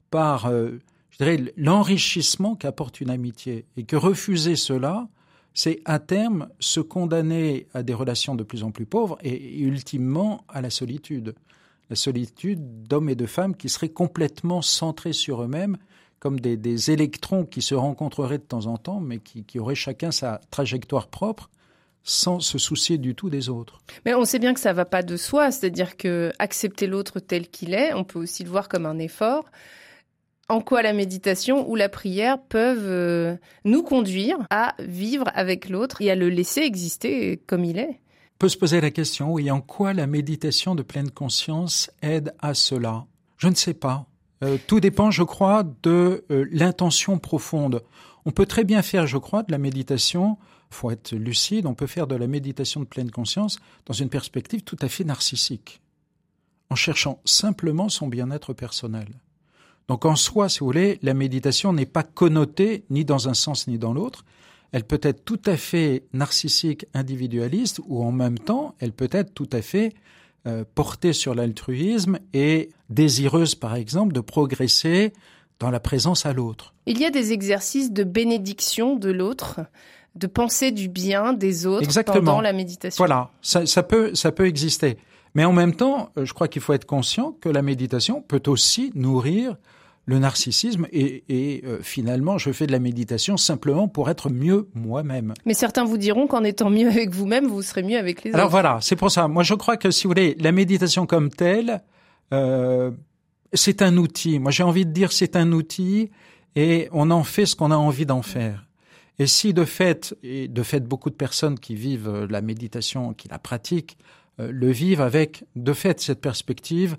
par, 0.09 0.47
euh, 0.47 0.79
je 1.11 1.17
dirais, 1.17 1.53
l'enrichissement 1.55 2.55
qu'apporte 2.55 2.99
une 2.99 3.09
amitié. 3.09 3.65
Et 3.77 3.83
que 3.83 3.95
refuser 3.95 4.57
cela, 4.57 5.07
c'est 5.53 5.81
à 5.85 5.99
terme 5.99 6.47
se 6.59 6.79
condamner 6.79 7.67
à 7.73 7.83
des 7.83 7.93
relations 7.93 8.35
de 8.35 8.43
plus 8.43 8.63
en 8.63 8.71
plus 8.71 8.85
pauvres 8.85 9.17
et 9.21 9.59
ultimement 9.59 10.43
à 10.47 10.61
la 10.61 10.69
solitude. 10.69 11.35
La 11.89 11.95
solitude 11.95 12.83
d'hommes 12.83 13.09
et 13.09 13.15
de 13.15 13.25
femmes 13.25 13.55
qui 13.55 13.67
seraient 13.67 13.89
complètement 13.89 14.61
centrés 14.61 15.13
sur 15.13 15.43
eux-mêmes, 15.43 15.77
comme 16.19 16.39
des, 16.39 16.91
électrons 16.91 17.45
qui 17.45 17.61
se 17.61 17.75
rencontreraient 17.75 18.37
de 18.37 18.43
temps 18.43 18.67
en 18.67 18.77
temps, 18.77 19.01
mais 19.01 19.19
qui, 19.19 19.43
qui 19.43 19.59
auraient 19.59 19.75
chacun 19.75 20.11
sa 20.11 20.39
trajectoire 20.51 21.07
propre 21.07 21.49
sans 22.03 22.39
se 22.39 22.57
soucier 22.57 22.97
du 22.97 23.13
tout 23.13 23.29
des 23.29 23.49
autres. 23.49 23.79
Mais 24.05 24.13
on 24.13 24.25
sait 24.25 24.39
bien 24.39 24.53
que 24.53 24.59
ça 24.59 24.73
va 24.73 24.85
pas 24.85 25.03
de 25.03 25.17
soi, 25.17 25.51
c'est-à-dire 25.51 25.97
que 25.97 26.31
accepter 26.39 26.87
l'autre 26.87 27.19
tel 27.19 27.47
qu'il 27.49 27.73
est, 27.73 27.93
on 27.93 28.03
peut 28.03 28.19
aussi 28.19 28.43
le 28.43 28.49
voir 28.49 28.69
comme 28.69 28.85
un 28.85 28.97
effort 28.97 29.45
en 30.51 30.59
quoi 30.59 30.81
la 30.81 30.91
méditation 30.91 31.69
ou 31.69 31.75
la 31.75 31.87
prière 31.87 32.37
peuvent 32.37 32.85
euh, 32.85 33.37
nous 33.63 33.83
conduire 33.83 34.37
à 34.49 34.75
vivre 34.79 35.31
avec 35.33 35.69
l'autre 35.69 36.01
et 36.01 36.11
à 36.11 36.15
le 36.15 36.29
laisser 36.29 36.61
exister 36.61 37.41
comme 37.47 37.63
il 37.63 37.79
est. 37.79 38.01
On 38.35 38.39
peut 38.39 38.49
se 38.49 38.57
poser 38.57 38.81
la 38.81 38.91
question, 38.91 39.31
oui, 39.31 39.49
en 39.49 39.61
quoi 39.61 39.93
la 39.93 40.07
méditation 40.07 40.75
de 40.75 40.83
pleine 40.83 41.09
conscience 41.09 41.89
aide 42.01 42.35
à 42.39 42.53
cela? 42.53 43.05
Je 43.37 43.47
ne 43.47 43.55
sais 43.55 43.73
pas. 43.73 44.07
Euh, 44.43 44.57
tout 44.67 44.81
dépend, 44.81 45.09
je 45.09 45.23
crois, 45.23 45.63
de 45.83 46.25
euh, 46.31 46.45
l'intention 46.51 47.17
profonde. 47.17 47.81
On 48.25 48.31
peut 48.31 48.45
très 48.45 48.65
bien 48.65 48.81
faire, 48.81 49.07
je 49.07 49.17
crois, 49.17 49.43
de 49.43 49.53
la 49.53 49.57
méditation, 49.57 50.37
faut 50.69 50.91
être 50.91 51.15
lucide, 51.15 51.65
on 51.65 51.75
peut 51.75 51.87
faire 51.87 52.07
de 52.07 52.15
la 52.15 52.27
méditation 52.27 52.81
de 52.81 52.85
pleine 52.85 53.11
conscience 53.11 53.57
dans 53.85 53.93
une 53.93 54.09
perspective 54.09 54.63
tout 54.63 54.77
à 54.81 54.89
fait 54.89 55.05
narcissique, 55.05 55.81
en 56.69 56.75
cherchant 56.75 57.21
simplement 57.23 57.87
son 57.87 58.07
bien-être 58.07 58.51
personnel. 58.53 59.07
Donc 59.87 60.05
en 60.05 60.15
soi, 60.15 60.49
si 60.49 60.59
vous 60.59 60.67
voulez, 60.67 60.99
la 61.01 61.13
méditation 61.13 61.73
n'est 61.73 61.85
pas 61.85 62.03
connotée 62.03 62.85
ni 62.89 63.05
dans 63.05 63.27
un 63.27 63.33
sens 63.33 63.67
ni 63.67 63.77
dans 63.77 63.93
l'autre. 63.93 64.25
Elle 64.71 64.85
peut 64.85 65.01
être 65.03 65.25
tout 65.25 65.41
à 65.45 65.57
fait 65.57 66.03
narcissique, 66.13 66.85
individualiste, 66.93 67.81
ou 67.87 68.03
en 68.03 68.11
même 68.11 68.39
temps, 68.39 68.75
elle 68.79 68.93
peut 68.93 69.09
être 69.11 69.33
tout 69.33 69.49
à 69.51 69.61
fait 69.61 69.93
euh, 70.47 70.63
portée 70.75 71.13
sur 71.13 71.35
l'altruisme 71.35 72.19
et 72.33 72.69
désireuse, 72.89 73.55
par 73.55 73.75
exemple, 73.75 74.13
de 74.13 74.21
progresser 74.21 75.13
dans 75.59 75.69
la 75.69 75.79
présence 75.79 76.25
à 76.25 76.33
l'autre. 76.33 76.73
Il 76.85 76.99
y 76.99 77.05
a 77.05 77.11
des 77.11 77.33
exercices 77.33 77.91
de 77.91 78.03
bénédiction 78.03 78.95
de 78.95 79.11
l'autre, 79.11 79.59
de 80.15 80.27
penser 80.27 80.71
du 80.71 80.87
bien 80.87 81.33
des 81.33 81.67
autres 81.67 81.83
Exactement. 81.83 82.19
pendant 82.19 82.41
la 82.41 82.53
méditation. 82.53 82.97
Voilà, 82.97 83.29
ça, 83.41 83.65
ça, 83.65 83.83
peut, 83.83 84.15
ça 84.15 84.31
peut 84.31 84.47
exister. 84.47 84.97
Mais 85.35 85.45
en 85.45 85.53
même 85.53 85.75
temps, 85.75 86.09
euh, 86.17 86.25
je 86.25 86.33
crois 86.33 86.47
qu'il 86.47 86.61
faut 86.61 86.73
être 86.73 86.85
conscient 86.85 87.31
que 87.39 87.49
la 87.49 87.61
méditation 87.61 88.21
peut 88.21 88.43
aussi 88.47 88.91
nourrir 88.95 89.55
le 90.05 90.19
narcissisme 90.19 90.87
et, 90.91 91.23
et 91.29 91.63
euh, 91.65 91.79
finalement 91.81 92.37
je 92.37 92.51
fais 92.51 92.65
de 92.65 92.71
la 92.71 92.79
méditation 92.79 93.37
simplement 93.37 93.87
pour 93.87 94.09
être 94.09 94.29
mieux 94.29 94.67
moi-même. 94.73 95.33
Mais 95.45 95.53
certains 95.53 95.85
vous 95.85 95.97
diront 95.97 96.27
qu'en 96.27 96.43
étant 96.43 96.69
mieux 96.69 96.87
avec 96.87 97.11
vous-même, 97.11 97.47
vous 97.47 97.61
serez 97.61 97.83
mieux 97.83 97.97
avec 97.97 98.23
les 98.23 98.31
Alors 98.33 98.47
autres. 98.47 98.55
Alors 98.55 98.63
voilà, 98.63 98.81
c'est 98.81 98.95
pour 98.95 99.11
ça. 99.11 99.27
Moi 99.27 99.43
je 99.43 99.53
crois 99.53 99.77
que 99.77 99.91
si 99.91 100.03
vous 100.03 100.09
voulez, 100.09 100.35
la 100.39 100.51
méditation 100.51 101.05
comme 101.05 101.29
telle, 101.29 101.81
euh, 102.33 102.91
c'est 103.53 103.81
un 103.81 103.95
outil. 103.97 104.39
Moi 104.39 104.51
j'ai 104.51 104.63
envie 104.63 104.85
de 104.85 104.91
dire 104.91 105.11
c'est 105.11 105.35
un 105.35 105.51
outil 105.51 106.09
et 106.55 106.89
on 106.91 107.11
en 107.11 107.23
fait 107.23 107.45
ce 107.45 107.55
qu'on 107.55 107.71
a 107.71 107.77
envie 107.77 108.05
d'en 108.05 108.23
faire. 108.23 108.67
Et 109.19 109.27
si 109.27 109.53
de 109.53 109.65
fait, 109.65 110.15
et 110.23 110.47
de 110.47 110.63
fait 110.63 110.79
beaucoup 110.79 111.11
de 111.11 111.15
personnes 111.15 111.59
qui 111.59 111.75
vivent 111.75 112.25
la 112.27 112.41
méditation, 112.41 113.13
qui 113.13 113.27
la 113.27 113.37
pratiquent, 113.37 113.97
euh, 113.99 114.20
le 114.37 114.71
vivent 114.71 115.01
avec 115.01 115.43
de 115.55 115.73
fait 115.73 115.99
cette 115.99 116.21
perspective 116.21 116.97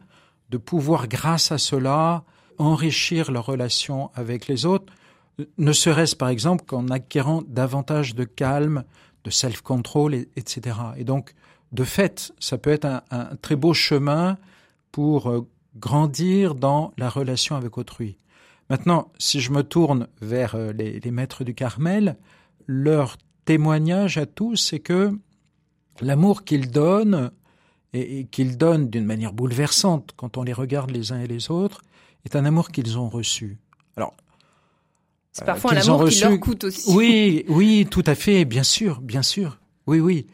de 0.50 0.58
pouvoir 0.58 1.08
grâce 1.08 1.50
à 1.50 1.58
cela 1.58 2.24
enrichir 2.58 3.32
leur 3.32 3.46
relation 3.46 4.10
avec 4.14 4.46
les 4.46 4.66
autres, 4.66 4.92
ne 5.58 5.72
serait-ce 5.72 6.14
par 6.14 6.28
exemple 6.28 6.64
qu'en 6.66 6.88
acquérant 6.88 7.42
davantage 7.48 8.14
de 8.14 8.24
calme, 8.24 8.84
de 9.24 9.30
self-control, 9.30 10.14
etc. 10.36 10.76
Et 10.96 11.04
donc, 11.04 11.34
de 11.72 11.84
fait, 11.84 12.32
ça 12.38 12.58
peut 12.58 12.70
être 12.70 12.84
un, 12.84 13.02
un 13.10 13.36
très 13.36 13.56
beau 13.56 13.72
chemin 13.72 14.36
pour 14.90 15.30
euh, 15.30 15.48
grandir 15.76 16.54
dans 16.54 16.92
la 16.98 17.08
relation 17.08 17.56
avec 17.56 17.78
autrui. 17.78 18.18
Maintenant, 18.68 19.10
si 19.18 19.40
je 19.40 19.52
me 19.52 19.62
tourne 19.62 20.06
vers 20.20 20.54
euh, 20.54 20.72
les, 20.72 21.00
les 21.00 21.10
maîtres 21.10 21.44
du 21.44 21.54
Carmel, 21.54 22.16
leur 22.66 23.16
témoignage 23.44 24.18
à 24.18 24.26
tous, 24.26 24.56
c'est 24.56 24.80
que 24.80 25.18
l'amour 26.00 26.44
qu'ils 26.44 26.70
donnent 26.70 27.30
et, 27.92 28.24
qu'ils 28.30 28.56
donnent 28.56 28.88
d'une 28.88 29.04
manière 29.04 29.32
bouleversante 29.32 30.12
quand 30.16 30.36
on 30.36 30.42
les 30.42 30.52
regarde 30.52 30.90
les 30.90 31.12
uns 31.12 31.20
et 31.20 31.26
les 31.26 31.50
autres, 31.50 31.82
est 32.24 32.36
un 32.36 32.44
amour 32.44 32.70
qu'ils 32.70 32.98
ont 32.98 33.08
reçu. 33.08 33.58
Alors, 33.96 34.14
c'est 35.32 35.44
parfois 35.44 35.72
un 35.72 35.76
amour 35.76 36.08
qui 36.08 36.20
leur 36.20 36.40
coûte 36.40 36.64
aussi. 36.64 36.90
Oui, 36.94 37.44
oui, 37.48 37.86
tout 37.90 38.04
à 38.06 38.14
fait, 38.14 38.44
bien 38.44 38.62
sûr, 38.62 39.00
bien 39.00 39.22
sûr. 39.22 39.58
Oui, 39.86 40.00
oui. 40.00 40.26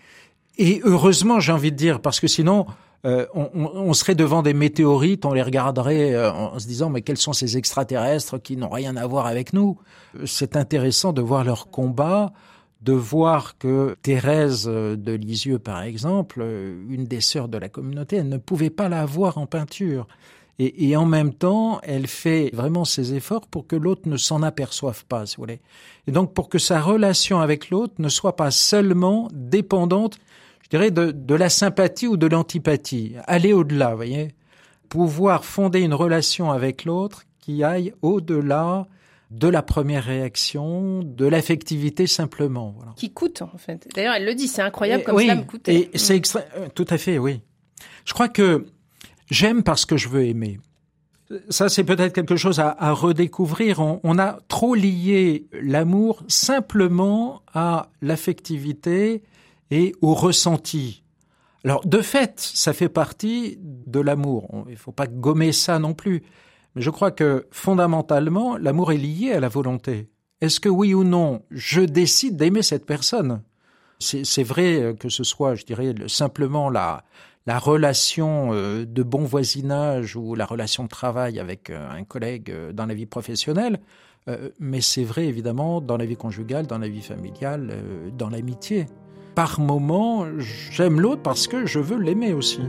Et 0.59 0.81
heureusement, 0.85 1.41
j'ai 1.41 1.53
envie 1.53 1.73
de 1.73 1.77
dire, 1.77 2.01
parce 2.01 2.21
que 2.21 2.27
sinon, 2.27 2.67
euh, 3.07 3.27
on, 3.33 3.49
on, 3.55 3.93
serait 3.93 4.17
devant 4.17 4.43
des 4.43 4.55
météorites, 4.55 5.25
on 5.25 5.33
les 5.33 5.43
regarderait 5.43 6.15
euh, 6.15 6.33
en 6.33 6.59
se 6.59 6.67
disant 6.67 6.91
mais 6.91 7.03
quels 7.03 7.17
sont 7.17 7.33
ces 7.33 7.57
extraterrestres 7.57 8.43
qui 8.43 8.57
n'ont 8.57 8.71
rien 8.71 8.97
à 8.97 9.07
voir 9.07 9.27
avec 9.27 9.53
nous? 9.53 9.79
C'est 10.27 10.57
intéressant 10.57 11.13
de 11.13 11.23
voir 11.23 11.45
leur 11.45 11.71
combat, 11.71 12.33
de 12.83 12.93
voir 12.93 13.59
que 13.59 13.97
Thérèse 14.03 14.67
de 14.67 15.13
Lisieux, 15.13 15.59
par 15.59 15.83
exemple, 15.83 16.41
une 16.89 17.05
des 17.05 17.21
sœurs 17.21 17.49
de 17.49 17.59
la 17.59 17.69
communauté, 17.69 18.17
elle 18.17 18.29
ne 18.29 18.39
pouvait 18.39 18.71
pas 18.71 18.89
la 18.89 19.05
voir 19.05 19.39
en 19.39 19.47
peinture. 19.47 20.07
Et, 20.61 20.97
en 20.97 21.07
même 21.07 21.33
temps, 21.33 21.81
elle 21.85 22.09
fait 22.09 22.51
vraiment 22.53 22.85
ses 22.85 23.15
efforts 23.15 23.47
pour 23.47 23.69
que 23.69 23.77
l'autre 23.77 24.09
ne 24.09 24.17
s'en 24.17 24.43
aperçoive 24.43 25.05
pas, 25.05 25.25
si 25.25 25.37
vous 25.37 25.43
voulez. 25.43 25.61
Et 26.09 26.11
donc 26.11 26.35
pour 26.35 26.49
que 26.49 26.59
sa 26.59 26.81
relation 26.81 27.39
avec 27.39 27.71
l'autre 27.71 27.95
ne 27.99 28.09
soit 28.09 28.35
pas 28.35 28.51
seulement 28.51 29.29
dépendante 29.33 30.19
je 30.69 30.77
dirais, 30.77 30.91
de, 30.91 31.13
de 31.13 31.35
la 31.35 31.49
sympathie 31.49 32.09
ou 32.09 32.17
de 32.17 32.27
l'antipathie. 32.27 33.15
Aller 33.27 33.53
au-delà, 33.53 33.95
voyez. 33.95 34.35
Pouvoir 34.89 35.45
fonder 35.45 35.81
une 35.81 35.95
relation 35.95 36.51
avec 36.51 36.85
l'autre 36.85 37.23
qui 37.41 37.65
aille 37.65 37.95
au-delà 38.03 38.87
de 39.31 39.49
la 39.49 39.63
première 39.63 40.05
réaction, 40.05 41.03
de 41.03 41.27
l'affectivité 41.27 42.07
simplement. 42.07 42.75
Voilà. 42.77 42.93
Qui 42.97 43.13
coûte 43.13 43.43
en 43.43 43.59
fait. 43.59 43.89
D'ailleurs, 43.95 44.15
elle 44.15 44.25
le 44.25 44.35
dit, 44.35 44.49
c'est 44.49 44.63
incroyable 44.63 45.05
comme 45.05 45.19
ça 45.19 45.35
me. 45.35 45.43
Et 45.67 45.91
c'est 45.95 46.15
mm. 46.15 46.17
extra... 46.17 46.41
Euh, 46.57 46.69
tout 46.75 46.87
à 46.89 46.99
fait, 46.99 47.19
oui. 47.19 47.43
Je 48.05 48.15
crois 48.15 48.29
que 48.29 48.67
j'aime 49.31 49.63
parce 49.63 49.85
que 49.85 49.97
je 49.97 50.09
veux 50.09 50.25
aimer. 50.25 50.59
Ça, 51.51 51.69
c'est 51.69 51.85
peut-être 51.85 52.15
quelque 52.15 52.37
chose 52.37 52.59
à, 52.59 52.75
à 52.79 52.93
redécouvrir. 52.93 53.81
On, 53.81 54.01
on, 54.03 54.19
a 54.19 54.39
trop 54.49 54.75
lié 54.75 55.47
l'amour 55.53 56.25
simplement 56.27 57.43
à 57.53 57.91
l'affectivité 58.01 59.23
et 59.71 59.95
au 60.01 60.15
ressenti. 60.15 61.03
Alors, 61.65 61.87
de 61.87 62.01
fait, 62.01 62.41
ça 62.41 62.73
fait 62.73 62.89
partie 62.89 63.59
de 63.61 64.01
l'amour. 64.01 64.65
Il 64.69 64.73
ne 64.73 64.77
faut 64.77 64.93
pas 64.93 65.07
gommer 65.07 65.53
ça 65.53 65.79
non 65.79 65.93
plus. 65.93 66.23
Je 66.79 66.91
crois 66.91 67.11
que 67.11 67.47
fondamentalement, 67.51 68.57
l'amour 68.57 68.93
est 68.93 68.99
lié 68.99 69.33
à 69.33 69.41
la 69.41 69.49
volonté. 69.49 70.09
Est-ce 70.41 70.61
que 70.61 70.69
oui 70.69 70.95
ou 70.95 71.05
non, 71.05 71.43
je 71.51 71.81
décide 71.81 72.37
d'aimer 72.37 72.63
cette 72.63 72.87
personne? 72.87 73.43
C'est 73.99 74.45
vrai 74.45 74.95
que 74.99 75.09
ce 75.09 75.25
soit, 75.25 75.57
je 75.57 75.65
dirais, 75.65 75.93
simplement 76.07 76.71
la, 76.71 77.03
la 77.47 77.59
relation 77.59 78.51
euh, 78.53 78.85
de 78.87 79.03
bon 79.03 79.25
voisinage 79.25 80.15
ou 80.15 80.37
la 80.37 80.47
relation 80.47 80.85
de 80.85 80.89
travail 80.89 81.41
avec 81.41 81.71
euh, 81.71 81.91
un 81.91 82.05
collègue 82.05 82.51
euh, 82.51 82.73
dans 82.73 82.87
la 82.87 82.95
vie 82.95 83.07
professionnelle, 83.07 83.81
mais 84.61 84.83
c'est 84.83 85.05
vrai 85.05 85.25
évidemment 85.25 85.81
dans 85.81 85.97
la 85.97 86.05
vie 86.05 86.15
conjugale, 86.15 86.67
dans 86.67 86.77
la 86.77 86.89
vie 86.89 87.01
familiale, 87.01 87.73
dans 88.13 88.29
l'amitié 88.29 88.85
par 89.39 89.61
moment, 89.61 90.27
j'aime 90.39 91.01
l'autre 91.01 91.23
parce 91.23 91.47
que 91.47 91.65
je 91.65 91.79
veux 91.79 91.97
l'aimer 91.97 92.33
aussi. 92.33 92.61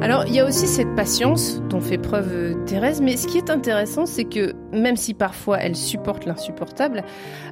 Il 0.00 0.34
y 0.34 0.40
a 0.40 0.46
aussi 0.46 0.66
cette 0.66 0.94
patience 0.94 1.60
dont 1.68 1.80
fait 1.80 1.98
preuve 1.98 2.32
euh, 2.32 2.64
Thérèse, 2.64 3.00
mais 3.00 3.16
ce 3.16 3.26
qui 3.26 3.38
est 3.38 3.50
intéressant, 3.50 4.06
c'est 4.06 4.24
que 4.24 4.54
même 4.72 4.96
si 4.96 5.14
parfois 5.14 5.58
elle 5.58 5.74
supporte 5.74 6.24
l'insupportable, 6.24 7.02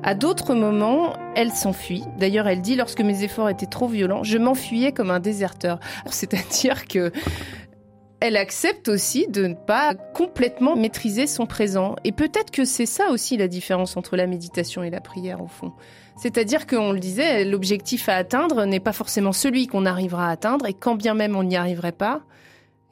à 0.03 0.15
d'autres 0.15 0.55
moments, 0.55 1.15
elle 1.35 1.51
s'enfuit. 1.51 2.05
D'ailleurs, 2.19 2.47
elle 2.47 2.61
dit, 2.61 2.77
lorsque 2.77 3.01
mes 3.01 3.25
efforts 3.25 3.49
étaient 3.49 3.67
trop 3.67 3.89
violents, 3.89 4.23
je 4.23 4.39
m'enfuyais 4.39 4.93
comme 4.93 5.11
un 5.11 5.21
déserteur. 5.21 5.81
C'est-à-dire 6.07 6.87
que 6.87 7.13
elle 8.21 8.37
accepte 8.37 8.89
aussi 8.89 9.27
de 9.29 9.49
ne 9.49 9.55
pas 9.55 9.95
complètement 9.95 10.75
maîtriser 10.75 11.27
son 11.27 11.47
présent. 11.47 11.97
Et 12.05 12.13
peut-être 12.13 12.51
que 12.51 12.65
c'est 12.65 12.87
ça 12.87 13.11
aussi 13.11 13.37
la 13.37 13.49
différence 13.49 13.97
entre 13.97 14.17
la 14.17 14.27
méditation 14.27 14.83
et 14.83 14.91
la 14.91 15.01
prière, 15.01 15.43
au 15.43 15.49
fond. 15.49 15.73
C'est-à-dire 16.17 16.67
qu'on 16.67 16.93
le 16.93 16.99
disait, 16.99 17.45
l'objectif 17.45 18.09
à 18.09 18.15
atteindre 18.15 18.65
n'est 18.65 18.81
pas 18.81 18.95
forcément 18.95 19.33
celui 19.33 19.67
qu'on 19.67 19.85
arrivera 19.85 20.29
à 20.29 20.31
atteindre, 20.31 20.67
et 20.67 20.73
quand 20.73 20.95
bien 20.95 21.13
même 21.13 21.37
on 21.37 21.43
n'y 21.43 21.57
arriverait 21.57 21.93
pas, 21.93 22.23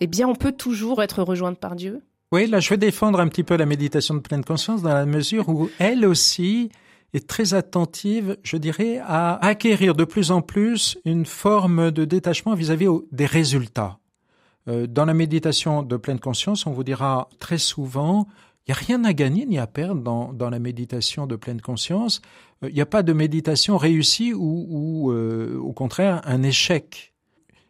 eh 0.00 0.06
bien, 0.06 0.28
on 0.28 0.34
peut 0.34 0.52
toujours 0.52 1.02
être 1.02 1.22
rejointe 1.22 1.58
par 1.58 1.76
Dieu. 1.76 2.02
Oui, 2.32 2.46
là, 2.46 2.60
je 2.60 2.68
vais 2.70 2.76
défendre 2.76 3.20
un 3.20 3.28
petit 3.28 3.44
peu 3.44 3.56
la 3.56 3.66
méditation 3.66 4.14
de 4.14 4.20
pleine 4.20 4.44
conscience 4.44 4.82
dans 4.82 4.92
la 4.92 5.06
mesure 5.06 5.48
où 5.48 5.70
elle 5.78 6.04
aussi 6.04 6.70
est 7.12 7.28
très 7.28 7.54
attentive, 7.54 8.36
je 8.42 8.56
dirais, 8.56 9.00
à 9.04 9.36
acquérir 9.44 9.94
de 9.94 10.04
plus 10.04 10.32
en 10.32 10.42
plus 10.42 10.98
une 11.04 11.26
forme 11.26 11.92
de 11.92 12.04
détachement 12.04 12.54
vis-à-vis 12.54 12.88
des 13.12 13.26
résultats. 13.26 13.98
Euh, 14.66 14.86
dans 14.86 15.04
la 15.04 15.14
méditation 15.14 15.82
de 15.82 15.96
pleine 15.96 16.18
conscience, 16.18 16.66
on 16.66 16.72
vous 16.72 16.84
dira 16.84 17.28
très 17.38 17.58
souvent, 17.58 18.26
il 18.66 18.72
n'y 18.72 18.72
a 18.72 18.78
rien 18.78 19.04
à 19.04 19.12
gagner 19.12 19.46
ni 19.46 19.58
à 19.58 19.66
perdre 19.66 20.32
dans, 20.32 20.50
la 20.50 20.58
méditation 20.58 21.26
de 21.26 21.36
pleine 21.36 21.60
conscience. 21.60 22.20
Euh, 22.64 22.68
il 22.68 22.74
n'y 22.74 22.80
a 22.80 22.86
pas 22.86 23.02
de 23.04 23.12
méditation 23.12 23.76
réussie 23.76 24.32
ou, 24.32 24.66
ou 24.68 25.12
euh, 25.12 25.56
au 25.58 25.72
contraire 25.72 26.20
un 26.24 26.42
échec. 26.42 27.13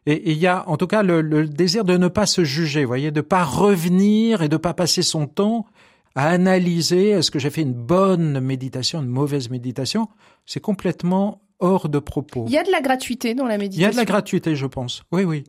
Et 0.07 0.33
il 0.33 0.39
y 0.39 0.47
a 0.47 0.69
en 0.69 0.77
tout 0.77 0.87
cas 0.87 1.03
le, 1.03 1.47
désir 1.49 1.85
de 1.85 1.97
ne 1.97 2.09
pas 2.09 2.27
se 2.27 2.45
juger, 2.45 2.85
voyez, 2.85 3.11
de 3.11 3.21
pas 3.21 3.45
revenir 3.45 4.43
et 4.43 4.49
de 4.49 4.57
pas 4.57 4.75
passer 4.75 5.03
son 5.03 5.27
temps 5.27 5.67
à 6.15 6.29
analyser 6.29 7.11
est-ce 7.11 7.31
que 7.31 7.39
j'ai 7.39 7.51
fait 7.51 7.63
une 7.63 7.73
bonne 7.73 8.41
méditation, 8.41 9.03
une 9.03 9.09
mauvaise 9.09 9.51
méditation? 9.51 10.09
C'est 10.47 10.61
complètement 10.61 11.41
hors 11.59 11.89
de 11.89 11.99
propos. 11.99 12.45
Il 12.47 12.53
y 12.53 12.59
a 12.59 12.63
de 12.63 12.71
la 12.71 12.81
gratuité 12.81 13.35
dans 13.35 13.47
la 13.47 13.59
méditation. 13.59 13.81
Il 13.81 13.85
y 13.85 13.87
a 13.89 13.91
de 13.91 13.97
la 13.97 14.05
gratuité, 14.05 14.55
je 14.55 14.67
pense. 14.67 15.03
Oui, 15.11 15.25
oui. 15.25 15.45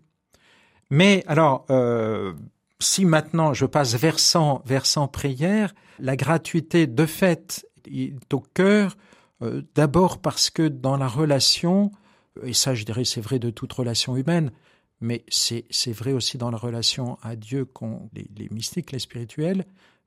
Mais 0.89 1.23
alors, 1.27 1.65
euh, 1.69 2.33
si 2.79 3.05
maintenant 3.05 3.53
je 3.53 3.65
passe 3.65 3.95
versant 3.95 4.61
versant 4.65 5.07
prière, 5.07 5.73
la 5.99 6.15
gratuité 6.15 6.87
de 6.87 7.05
fait 7.05 7.65
est 7.91 8.33
au 8.33 8.39
cœur. 8.39 8.97
Euh, 9.41 9.63
d'abord 9.75 10.19
parce 10.19 10.49
que 10.49 10.67
dans 10.67 10.95
la 10.95 11.07
relation, 11.07 11.91
et 12.43 12.53
ça 12.53 12.73
je 12.73 12.85
dirais 12.85 13.05
c'est 13.05 13.21
vrai 13.21 13.39
de 13.39 13.49
toute 13.49 13.71
relation 13.73 14.15
humaine, 14.15 14.51
mais 15.01 15.25
c'est 15.29 15.91
vrai 15.91 16.13
aussi 16.13 16.37
dans 16.37 16.51
la 16.51 16.57
relation 16.57 17.17
à 17.21 17.35
Dieu 17.35 17.65
qu'ont 17.65 18.09
les, 18.13 18.47
mystiques, 18.49 18.91
les 18.91 18.99
spirituels, 18.99 19.65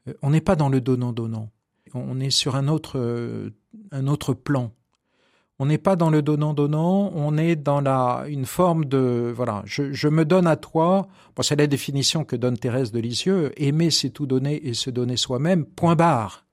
euh, 0.08 0.14
on 0.22 0.30
n'est 0.30 0.40
pas 0.40 0.56
dans 0.56 0.68
le 0.68 0.80
donnant-donnant, 0.80 1.50
on 1.94 2.20
est 2.20 2.30
sur 2.30 2.56
un 2.56 2.68
autre, 2.68 2.98
euh, 2.98 3.50
un 3.92 4.06
autre 4.06 4.34
plan. 4.34 4.72
On 5.60 5.66
n'est 5.66 5.78
pas 5.78 5.96
dans 5.96 6.08
le 6.08 6.22
donnant-donnant, 6.22 7.10
on 7.16 7.36
est 7.36 7.56
dans 7.56 7.80
la, 7.80 8.26
une 8.28 8.46
forme 8.46 8.84
de, 8.84 9.32
voilà, 9.34 9.62
je, 9.64 10.08
me 10.08 10.24
donne 10.24 10.46
à 10.46 10.54
toi. 10.54 11.08
C'est 11.40 11.58
la 11.58 11.66
définition 11.66 12.24
que 12.24 12.36
donne 12.36 12.56
Thérèse 12.56 12.92
de 12.92 13.00
Lisieux. 13.00 13.52
Aimer, 13.56 13.90
c'est 13.90 14.10
tout 14.10 14.26
donner 14.26 14.64
et 14.68 14.74
se 14.74 14.88
donner 14.88 15.16
soi-même. 15.16 15.64
Point 15.64 15.96
barre. 15.96 16.46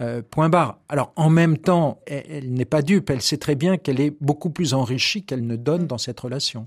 Euh, 0.00 0.22
point 0.22 0.48
barre. 0.48 0.80
Alors 0.88 1.12
en 1.16 1.30
même 1.30 1.58
temps, 1.58 2.00
elle, 2.06 2.52
n'est 2.52 2.64
pas 2.64 2.82
dupe, 2.82 3.10
elle 3.10 3.20
sait 3.20 3.36
très 3.36 3.54
bien 3.54 3.76
qu'elle 3.76 4.00
est 4.00 4.16
beaucoup 4.20 4.50
plus 4.50 4.74
enrichie 4.74 5.22
qu'elle 5.22 5.46
ne 5.46 5.54
donne 5.54 5.86
dans 5.86 5.98
cette 5.98 6.18
relation. 6.18 6.66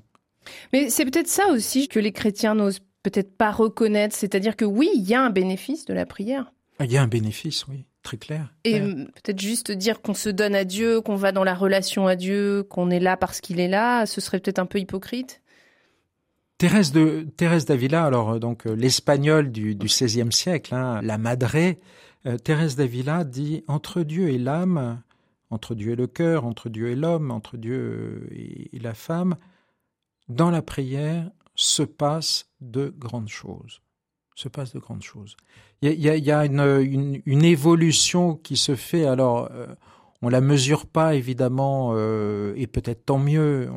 Mais 0.71 0.89
c'est 0.89 1.05
peut-être 1.05 1.27
ça 1.27 1.47
aussi 1.47 1.87
que 1.87 1.99
les 1.99 2.11
chrétiens 2.11 2.55
n'osent 2.55 2.81
peut-être 3.03 3.35
pas 3.35 3.51
reconnaître, 3.51 4.15
c'est-à-dire 4.15 4.55
que 4.55 4.63
oui, 4.63 4.89
il 4.95 5.03
y 5.03 5.15
a 5.15 5.21
un 5.21 5.31
bénéfice 5.31 5.85
de 5.85 5.93
la 5.93 6.05
prière. 6.05 6.53
Il 6.79 6.91
y 6.91 6.97
a 6.97 7.01
un 7.01 7.07
bénéfice, 7.07 7.67
oui, 7.67 7.85
très 8.03 8.17
clair. 8.17 8.53
Et 8.63 8.79
peut-être 8.79 9.39
juste 9.39 9.71
dire 9.71 10.01
qu'on 10.01 10.13
se 10.13 10.29
donne 10.29 10.55
à 10.55 10.63
Dieu, 10.63 11.01
qu'on 11.01 11.15
va 11.15 11.31
dans 11.31 11.43
la 11.43 11.55
relation 11.55 12.07
à 12.07 12.15
Dieu, 12.15 12.63
qu'on 12.63 12.89
est 12.89 12.99
là 12.99 13.17
parce 13.17 13.41
qu'il 13.41 13.59
est 13.59 13.67
là, 13.67 14.05
ce 14.05 14.21
serait 14.21 14.39
peut-être 14.39 14.59
un 14.59 14.65
peu 14.65 14.79
hypocrite. 14.79 15.41
Thérèse 16.57 16.91
de 16.93 17.27
Thérèse 17.35 17.65
d'Avila, 17.65 18.05
alors 18.05 18.31
euh, 18.31 18.39
donc 18.39 18.65
euh, 18.65 18.73
l'espagnole 18.73 19.51
du, 19.51 19.75
du 19.75 19.87
XVIe 19.87 20.31
siècle, 20.31 20.73
hein, 20.73 21.01
la 21.03 21.17
Madré, 21.17 21.79
euh, 22.25 22.37
Thérèse 22.37 22.75
d'Avila 22.75 23.23
dit 23.23 23.63
entre 23.67 24.01
Dieu 24.01 24.29
et 24.29 24.37
l'âme, 24.37 25.01
entre 25.49 25.75
Dieu 25.75 25.91
et 25.91 25.95
le 25.95 26.07
cœur, 26.07 26.45
entre 26.45 26.69
Dieu 26.69 26.89
et 26.89 26.95
l'homme, 26.95 27.31
entre 27.31 27.57
Dieu 27.57 28.27
et, 28.31 28.79
la 28.79 28.93
femme, 28.93 29.35
dans 30.27 30.49
la 30.49 30.61
prière 30.61 31.29
se 31.55 31.83
passe 31.83 32.49
de 32.61 32.93
grandes 32.97 33.29
choses. 33.29 33.81
Se 34.35 34.49
passe 34.49 34.73
de 34.73 34.79
grandes 34.79 35.03
choses. 35.03 35.37
Il 35.81 35.99
y 35.99 36.31
a, 36.31 36.45
une, 36.45 37.21
évolution 37.25 38.35
qui 38.35 38.57
se 38.57 38.75
fait. 38.75 39.05
Alors, 39.05 39.49
euh, 39.51 39.67
on 40.21 40.29
la 40.29 40.41
mesure 40.41 40.87
pas 40.87 41.15
évidemment, 41.15 41.91
euh, 41.93 42.53
et 42.57 42.67
peut-être 42.67 43.05
tant 43.05 43.19
mieux. 43.19 43.69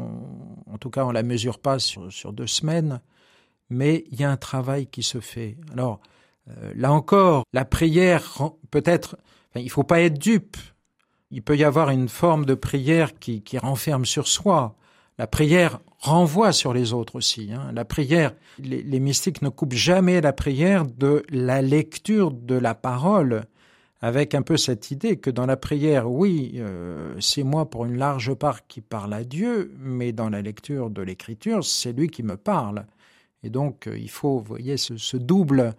en 0.66 0.78
tout 0.78 0.90
cas, 0.90 1.04
on 1.04 1.12
la 1.12 1.22
mesure 1.22 1.58
pas 1.58 1.78
sur, 1.78 2.10
sur 2.12 2.32
deux 2.32 2.46
semaines, 2.46 3.00
mais 3.70 4.04
il 4.10 4.18
y 4.18 4.24
a 4.24 4.30
un 4.30 4.36
travail 4.36 4.86
qui 4.86 5.02
se 5.02 5.20
fait. 5.20 5.58
Alors, 5.72 6.00
Euh, 6.48 6.72
là 6.76 6.92
encore, 6.92 7.44
la 7.52 7.64
prière 7.64 8.50
peut-être, 8.70 9.16
il 9.54 9.70
faut 9.70 9.84
pas 9.84 10.00
être 10.00 10.18
dupe. 10.18 10.56
Il 11.30 11.42
peut 11.42 11.56
y 11.56 11.64
avoir 11.64 11.90
une 11.90 12.08
forme 12.08 12.46
de 12.46 12.54
prière 12.54 13.18
qui, 13.18 13.42
renferme 13.58 14.06
sur 14.06 14.28
soi. 14.28 14.76
La 15.18 15.26
prière 15.26 15.80
renvoie 15.98 16.52
sur 16.52 16.72
les 16.72 16.92
autres 16.92 17.16
aussi. 17.16 17.50
Hein. 17.52 17.70
La 17.74 17.84
prière, 17.84 18.32
les, 18.58 19.00
mystiques 19.00 19.42
ne 19.42 19.48
coupent 19.48 19.74
jamais 19.74 20.20
la 20.20 20.32
prière 20.32 20.86
de 20.86 21.24
la 21.28 21.60
lecture 21.60 22.30
de 22.30 22.54
la 22.54 22.74
parole, 22.74 23.44
avec 24.00 24.34
un 24.34 24.42
peu 24.42 24.56
cette 24.56 24.90
idée 24.90 25.16
que 25.16 25.28
dans 25.28 25.44
la 25.44 25.56
prière, 25.56 26.10
oui, 26.10 26.52
euh, 26.56 27.14
c'est 27.20 27.42
moi 27.42 27.68
pour 27.68 27.84
une 27.84 27.98
large 27.98 28.32
part 28.32 28.66
qui 28.66 28.80
parle 28.80 29.12
à 29.12 29.24
Dieu, 29.24 29.74
mais 29.80 30.12
dans 30.12 30.30
la 30.30 30.40
lecture 30.40 30.88
de 30.88 31.02
l'Écriture, 31.02 31.64
c'est 31.64 31.92
lui 31.92 32.08
qui 32.08 32.22
me 32.22 32.36
parle. 32.36 32.86
Et 33.42 33.50
donc, 33.50 33.86
euh, 33.86 33.98
il 33.98 34.10
faut, 34.10 34.38
vous 34.38 34.44
voyez, 34.44 34.76
ce, 34.76 35.16
double, 35.16 35.74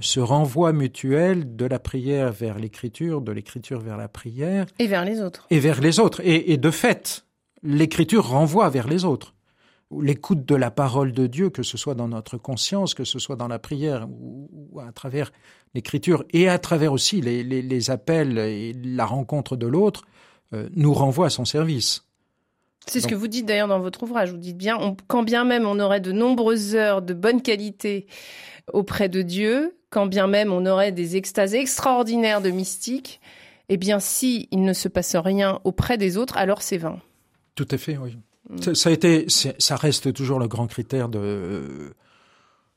ce 0.00 0.20
renvoi 0.20 0.72
mutuel 0.72 1.56
de 1.56 1.64
la 1.64 1.78
prière 1.78 2.32
vers 2.32 2.58
l'Écriture, 2.58 3.20
de 3.20 3.32
l'Écriture 3.32 3.80
vers 3.80 3.96
la 3.96 4.08
prière. 4.08 4.66
Et 4.78 4.86
vers 4.86 5.04
les 5.04 5.20
autres. 5.20 5.46
Et 5.50 5.58
vers 5.58 5.80
les 5.80 5.98
autres. 5.98 6.20
Et, 6.24 6.52
et 6.52 6.56
de 6.56 6.70
fait, 6.70 7.24
l'écriture 7.62 8.28
renvoie 8.28 8.68
vers 8.68 8.88
les 8.88 9.04
autres. 9.04 9.34
L'écoute 10.00 10.46
de 10.46 10.54
la 10.54 10.70
parole 10.70 11.12
de 11.12 11.26
Dieu, 11.26 11.50
que 11.50 11.62
ce 11.62 11.76
soit 11.76 11.94
dans 11.94 12.08
notre 12.08 12.38
conscience, 12.38 12.94
que 12.94 13.04
ce 13.04 13.18
soit 13.18 13.36
dans 13.36 13.48
la 13.48 13.58
prière 13.58 14.08
ou, 14.08 14.80
à 14.80 14.90
travers 14.92 15.32
l'écriture 15.74 16.24
et 16.32 16.48
à 16.48 16.58
travers 16.58 16.92
aussi 16.92 17.20
les, 17.20 17.42
les, 17.42 17.60
les, 17.60 17.90
appels 17.90 18.38
et 18.38 18.72
la 18.72 19.04
rencontre 19.04 19.54
de 19.54 19.66
l'autre, 19.66 20.04
euh, 20.54 20.68
nous 20.74 20.94
renvoie 20.94 21.26
à 21.26 21.30
son 21.30 21.44
service. 21.44 22.06
C'est 22.86 23.00
ce 23.00 23.06
que 23.06 23.14
vous 23.14 23.28
dites 23.28 23.46
d'ailleurs 23.46 23.68
dans 23.68 23.80
votre 23.80 24.02
ouvrage. 24.02 24.32
Vous 24.32 24.38
dites 24.38 24.56
bien, 24.56 24.76
on, 24.80 24.96
quand 25.06 25.22
bien 25.22 25.44
même 25.44 25.66
on 25.66 25.78
aurait 25.78 26.00
de 26.00 26.12
nombreuses 26.12 26.74
heures 26.74 27.02
de 27.02 27.14
bonne 27.14 27.42
qualité 27.42 28.06
auprès 28.72 29.08
de 29.08 29.22
Dieu, 29.22 29.76
quand 29.90 30.06
bien 30.06 30.26
même 30.26 30.52
on 30.52 30.66
aurait 30.66 30.92
des 30.92 31.16
extases 31.16 31.54
extraordinaires 31.54 32.40
de 32.40 32.50
mystique, 32.50 33.20
eh 33.68 33.76
bien 33.76 34.00
si 34.00 34.48
il 34.50 34.62
ne 34.62 34.72
se 34.72 34.88
passe 34.88 35.16
rien 35.16 35.60
auprès 35.64 35.96
des 35.96 36.16
autres, 36.16 36.36
alors 36.36 36.62
c'est 36.62 36.78
vain. 36.78 37.00
Tout 37.54 37.68
à 37.70 37.78
fait, 37.78 37.96
oui. 37.96 38.18
Mmh. 38.50 38.74
Ça 38.74 38.90
a 38.90 38.92
été, 38.92 39.26
ça 39.28 39.76
reste 39.76 40.12
toujours 40.12 40.38
le 40.38 40.48
grand 40.48 40.66
critère 40.66 41.08
de, 41.08 41.94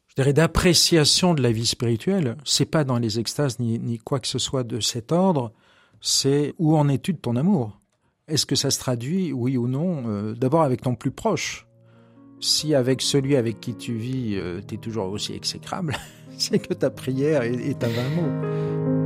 je 0.07 0.15
dirais, 0.15 0.33
d'appréciation 0.33 1.33
de 1.33 1.41
la 1.41 1.51
vie 1.51 1.65
spirituelle. 1.65 2.37
C'est 2.45 2.65
pas 2.65 2.83
dans 2.83 2.99
les 2.99 3.19
extases 3.19 3.59
ni, 3.59 3.79
ni 3.79 3.97
quoi 3.97 4.19
que 4.19 4.27
ce 4.27 4.39
soit 4.39 4.63
de 4.63 4.79
cet 4.79 5.11
ordre. 5.11 5.51
C'est 6.01 6.53
où 6.59 6.77
en 6.77 6.87
es-tu 6.87 7.13
de 7.13 7.17
ton 7.17 7.35
amour? 7.35 7.79
Est-ce 8.27 8.47
que 8.47 8.55
ça 8.55 8.71
se 8.71 8.79
traduit, 8.79 9.31
oui 9.31 9.55
ou 9.55 9.67
non, 9.67 10.05
euh, 10.07 10.33
d'abord 10.33 10.63
avec 10.63 10.81
ton 10.81 10.95
plus 10.95 11.11
proche 11.11 11.67
Si 12.39 12.73
avec 12.73 13.03
celui 13.03 13.35
avec 13.35 13.59
qui 13.59 13.75
tu 13.75 13.93
vis, 13.93 14.35
euh, 14.35 14.61
tu 14.67 14.75
es 14.75 14.77
toujours 14.79 15.11
aussi 15.11 15.33
exécrable, 15.33 15.95
c'est 16.37 16.57
que 16.57 16.73
ta 16.73 16.89
prière 16.89 17.43
est, 17.43 17.53
est 17.53 17.83
à 17.83 17.87
vain 17.87 18.09
mots. 18.09 19.04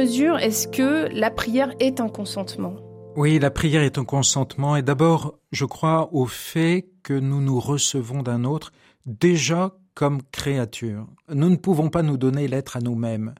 Est-ce 0.00 0.66
que 0.66 1.08
la 1.12 1.30
prière 1.30 1.74
est 1.78 2.00
un 2.00 2.08
consentement? 2.08 2.76
Oui, 3.16 3.38
la 3.38 3.50
prière 3.50 3.82
est 3.82 3.98
un 3.98 4.04
consentement 4.04 4.76
et 4.76 4.82
d'abord, 4.82 5.38
je 5.52 5.66
crois 5.66 6.08
au 6.14 6.26
fait 6.26 6.88
que 7.02 7.12
nous 7.12 7.42
nous 7.42 7.60
recevons 7.60 8.22
d'un 8.22 8.44
autre 8.44 8.72
déjà 9.04 9.74
comme 9.94 10.22
créature. 10.32 11.06
Nous 11.28 11.50
ne 11.50 11.56
pouvons 11.56 11.90
pas 11.90 12.02
nous 12.02 12.16
donner 12.16 12.48
l'être 12.48 12.78
à 12.78 12.80
nous-mêmes. 12.80 13.34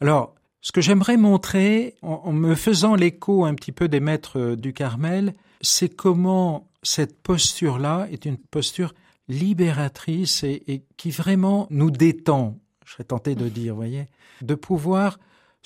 Alors, 0.00 0.34
ce 0.60 0.70
que 0.70 0.80
j'aimerais 0.80 1.16
montrer, 1.16 1.96
en, 2.02 2.32
me 2.32 2.54
faisant 2.54 2.94
l'écho 2.94 3.44
un 3.44 3.54
petit 3.54 3.72
peu 3.72 3.88
des 3.88 4.00
maîtres 4.00 4.54
du 4.54 4.72
Carmel, 4.72 5.34
c'est 5.62 5.88
comment 5.88 6.68
cette 6.84 7.20
posture-là 7.22 8.06
est 8.12 8.24
une 8.24 8.36
posture 8.36 8.94
libératrice 9.28 10.44
et, 10.44 10.62
et, 10.68 10.84
qui 10.96 11.10
vraiment 11.10 11.66
nous 11.70 11.90
détend, 11.90 12.56
je 12.84 12.92
serais 12.92 13.04
tenté 13.04 13.34
de 13.34 13.48
dire, 13.48 13.74
voyez, 13.74 14.06
de 14.42 14.54
pouvoir 14.54 15.18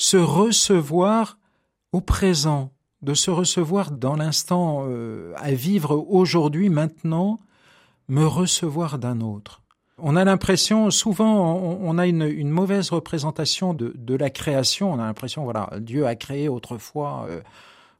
se 0.02 0.16
recevoir 0.16 1.38
au 1.92 2.00
présent, 2.00 2.72
de 3.02 3.14
se 3.14 3.30
recevoir 3.30 3.92
dans 3.92 4.16
l'instant 4.16 4.84
euh, 4.88 5.32
à 5.36 5.52
vivre 5.52 5.96
aujourd'hui, 5.96 6.70
maintenant, 6.70 7.38
me 8.08 8.26
recevoir 8.26 8.98
d'un 8.98 9.20
autre. 9.20 9.62
On 9.98 10.16
a 10.16 10.24
l'impression, 10.24 10.90
souvent, 10.90 11.54
on, 11.80 11.98
a 11.98 12.08
une, 12.08 12.50
mauvaise 12.50 12.90
représentation 12.90 13.74
de, 13.74 14.14
la 14.16 14.28
création. 14.28 14.92
On 14.92 14.98
a 14.98 15.04
l'impression, 15.04 15.44
voilà, 15.44 15.70
Dieu 15.78 16.04
a 16.04 16.16
créé 16.16 16.48
autrefois 16.48 17.26
euh, 17.30 17.40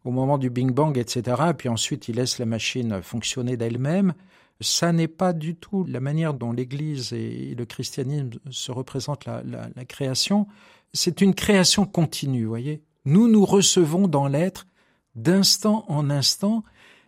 au 0.04 0.10
moment 0.10 0.38
du 0.38 0.50
Big 0.50 0.72
Bang, 0.72 0.98
etc. 0.98 1.40
Puis 1.56 1.68
ensuite, 1.68 2.08
il 2.08 2.16
laisse 2.16 2.40
la 2.40 2.46
machine 2.46 3.00
fonctionner 3.00 3.56
d'elle-même. 3.56 4.12
Ça 4.60 4.90
n'est 4.90 5.06
pas 5.06 5.32
du 5.32 5.54
tout 5.54 5.84
la 5.88 6.00
manière 6.00 6.34
dont 6.34 6.50
l'Église 6.50 7.12
et 7.12 7.54
le 7.56 7.64
christianisme 7.64 8.30
se 8.50 8.72
représentent 8.72 9.26
la 9.26 9.84
création 9.84 10.48
c'est 10.92 11.20
une 11.20 11.34
création 11.34 11.84
continue, 11.84 12.44
voyez. 12.44 12.82
Nous 13.04 13.28
nous 13.28 13.44
recevons 13.44 14.08
dans 14.08 14.28
l'être 14.28 14.66
d'instant 15.14 15.84
en 15.88 16.10
instant, 16.10 16.64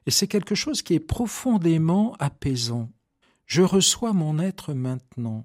et 0.07 0.11
c'est 0.11 0.27
quelque 0.27 0.55
chose 0.55 0.83
qui 0.83 0.95
est 0.95 1.01
profondément 1.01 2.15
apaisant. 2.19 2.91
Je 3.47 3.63
reçois 3.63 4.13
mon 4.13 4.39
être 4.39 4.75
maintenant. 4.75 5.45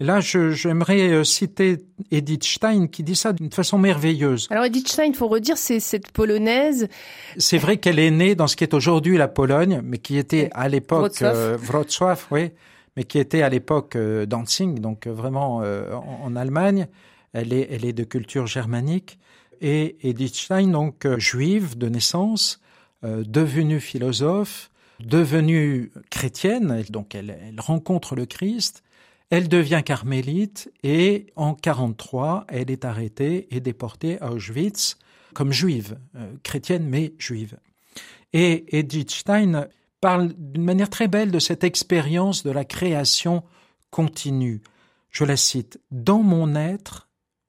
Et 0.00 0.04
là, 0.04 0.20
j'aimerais 0.20 1.10
euh, 1.10 1.22
citer 1.22 1.78
Edith 2.10 2.44
Stein 2.44 2.88
qui 2.88 3.04
dit 3.04 3.14
ça 3.14 3.32
d'une 3.32 3.52
façon 3.52 3.78
merveilleuse. 3.78 4.48
Alors 4.50 4.64
Edith 4.64 4.88
Stein, 4.88 5.04
il 5.04 5.14
faut 5.14 5.28
redire, 5.28 5.58
c'est 5.58 5.78
cette 5.78 6.10
polonaise. 6.10 6.88
C'est 7.36 7.58
vrai 7.58 7.76
qu'elle 7.76 7.98
est 7.98 8.10
née 8.10 8.34
dans 8.34 8.48
ce 8.48 8.56
qui 8.56 8.64
est 8.64 8.74
aujourd'hui 8.74 9.16
la 9.16 9.28
Pologne, 9.28 9.80
mais 9.84 9.98
qui 9.98 10.18
était 10.18 10.50
à 10.54 10.68
l'époque 10.68 11.20
Wrocław. 11.20 11.36
Euh, 11.36 11.56
Wrocław, 11.60 12.26
oui, 12.32 12.50
mais 12.96 13.04
qui 13.04 13.18
était 13.18 13.42
à 13.42 13.48
l'époque 13.48 13.94
euh, 13.94 14.26
Danzig, 14.26 14.80
donc 14.80 15.06
vraiment 15.06 15.60
euh, 15.62 15.92
en, 15.92 16.20
en 16.24 16.36
Allemagne. 16.36 16.88
Elle 17.32 17.52
est, 17.52 17.68
elle 17.70 17.84
est 17.84 17.92
de 17.92 18.04
culture 18.04 18.46
germanique. 18.46 19.18
Et 19.60 19.96
Edith 20.08 20.34
Stein, 20.34 20.68
donc 20.68 21.06
euh, 21.06 21.18
juive 21.18 21.78
de 21.78 21.88
naissance, 21.88 22.60
euh, 23.04 23.24
devenue 23.26 23.80
philosophe, 23.80 24.70
devenue 25.00 25.92
chrétienne, 26.10 26.84
donc 26.90 27.14
elle, 27.14 27.38
elle, 27.42 27.60
rencontre 27.60 28.14
le 28.14 28.26
Christ, 28.26 28.82
elle 29.30 29.48
devient 29.48 29.82
carmélite 29.84 30.70
et 30.82 31.26
en 31.36 31.54
43, 31.54 32.44
elle 32.48 32.70
est 32.70 32.84
arrêtée 32.84 33.48
et 33.50 33.60
déportée 33.60 34.20
à 34.20 34.32
Auschwitz 34.32 34.96
comme 35.32 35.52
juive, 35.52 35.98
euh, 36.16 36.32
chrétienne 36.42 36.86
mais 36.86 37.14
juive. 37.18 37.56
Et 38.32 38.78
Edith 38.78 39.10
Stein 39.10 39.68
parle 40.00 40.32
d'une 40.36 40.64
manière 40.64 40.90
très 40.90 41.08
belle 41.08 41.30
de 41.30 41.38
cette 41.38 41.64
expérience 41.64 42.42
de 42.42 42.50
la 42.50 42.64
création 42.64 43.42
continue. 43.90 44.62
Je 45.10 45.24
la 45.24 45.36
cite, 45.36 45.80
Dans 45.90 46.22
mon 46.22 46.54
être, 46.54 47.08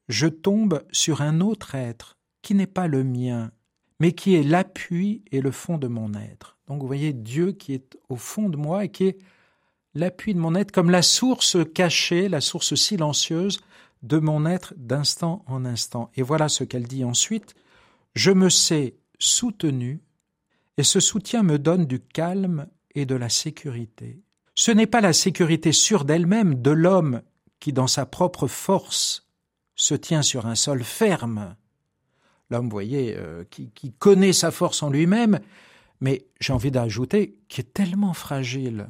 je 0.09 0.27
tombe 0.27 0.83
sur 0.91 1.21
un 1.21 1.41
autre 1.41 1.75
être 1.75 2.17
qui 2.41 2.55
n'est 2.55 2.67
pas 2.67 2.87
le 2.87 3.03
mien, 3.03 3.51
mais 3.99 4.11
qui 4.11 4.35
est 4.35 4.43
l'appui 4.43 5.23
et 5.31 5.41
le 5.41 5.51
fond 5.51 5.77
de 5.77 5.87
mon 5.87 6.13
être. 6.13 6.57
Donc 6.67 6.81
vous 6.81 6.87
voyez 6.87 7.13
Dieu 7.13 7.51
qui 7.51 7.73
est 7.73 7.97
au 8.09 8.15
fond 8.15 8.49
de 8.49 8.57
moi 8.57 8.85
et 8.85 8.89
qui 8.89 9.05
est 9.05 9.17
l'appui 9.95 10.33
de 10.33 10.39
mon 10.39 10.55
être, 10.55 10.71
comme 10.71 10.89
la 10.89 11.01
source 11.01 11.57
cachée, 11.73 12.29
la 12.29 12.41
source 12.41 12.75
silencieuse 12.75 13.59
de 14.01 14.17
mon 14.17 14.45
être 14.45 14.73
d'instant 14.75 15.43
en 15.47 15.65
instant. 15.65 16.11
Et 16.15 16.21
voilà 16.21 16.49
ce 16.49 16.63
qu'elle 16.63 16.87
dit 16.87 17.05
ensuite. 17.05 17.55
Je 18.15 18.31
me 18.31 18.49
sais 18.49 18.95
soutenu 19.19 20.01
et 20.77 20.83
ce 20.83 20.99
soutien 20.99 21.43
me 21.43 21.57
donne 21.57 21.85
du 21.85 21.99
calme 21.99 22.67
et 22.95 23.05
de 23.05 23.15
la 23.15 23.29
sécurité. 23.29 24.21
Ce 24.55 24.71
n'est 24.71 24.87
pas 24.87 25.01
la 25.01 25.13
sécurité 25.13 25.71
sûre 25.71 26.05
d'elle-même 26.05 26.61
de 26.61 26.71
l'homme 26.71 27.21
qui, 27.59 27.73
dans 27.73 27.87
sa 27.87 28.05
propre 28.05 28.47
force, 28.47 29.22
se 29.76 29.95
tient 29.95 30.21
sur 30.21 30.45
un 30.45 30.55
sol 30.55 30.84
ferme. 30.84 31.55
L'homme, 32.49 32.65
vous 32.65 32.71
voyez, 32.71 33.15
euh, 33.17 33.43
qui, 33.49 33.71
qui, 33.71 33.91
connaît 33.91 34.34
sa 34.34 34.51
force 34.51 34.84
en 34.84 34.89
lui-même, 34.89 35.39
mais 36.01 36.26
j'ai 36.39 36.53
envie 36.53 36.71
d'ajouter, 36.71 37.38
qui 37.47 37.61
est 37.61 37.74
tellement 37.74 38.13
fragile. 38.13 38.89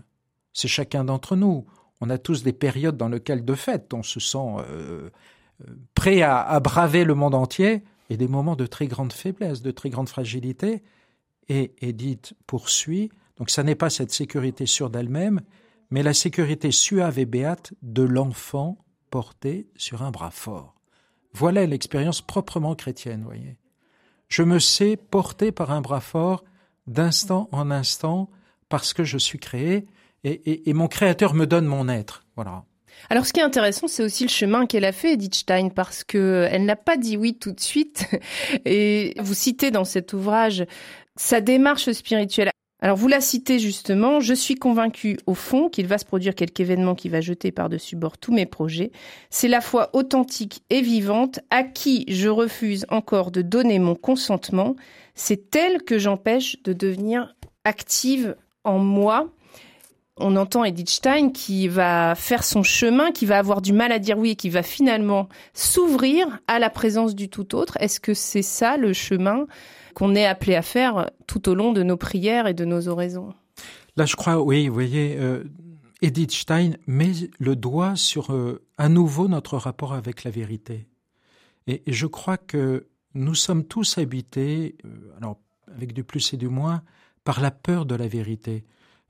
C'est 0.53 0.67
chacun 0.67 1.03
d'entre 1.05 1.35
nous. 1.35 1.65
On 2.01 2.09
a 2.09 2.17
tous 2.17 2.43
des 2.43 2.53
périodes 2.53 2.97
dans 2.97 3.09
lesquelles, 3.09 3.45
de 3.45 3.55
fait, 3.55 3.93
on 3.93 4.03
se 4.03 4.19
sent 4.19 4.55
euh, 4.69 5.09
prêt 5.95 6.21
à, 6.21 6.41
à, 6.41 6.59
braver 6.59 7.05
le 7.05 7.15
monde 7.15 7.35
entier, 7.35 7.83
et 8.09 8.17
des 8.17 8.27
moments 8.27 8.55
de 8.55 8.65
très 8.65 8.87
grande 8.87 9.13
faiblesse, 9.13 9.61
de 9.61 9.71
très 9.71 9.89
grande 9.89 10.09
fragilité. 10.09 10.83
Et 11.49 11.73
Edith 11.81 12.33
poursuit, 12.47 13.09
donc 13.37 13.49
ça 13.49 13.63
n'est 13.63 13.75
pas 13.75 13.89
cette 13.89 14.11
sécurité 14.11 14.65
sûre 14.65 14.89
d'elle-même, 14.89 15.41
mais 15.89 16.03
la 16.03 16.13
sécurité 16.13 16.71
suave 16.71 17.19
et 17.19 17.25
béate 17.25 17.73
de 17.81 18.03
l'enfant 18.03 18.82
porté 19.13 19.67
sur 19.75 20.01
un 20.01 20.09
bras 20.09 20.31
fort. 20.31 20.73
Voilà 21.33 21.67
l'expérience 21.67 22.23
proprement 22.23 22.73
chrétienne, 22.73 23.21
voyez. 23.23 23.57
Je 24.27 24.41
me 24.41 24.57
sais 24.57 24.97
porté 24.97 25.51
par 25.51 25.69
un 25.69 25.81
bras 25.81 26.01
fort 26.01 26.43
d'instant 26.87 27.47
en 27.51 27.69
instant 27.69 28.31
parce 28.69 28.91
que 28.91 29.03
je 29.03 29.19
suis 29.19 29.37
créé 29.37 29.85
et, 30.23 30.73
mon 30.73 30.87
créateur 30.87 31.35
me 31.35 31.45
donne 31.45 31.67
mon 31.67 31.89
être. 31.89 32.25
Voilà. 32.35 32.63
Alors, 33.11 33.27
ce 33.27 33.33
qui 33.33 33.39
est 33.39 33.43
intéressant, 33.43 33.87
c'est 33.87 34.01
aussi 34.01 34.23
le 34.23 34.31
chemin 34.31 34.65
qu'elle 34.65 34.85
a 34.85 34.91
fait, 34.91 35.13
Edith 35.13 35.35
Stein, 35.35 35.69
parce 35.69 36.03
que 36.03 36.47
elle 36.49 36.65
n'a 36.65 36.75
pas 36.75 36.97
dit 36.97 37.15
oui 37.15 37.37
tout 37.37 37.51
de 37.51 37.59
suite. 37.59 38.07
Et 38.65 39.13
vous 39.19 39.35
citez 39.35 39.69
dans 39.69 39.85
cet 39.85 40.13
ouvrage 40.13 40.65
sa 41.17 41.39
démarche 41.39 41.91
spirituelle. 41.91 42.49
Alors, 42.83 42.97
vous 42.97 43.07
la 43.07 43.21
citez 43.21 43.59
justement. 43.59 44.19
Je 44.19 44.33
suis 44.33 44.55
convaincue, 44.55 45.17
au 45.25 45.35
fond, 45.35 45.69
qu'il 45.69 45.87
va 45.87 45.97
se 45.97 46.03
produire 46.03 46.35
quelque 46.35 46.59
événement 46.59 46.95
qui 46.95 47.07
va 47.07 47.21
jeter 47.21 47.53
par-dessus 47.53 47.95
bord 47.95 48.17
tous 48.17 48.33
mes 48.33 48.45
projets. 48.45 48.91
C'est 49.29 49.47
la 49.47 49.61
foi 49.61 49.89
authentique 49.93 50.63
et 50.69 50.81
vivante 50.81 51.39
à 51.49 51.63
qui 51.63 52.03
je 52.09 52.27
refuse 52.27 52.85
encore 52.89 53.31
de 53.31 53.41
donner 53.41 53.79
mon 53.79 53.95
consentement. 53.95 54.75
C'est 55.15 55.55
elle 55.55 55.83
que 55.83 55.97
j'empêche 55.97 56.61
de 56.63 56.73
devenir 56.73 57.37
active 57.63 58.35
en 58.65 58.79
moi 58.79 59.29
on 60.17 60.35
entend 60.35 60.63
Edith 60.63 60.91
Stein 60.91 61.31
qui 61.31 61.67
va 61.67 62.13
faire 62.15 62.43
son 62.43 62.61
chemin, 62.61 63.11
qui 63.11 63.25
va 63.25 63.39
avoir 63.39 63.61
du 63.61 63.73
mal 63.73 63.91
à 63.91 63.97
dire 63.97 64.19
oui 64.19 64.31
et 64.31 64.35
qui 64.35 64.49
va 64.49 64.61
finalement 64.61 65.27
s'ouvrir 65.55 66.39
à 66.47 66.59
la 66.59 66.69
présence 66.69 67.15
du 67.15 67.29
tout 67.29 67.55
autre. 67.55 67.77
Est-ce 67.79 67.99
que 67.99 68.13
c'est 68.13 68.43
ça 68.43 68.77
le 68.77 68.93
chemin 68.93 69.47
qu'on 69.93 70.15
est 70.15 70.25
appelé 70.25 70.55
à 70.55 70.61
faire 70.61 71.09
tout 71.27 71.49
au 71.49 71.55
long 71.55 71.71
de 71.73 71.83
nos 71.83 71.97
prières 71.97 72.47
et 72.47 72.53
de 72.53 72.65
nos 72.65 72.87
oraisons 72.87 73.33
Là, 73.95 74.05
je 74.05 74.15
crois, 74.15 74.41
oui, 74.41 74.67
vous 74.67 74.73
voyez, 74.73 75.17
euh, 75.19 75.43
Edith 76.01 76.31
Stein 76.31 76.71
met 76.87 77.11
le 77.39 77.55
doigt 77.55 77.95
sur 77.95 78.33
euh, 78.33 78.65
à 78.77 78.89
nouveau 78.89 79.27
notre 79.27 79.57
rapport 79.57 79.93
avec 79.93 80.23
la 80.23 80.31
vérité. 80.31 80.87
Et, 81.67 81.83
je 81.87 82.07
crois 82.07 82.37
que 82.37 82.87
nous 83.13 83.35
sommes 83.35 83.63
tous 83.63 83.97
habités, 83.99 84.75
euh, 84.85 84.89
alors 85.17 85.37
avec 85.73 85.93
du 85.93 86.03
plus 86.03 86.33
et 86.33 86.37
du 86.37 86.47
moins, 86.47 86.81
par 87.23 87.39
la 87.39 87.51
peur 87.51 87.85
de 87.85 87.95
la 87.95 88.07
vérité. 88.07 88.65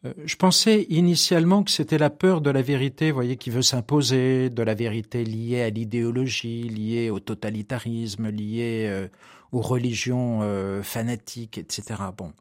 Euh, 0.05 0.13
je 0.25 0.35
pensais 0.35 0.85
initialement 0.89 1.63
que 1.63 1.71
c'était 1.71 1.97
la 1.97 2.09
peur 2.09 2.41
de 2.41 2.49
la 2.49 2.61
vérité, 2.61 3.11
voyez, 3.11 3.37
qui 3.37 3.49
veut 3.49 3.61
s'imposer, 3.61 4.49
de 4.49 4.63
la 4.63 4.73
vérité 4.73 5.23
liée 5.23 5.61
à 5.61 5.69
l'idéologie, 5.69 6.63
liée 6.63 7.09
au 7.09 7.19
totalitarisme, 7.19 8.29
liée 8.29 8.87
euh, 8.89 9.07
aux 9.51 9.61
religions 9.61 10.39
euh, 10.41 10.83
fanatiques, 10.83 11.57
etc. 11.57 12.01
Bon, 12.17 12.33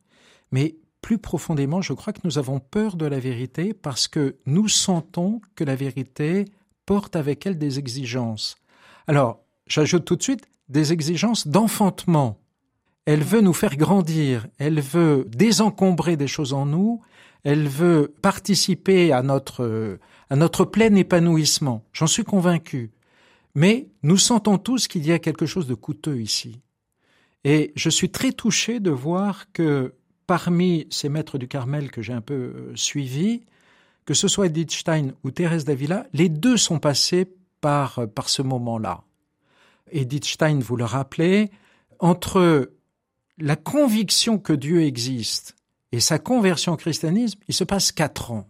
mais 0.50 0.76
plus 1.00 1.18
profondément, 1.18 1.82
je 1.82 1.92
crois 1.92 2.12
que 2.12 2.20
nous 2.24 2.38
avons 2.38 2.60
peur 2.60 2.96
de 2.96 3.06
la 3.06 3.18
vérité 3.18 3.74
parce 3.74 4.08
que 4.08 4.36
nous 4.46 4.68
sentons 4.68 5.40
que 5.56 5.64
la 5.64 5.74
vérité 5.74 6.46
porte 6.86 7.16
avec 7.16 7.44
elle 7.46 7.58
des 7.58 7.78
exigences. 7.78 8.56
Alors, 9.08 9.40
j'ajoute 9.66 10.04
tout 10.04 10.16
de 10.16 10.22
suite 10.22 10.46
des 10.68 10.92
exigences 10.92 11.48
d'enfantement. 11.48 12.38
Elle 13.04 13.22
veut 13.24 13.40
nous 13.40 13.52
faire 13.52 13.76
grandir, 13.76 14.46
elle 14.58 14.80
veut 14.80 15.26
désencombrer 15.28 16.16
des 16.16 16.28
choses 16.28 16.52
en 16.52 16.66
nous, 16.66 17.02
elle 17.45 17.68
veut 17.68 18.14
participer 18.22 19.12
à 19.12 19.22
notre, 19.22 19.99
à 20.30 20.36
notre 20.36 20.64
plein 20.64 20.95
épanouissement. 20.95 21.84
J'en 21.93 22.07
suis 22.07 22.24
convaincu. 22.24 22.90
Mais 23.55 23.88
nous 24.03 24.16
sentons 24.16 24.59
tous 24.59 24.88
qu'il 24.88 25.05
y 25.07 25.12
a 25.12 25.18
quelque 25.18 25.47
chose 25.47 25.66
de 25.66 25.74
coûteux 25.74 26.20
ici. 26.20 26.61
Et 27.45 27.72
je 27.74 27.90
suis 27.90 28.11
très 28.11 28.32
touché 28.32 28.80
de 28.80 28.90
voir 28.90 29.53
que 29.53 29.95
parmi 30.26 30.86
ces 30.90 31.09
maîtres 31.09 31.38
du 31.38 31.49
Carmel 31.49 31.90
que 31.90 32.03
j'ai 32.03 32.12
un 32.12 32.20
peu 32.20 32.34
euh, 32.34 32.72
suivis, 32.76 33.43
que 34.05 34.14
ce 34.14 34.28
soit 34.28 34.47
Edith 34.47 34.70
Stein 34.70 35.11
ou 35.24 35.30
Thérèse 35.30 35.64
Davila, 35.64 36.07
les 36.12 36.28
deux 36.28 36.57
sont 36.57 36.78
passés 36.78 37.26
par, 37.61 37.99
euh, 37.99 38.07
par 38.07 38.28
ce 38.28 38.43
moment-là. 38.43 39.03
Edith 39.90 40.24
Stein, 40.24 40.61
vous 40.61 40.76
le 40.76 40.84
rappelez, 40.84 41.51
entre 41.99 42.70
la 43.38 43.57
conviction 43.57 44.38
que 44.38 44.53
Dieu 44.53 44.82
existe 44.82 45.57
et 45.93 46.01
sa 46.01 46.18
conversion 46.18 46.72
au 46.72 46.76
christianisme, 46.76 47.38
il 47.49 47.55
se 47.55 47.64
passe 47.64 47.93
quatre 47.93 48.32
ans. 48.32 48.49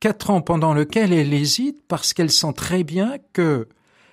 Quatre 0.00 0.30
ans 0.30 0.40
pendant 0.40 0.72
lesquels 0.72 1.12
elle 1.12 1.34
hésite 1.34 1.82
parce 1.88 2.14
qu'elle 2.14 2.30
sent 2.30 2.52
très 2.54 2.84
bien 2.84 3.16
que 3.32 3.68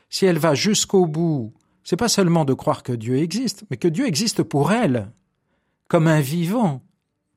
si 0.10 0.26
elle 0.26 0.40
va 0.40 0.56
jusqu'au 0.56 1.06
bout, 1.06 1.54
c'est 1.84 1.98
pas 1.98 2.10
seulement 2.10 2.46
de 2.46 2.54
croire 2.54 2.84
que 2.84 2.94
Dieu 2.94 3.18
existe, 3.18 3.64
mais 3.70 3.78
que 3.78 3.88
Dieu 3.88 4.08
existe 4.08 4.44
pour 4.44 4.72
elle, 4.72 5.12
comme 5.88 6.08
un 6.08 6.22
vivant, 6.22 6.84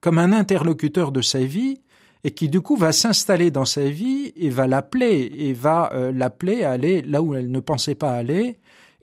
comme 0.01 0.19
un 0.19 0.33
interlocuteur 0.33 1.13
de 1.13 1.23
sa 1.23 1.41
vie, 1.41 1.81
et 2.25 2.31
qui 2.31 2.49
du 2.49 2.63
coup 2.63 2.77
va 2.77 2.93
s'installer 2.93 3.51
dans 3.51 3.65
sa 3.67 3.89
vie 3.89 4.33
et 4.37 4.49
va 4.49 4.67
l'appeler, 4.67 5.31
et 5.35 5.53
va 5.53 5.93
euh, 5.93 6.11
l'appeler 6.13 6.65
à 6.65 6.73
aller 6.73 7.03
là 7.03 7.23
où 7.23 7.35
elle 7.35 7.51
ne 7.51 7.61
pensait 7.61 7.95
pas 7.95 8.13
aller, 8.13 8.59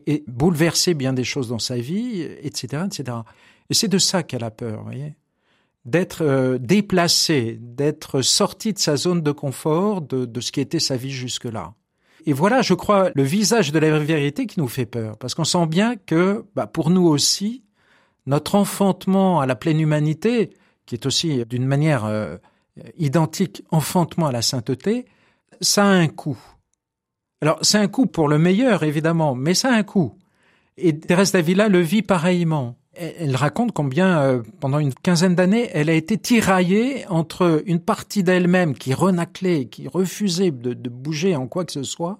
et 0.08 0.24
bouleverser 0.28 0.95
bien 0.95 1.14
des 1.14 1.24
choses 1.24 1.49
dans 1.49 1.60
sa 1.60 1.78
vie, 1.78 2.22
etc., 2.41 2.84
etc. 2.86 3.18
Et 3.70 3.74
c'est 3.74 3.88
de 3.88 3.99
ça 3.99 4.24
qu'elle 4.24 4.43
a 4.43 4.52
peur, 4.52 4.84
voyez 4.84 5.16
d'être 5.86 6.24
euh, 6.24 6.58
déplacé, 6.58 7.58
d'être 7.60 8.22
sorti 8.22 8.74
de 8.74 8.80
sa 8.80 8.96
zone 8.96 9.22
de 9.22 9.32
confort, 9.32 10.02
de, 10.02 10.26
de 10.26 10.42
ce 10.42 10.52
qui 10.52 10.62
était 10.62 10.80
sa 10.80 10.96
vie 10.96 11.12
jusque-là. 11.12 11.74
Et 12.26 12.34
voilà, 12.34 12.62
je 12.62 12.74
crois, 12.74 13.10
le 13.16 13.24
visage 13.24 13.72
de 13.72 13.80
la 13.80 13.98
vérité 13.98 14.46
qui 14.46 14.60
nous 14.60 14.68
fait 14.68 14.86
peur, 14.86 15.18
parce 15.18 15.34
qu'on 15.34 15.44
sent 15.44 15.66
bien 15.66 15.96
que, 15.96 16.46
bah, 16.56 16.68
pour 16.68 16.92
nous 16.92 17.08
aussi, 17.08 17.64
notre 18.28 18.56
enfantement 18.56 19.40
à 19.40 19.48
la 19.48 19.56
pleine 19.56 19.80
humanité, 19.80 20.52
qui 20.86 20.96
est 20.96 21.06
aussi 21.06 21.44
d'une 21.46 21.66
manière 21.66 22.06
euh, 22.06 22.38
identique 22.98 23.64
enfantement 23.72 24.28
à 24.28 24.32
la 24.32 24.44
sainteté, 24.44 25.06
ça 25.62 25.84
a 25.86 25.88
un 25.88 26.08
coût. 26.08 26.40
Alors, 27.42 27.58
c'est 27.64 27.80
un 27.80 27.88
coût 27.88 28.06
pour 28.06 28.28
le 28.28 28.38
meilleur, 28.38 28.84
évidemment, 28.84 29.34
mais 29.34 29.56
ça 29.56 29.70
a 29.70 29.76
un 29.76 29.84
coût. 29.84 30.16
Et 30.78 30.98
Thérèse 30.98 31.32
d'Avila 31.32 31.70
le 31.70 31.80
vit 31.80 32.04
pareillement 32.04 32.78
elle 33.02 33.36
raconte 33.36 33.72
combien, 33.72 34.22
euh, 34.22 34.41
pendant 34.60 34.80
une 34.80 34.93
quinzaine 34.93 35.36
d'années, 35.36 35.70
elle 35.74 35.89
a 35.89 35.93
été 35.93 36.18
tiraillée 36.18 37.06
entre 37.08 37.64
une 37.66 37.80
partie 37.80 38.24
d'elle-même 38.24 38.76
qui 38.76 38.93
renaclait, 38.93 39.66
qui 39.66 39.88
refusait 39.88 40.52
de, 40.52 40.89
bouger 40.89 41.36
en 41.36 41.47
quoi 41.47 41.66
que 41.66 41.72
ce 41.72 41.84
soit, 41.84 42.20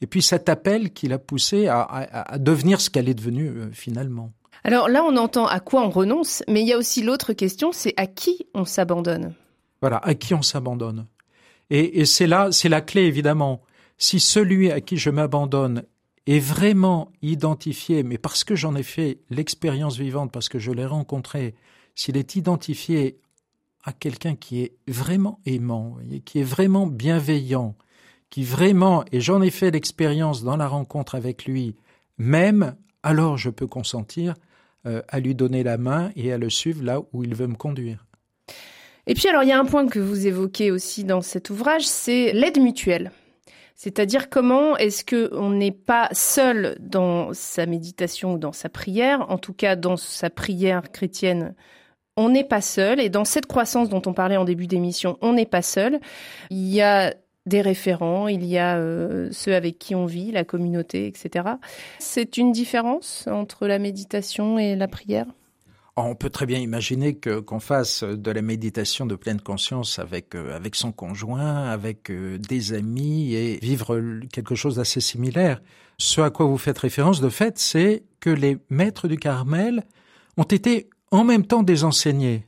et 0.00 0.06
puis 0.06 0.22
cet 0.22 0.48
appel 0.48 0.92
qui 0.92 1.08
l'a 1.08 1.18
poussée 1.18 1.68
à, 1.68 2.36
devenir 2.38 2.80
ce 2.80 2.90
qu'elle 2.90 3.08
est 3.08 3.14
devenue 3.14 3.48
euh, 3.48 3.70
finalement. 3.72 4.32
Alors 4.64 4.88
là, 4.88 5.02
on 5.04 5.16
entend 5.16 5.46
à 5.46 5.60
quoi 5.60 5.82
on 5.84 5.90
renonce, 5.90 6.42
mais 6.48 6.62
il 6.62 6.68
y 6.68 6.72
a 6.72 6.78
aussi 6.78 7.02
l'autre 7.02 7.32
question, 7.32 7.72
c'est 7.72 7.94
à 7.96 8.06
qui 8.06 8.46
on 8.54 8.64
s'abandonne? 8.64 9.34
Voilà, 9.80 9.98
à 9.98 10.14
qui 10.14 10.34
on 10.34 10.42
s'abandonne? 10.42 11.06
Et, 11.70 12.00
et 12.00 12.04
c'est 12.04 12.26
là, 12.26 12.52
c'est 12.52 12.68
la 12.68 12.80
clé 12.80 13.02
évidemment. 13.02 13.62
Si 13.98 14.20
celui 14.20 14.70
à 14.70 14.80
qui 14.80 14.96
je 14.96 15.10
m'abandonne 15.10 15.84
est 16.26 16.38
vraiment 16.38 17.10
identifié, 17.22 18.02
mais 18.02 18.18
parce 18.18 18.44
que 18.44 18.54
j'en 18.54 18.74
ai 18.74 18.82
fait 18.82 19.18
l'expérience 19.30 19.96
vivante, 19.96 20.30
parce 20.30 20.48
que 20.48 20.58
je 20.58 20.70
l'ai 20.70 20.86
rencontré, 20.86 21.54
s'il 21.94 22.16
est 22.16 22.36
identifié 22.36 23.18
à 23.84 23.92
quelqu'un 23.92 24.36
qui 24.36 24.62
est 24.62 24.76
vraiment 24.86 25.40
aimant, 25.46 25.96
qui 26.24 26.40
est 26.40 26.44
vraiment 26.44 26.86
bienveillant, 26.86 27.74
qui 28.30 28.44
vraiment, 28.44 29.04
et 29.10 29.20
j'en 29.20 29.42
ai 29.42 29.50
fait 29.50 29.70
l'expérience 29.70 30.44
dans 30.44 30.56
la 30.56 30.68
rencontre 30.68 31.16
avec 31.16 31.44
lui, 31.44 31.74
même, 32.18 32.76
alors 33.02 33.36
je 33.36 33.50
peux 33.50 33.66
consentir 33.66 34.34
euh, 34.86 35.02
à 35.08 35.18
lui 35.18 35.34
donner 35.34 35.62
la 35.64 35.76
main 35.76 36.10
et 36.14 36.32
à 36.32 36.38
le 36.38 36.50
suivre 36.50 36.84
là 36.84 37.00
où 37.12 37.24
il 37.24 37.34
veut 37.34 37.48
me 37.48 37.56
conduire. 37.56 38.06
Et 39.06 39.14
puis 39.14 39.28
alors 39.28 39.42
il 39.42 39.48
y 39.48 39.52
a 39.52 39.58
un 39.58 39.64
point 39.64 39.88
que 39.88 39.98
vous 39.98 40.26
évoquez 40.26 40.70
aussi 40.70 41.02
dans 41.02 41.20
cet 41.20 41.50
ouvrage, 41.50 41.86
c'est 41.86 42.32
l'aide 42.32 42.60
mutuelle. 42.60 43.10
C'est-à-dire 43.82 44.30
comment 44.30 44.76
est-ce 44.76 45.04
que 45.04 45.28
on 45.34 45.50
n'est 45.50 45.72
pas 45.72 46.08
seul 46.12 46.76
dans 46.78 47.34
sa 47.34 47.66
méditation 47.66 48.34
ou 48.34 48.38
dans 48.38 48.52
sa 48.52 48.68
prière, 48.68 49.28
en 49.28 49.38
tout 49.38 49.54
cas 49.54 49.74
dans 49.74 49.96
sa 49.96 50.30
prière 50.30 50.92
chrétienne. 50.92 51.56
On 52.16 52.28
n'est 52.28 52.44
pas 52.44 52.60
seul 52.60 53.00
et 53.00 53.08
dans 53.08 53.24
cette 53.24 53.46
croissance 53.46 53.88
dont 53.88 54.00
on 54.06 54.12
parlait 54.12 54.36
en 54.36 54.44
début 54.44 54.68
d'émission, 54.68 55.18
on 55.20 55.32
n'est 55.32 55.46
pas 55.46 55.62
seul. 55.62 55.98
Il 56.50 56.68
y 56.68 56.80
a 56.80 57.12
des 57.46 57.60
référents, 57.60 58.28
il 58.28 58.44
y 58.44 58.56
a 58.56 58.76
euh, 58.76 59.30
ceux 59.32 59.56
avec 59.56 59.80
qui 59.80 59.96
on 59.96 60.06
vit, 60.06 60.30
la 60.30 60.44
communauté, 60.44 61.08
etc. 61.08 61.56
C'est 61.98 62.36
une 62.36 62.52
différence 62.52 63.26
entre 63.26 63.66
la 63.66 63.80
méditation 63.80 64.60
et 64.60 64.76
la 64.76 64.86
prière? 64.86 65.26
On 65.96 66.14
peut 66.14 66.30
très 66.30 66.46
bien 66.46 66.58
imaginer 66.58 67.14
que 67.14 67.40
qu'on 67.40 67.60
fasse 67.60 68.02
de 68.02 68.30
la 68.30 68.42
méditation 68.42 69.04
de 69.04 69.14
pleine 69.14 69.40
conscience 69.40 69.98
avec 69.98 70.34
euh, 70.34 70.56
avec 70.56 70.74
son 70.74 70.92
conjoint, 70.92 71.64
avec 71.64 72.10
euh, 72.10 72.38
des 72.38 72.72
amis 72.72 73.34
et 73.34 73.58
vivre 73.60 74.00
quelque 74.32 74.54
chose 74.54 74.76
d'assez 74.76 75.00
similaire. 75.00 75.60
Ce 75.98 76.20
à 76.20 76.30
quoi 76.30 76.46
vous 76.46 76.58
faites 76.58 76.78
référence 76.78 77.20
de 77.20 77.28
fait, 77.28 77.58
c'est 77.58 78.04
que 78.20 78.30
les 78.30 78.58
maîtres 78.70 79.06
du 79.06 79.18
Carmel 79.18 79.84
ont 80.36 80.44
été 80.44 80.88
en 81.10 81.24
même 81.24 81.46
temps 81.46 81.62
des 81.62 81.84
enseignés. 81.84 82.46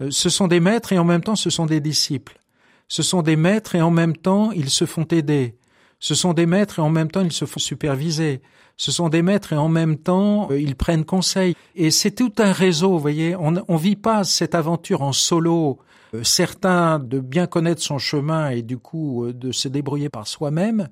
Euh, 0.00 0.10
ce 0.10 0.28
sont 0.28 0.46
des 0.46 0.60
maîtres 0.60 0.92
et 0.92 0.98
en 0.98 1.04
même 1.04 1.22
temps 1.22 1.36
ce 1.36 1.50
sont 1.50 1.66
des 1.66 1.80
disciples. 1.80 2.38
Ce 2.86 3.02
sont 3.02 3.22
des 3.22 3.36
maîtres 3.36 3.74
et 3.74 3.82
en 3.82 3.90
même 3.90 4.16
temps 4.16 4.52
ils 4.52 4.70
se 4.70 4.84
font 4.84 5.04
aider. 5.04 5.56
Ce 6.04 6.14
sont 6.14 6.34
des 6.34 6.44
maîtres 6.44 6.80
et 6.80 6.82
en 6.82 6.90
même 6.90 7.10
temps 7.10 7.22
ils 7.22 7.32
se 7.32 7.46
font 7.46 7.58
superviser. 7.58 8.42
Ce 8.76 8.92
sont 8.92 9.08
des 9.08 9.22
maîtres 9.22 9.54
et 9.54 9.56
en 9.56 9.70
même 9.70 9.96
temps 9.96 10.50
euh, 10.50 10.60
ils 10.60 10.76
prennent 10.76 11.06
conseil. 11.06 11.56
Et 11.76 11.90
c'est 11.90 12.10
tout 12.10 12.30
un 12.36 12.52
réseau, 12.52 12.90
vous 12.90 12.98
voyez. 12.98 13.34
On 13.36 13.52
ne 13.52 13.78
vit 13.78 13.96
pas 13.96 14.22
cette 14.22 14.54
aventure 14.54 15.00
en 15.00 15.14
solo. 15.14 15.78
Euh, 16.14 16.22
certains 16.22 16.98
de 16.98 17.20
bien 17.20 17.46
connaître 17.46 17.80
son 17.80 17.96
chemin 17.96 18.50
et 18.50 18.60
du 18.60 18.76
coup 18.76 19.24
euh, 19.24 19.32
de 19.32 19.50
se 19.50 19.66
débrouiller 19.66 20.10
par 20.10 20.26
soi-même. 20.26 20.90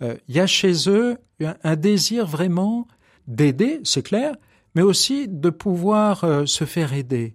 il 0.00 0.34
y 0.34 0.40
a 0.40 0.46
chez 0.46 0.88
eux 0.88 1.18
un 1.62 1.76
désir 1.76 2.24
vraiment 2.24 2.88
d'aider, 3.28 3.80
c'est 3.84 4.02
clair, 4.02 4.36
mais 4.74 4.80
aussi 4.80 5.28
de 5.28 5.50
pouvoir 5.50 6.24
se 6.46 6.64
faire 6.64 6.94
aider. 6.94 7.34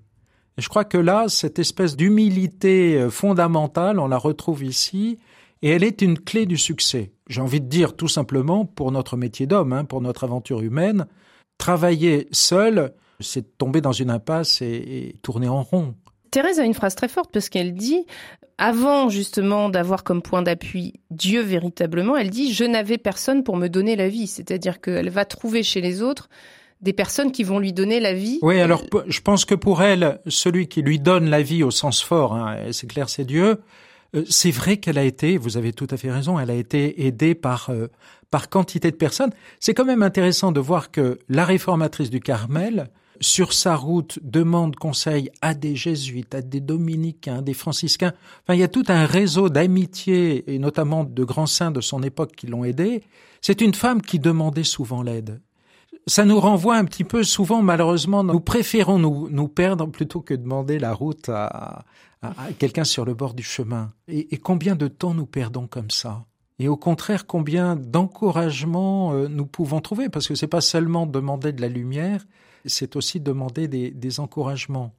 Et 0.58 0.62
je 0.62 0.70
crois 0.70 0.86
que 0.86 0.98
là, 0.98 1.26
cette 1.28 1.60
espèce 1.60 1.96
d'humilité 1.96 3.08
fondamentale, 3.12 4.00
on 4.00 4.08
la 4.08 4.18
retrouve 4.18 4.64
ici, 4.64 5.20
et 5.62 5.70
elle 5.70 5.84
est 5.84 6.02
une 6.02 6.18
clé 6.20 6.46
du 6.46 6.58
succès. 6.58 7.12
J'ai 7.28 7.42
envie 7.42 7.62
de 7.62 7.68
dire 7.68 7.96
tout 7.96 8.08
simplement 8.08 8.66
pour 8.66 8.92
notre 8.92 9.18
métier 9.18 9.46
d'homme, 9.46 9.74
hein, 9.74 9.86
pour 9.86 10.02
notre 10.02 10.24
aventure 10.24 10.62
humaine, 10.62 11.06
travailler 11.58 12.28
seul, 12.32 12.94
c'est 13.20 13.58
tomber 13.58 13.82
dans 13.82 13.92
une 13.92 14.10
impasse 14.10 14.62
et, 14.62 15.16
tourner 15.22 15.48
en 15.48 15.64
rond. 15.64 15.96
Thérèse 16.32 16.60
a 16.60 16.64
une 16.64 16.74
phrase 16.74 16.96
très 16.96 17.08
forte 17.08 17.32
parce 17.32 17.50
qu'elle 17.50 17.74
dit, 17.74 18.06
avant 18.58 19.10
justement 19.10 19.70
d'avoir 19.70 20.04
comme 20.04 20.22
point 20.22 20.42
d'appui 20.42 20.94
Dieu 21.10 21.42
véritablement, 21.42 22.16
elle 22.16 22.30
dit 22.30 22.54
je 22.54 22.64
n'avais 22.64 22.98
personne 22.98 23.44
pour 23.44 23.58
me 23.58 23.68
donner 23.68 23.96
la 23.96 24.08
vie. 24.08 24.28
C'est-à-dire 24.28 24.82
qu'elle 24.82 25.10
va 25.10 25.26
trouver 25.26 25.62
chez 25.62 25.82
les 25.82 26.02
autres 26.02 26.30
des 26.80 26.94
personnes 26.94 27.32
qui 27.32 27.44
vont 27.44 27.60
lui 27.60 27.74
donner 27.74 28.00
la 28.00 28.14
vie. 28.14 28.40
Oui, 28.42 28.60
alors 28.60 28.84
je 29.06 29.20
pense 29.22 29.46
que 29.46 29.56
pour 29.56 29.84
elle, 29.84 30.20
celui 30.26 30.68
qui 30.68 30.82
lui 30.82 31.00
donne 31.00 31.30
la 31.30 31.44
vie 31.44 31.64
au 31.64 31.70
sens 31.70 32.02
fort, 32.02 32.34
hein, 32.34 32.58
c'est 32.72 32.88
clair, 32.88 33.08
c'est 33.08 33.26
Dieu. 33.26 33.60
Euh, 34.16 34.24
c'est 34.30 34.52
vrai 34.52 34.78
qu'elle 34.78 34.98
a 34.98 35.04
été, 35.04 35.38
vous 35.38 35.58
avez 35.58 35.74
tout 35.74 35.88
à 35.90 35.98
fait 35.98 36.12
raison, 36.12 36.40
elle 36.40 36.52
a 36.52 36.56
été 36.56 37.06
aidée 37.06 37.36
par 37.36 37.70
euh, 37.70 37.88
par 38.32 38.50
quantité 38.50 38.90
de 38.90 38.96
personnes. 38.96 39.32
C'est 39.60 39.74
quand 39.74 39.86
même 39.86 40.02
intéressant 40.02 40.52
de 40.52 40.60
voir 40.60 40.90
que 40.90 41.20
la 41.30 41.46
réformatrice 41.46 42.10
du 42.10 42.22
Carmel, 42.22 42.90
sur 43.20 43.54
sa 43.54 43.76
route, 43.76 44.18
demande 44.24 44.76
conseil 44.78 45.30
à 45.42 45.54
des 45.54 45.76
jésuites, 45.76 46.34
à 46.34 46.42
des 46.42 46.62
dominicains, 46.62 47.42
des 47.44 47.54
franciscains. 47.54 48.14
Enfin, 48.44 48.56
il 48.56 48.62
y 48.62 48.64
a 48.64 48.68
tout 48.68 48.86
un 48.88 49.06
réseau 49.06 49.50
d'amitié 49.50 50.52
et 50.52 50.58
notamment 50.58 51.04
de 51.04 51.24
grands 51.24 51.46
saints 51.46 51.72
de 51.72 51.82
son 51.82 52.02
époque 52.02 52.32
qui 52.36 52.48
l'ont 52.48 52.64
aidée. 52.64 53.04
C'est 53.42 53.62
une 53.62 53.76
femme 53.76 54.02
qui 54.02 54.18
demandait 54.18 54.64
souvent 54.64 55.04
l'aide. 55.04 55.40
Ça 56.08 56.26
nous 56.26 56.40
renvoie 56.40 56.78
un 56.78 56.86
petit 56.86 57.04
peu 57.04 57.24
souvent, 57.24 57.62
malheureusement, 57.62 58.24
nous 58.24 58.40
préférons 58.40 58.98
nous, 58.98 59.48
perdre 59.48 59.86
plutôt 59.88 60.22
que 60.22 60.34
demander 60.34 60.80
la 60.80 60.94
route 60.94 61.30
à, 61.30 61.86
à, 62.22 62.34
quelqu'un 62.58 62.84
sur 62.84 63.06
le 63.06 63.14
bord 63.14 63.34
du 63.34 63.44
chemin. 63.44 63.94
Et, 64.08 64.38
combien 64.38 64.76
de 64.76 64.88
temps 64.88 65.14
nous 65.14 65.26
perdons 65.26 65.68
comme 65.68 65.92
ça? 65.92 66.26
Et 66.60 66.68
au 66.68 66.78
contraire, 66.78 67.26
combien 67.26 67.76
d'encouragement 67.76 69.14
euh, 69.14 69.28
nous 69.28 69.46
pouvons 69.46 69.80
trouver, 69.80 70.10
parce 70.10 70.28
que 70.28 70.36
c'est 70.36 70.48
pas 70.48 70.62
seulement 70.62 71.08
demander 71.08 71.54
de 71.54 71.62
la 71.62 71.70
lumière, 71.70 72.26
c'est 72.66 72.96
aussi 72.96 73.20
demander 73.20 73.68
des, 73.68 74.20
encouragements. 74.20 74.94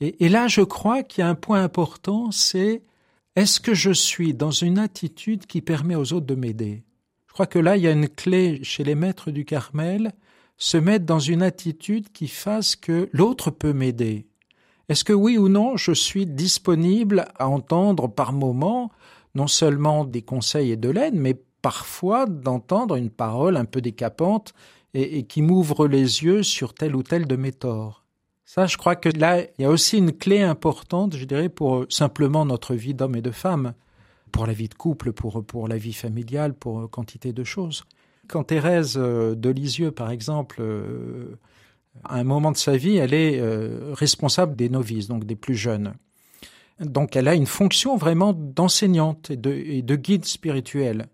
Et, 0.00 0.24
et, 0.24 0.28
là, 0.28 0.48
je 0.48 0.62
crois 0.62 1.02
qu'il 1.02 1.22
y 1.22 1.24
a 1.24 1.28
un 1.28 1.34
point 1.34 1.62
important, 1.62 2.30
c'est 2.30 2.82
est-ce 3.36 3.60
que 3.60 3.74
je 3.74 3.90
suis 3.90 4.32
dans 4.32 4.50
une 4.50 4.78
attitude 4.78 5.46
qui 5.46 5.60
permet 5.60 5.94
aux 5.94 6.12
autres 6.12 6.26
de 6.26 6.34
m'aider? 6.34 6.84
Je 7.26 7.32
crois 7.34 7.46
que 7.46 7.58
là, 7.58 7.76
il 7.76 7.82
y 7.82 7.86
a 7.86 7.92
une 7.92 8.08
clé 8.08 8.60
chez 8.62 8.82
les 8.82 8.94
maîtres 8.94 9.30
du 9.30 9.44
Carmel, 9.44 10.12
se 10.58 10.76
mettre 10.76 11.04
dans 11.04 11.18
une 11.18 11.42
attitude 11.42 12.10
qui 12.12 12.28
fasse 12.28 12.76
que 12.76 13.08
l'autre 13.12 13.50
peut 13.50 13.72
m'aider. 13.72 14.26
Est-ce 14.88 15.04
que 15.04 15.12
oui 15.12 15.36
ou 15.36 15.48
non, 15.48 15.76
je 15.76 15.92
suis 15.92 16.26
disponible 16.26 17.26
à 17.38 17.48
entendre 17.48 18.08
par 18.08 18.32
moments 18.32 18.90
non 19.34 19.48
seulement 19.48 20.04
des 20.04 20.22
conseils 20.22 20.70
et 20.70 20.76
de 20.76 20.88
l'aide, 20.88 21.14
mais 21.14 21.36
parfois 21.60 22.26
d'entendre 22.26 22.94
une 22.94 23.10
parole 23.10 23.56
un 23.56 23.64
peu 23.64 23.80
décapante 23.80 24.54
et, 24.94 25.24
qui 25.24 25.42
m'ouvre 25.42 25.88
les 25.88 26.22
yeux 26.22 26.42
sur 26.42 26.72
tel 26.72 26.96
ou 26.96 27.02
tel 27.02 27.26
de 27.26 27.36
mes 27.36 27.52
torts? 27.52 28.04
Ça, 28.44 28.66
je 28.66 28.76
crois 28.76 28.96
que 28.96 29.08
là, 29.08 29.42
il 29.42 29.62
y 29.62 29.64
a 29.64 29.70
aussi 29.70 29.98
une 29.98 30.12
clé 30.12 30.40
importante, 30.40 31.16
je 31.16 31.24
dirais, 31.24 31.48
pour 31.48 31.84
simplement 31.88 32.46
notre 32.46 32.74
vie 32.74 32.94
d'homme 32.94 33.16
et 33.16 33.22
de 33.22 33.32
femme, 33.32 33.74
pour 34.30 34.46
la 34.46 34.52
vie 34.52 34.68
de 34.68 34.74
couple, 34.74 35.12
pour, 35.12 35.44
pour 35.44 35.66
la 35.66 35.76
vie 35.76 35.92
familiale, 35.92 36.54
pour 36.54 36.88
quantité 36.88 37.32
de 37.32 37.44
choses. 37.44 37.84
Quand 38.28 38.44
Thérèse 38.44 38.96
euh, 38.96 39.34
de 39.34 39.50
Lisieux, 39.50 39.90
par 39.90 40.10
exemple, 40.10 40.56
euh, 40.60 41.38
à 42.04 42.16
un 42.16 42.24
moment 42.24 42.52
de 42.52 42.56
sa 42.56 42.76
vie, 42.76 42.96
elle 42.96 43.14
est 43.14 43.40
euh, 43.40 43.92
responsable 43.92 44.56
des 44.56 44.68
novices, 44.68 45.08
donc 45.08 45.24
des 45.24 45.36
plus 45.36 45.54
jeunes. 45.54 45.94
Donc 46.80 47.16
elle 47.16 47.28
a 47.28 47.34
une 47.34 47.46
fonction 47.46 47.96
vraiment 47.96 48.32
d'enseignante 48.32 49.30
et 49.30 49.36
de, 49.36 49.96
guide 49.96 50.24
spirituel. 50.24 51.06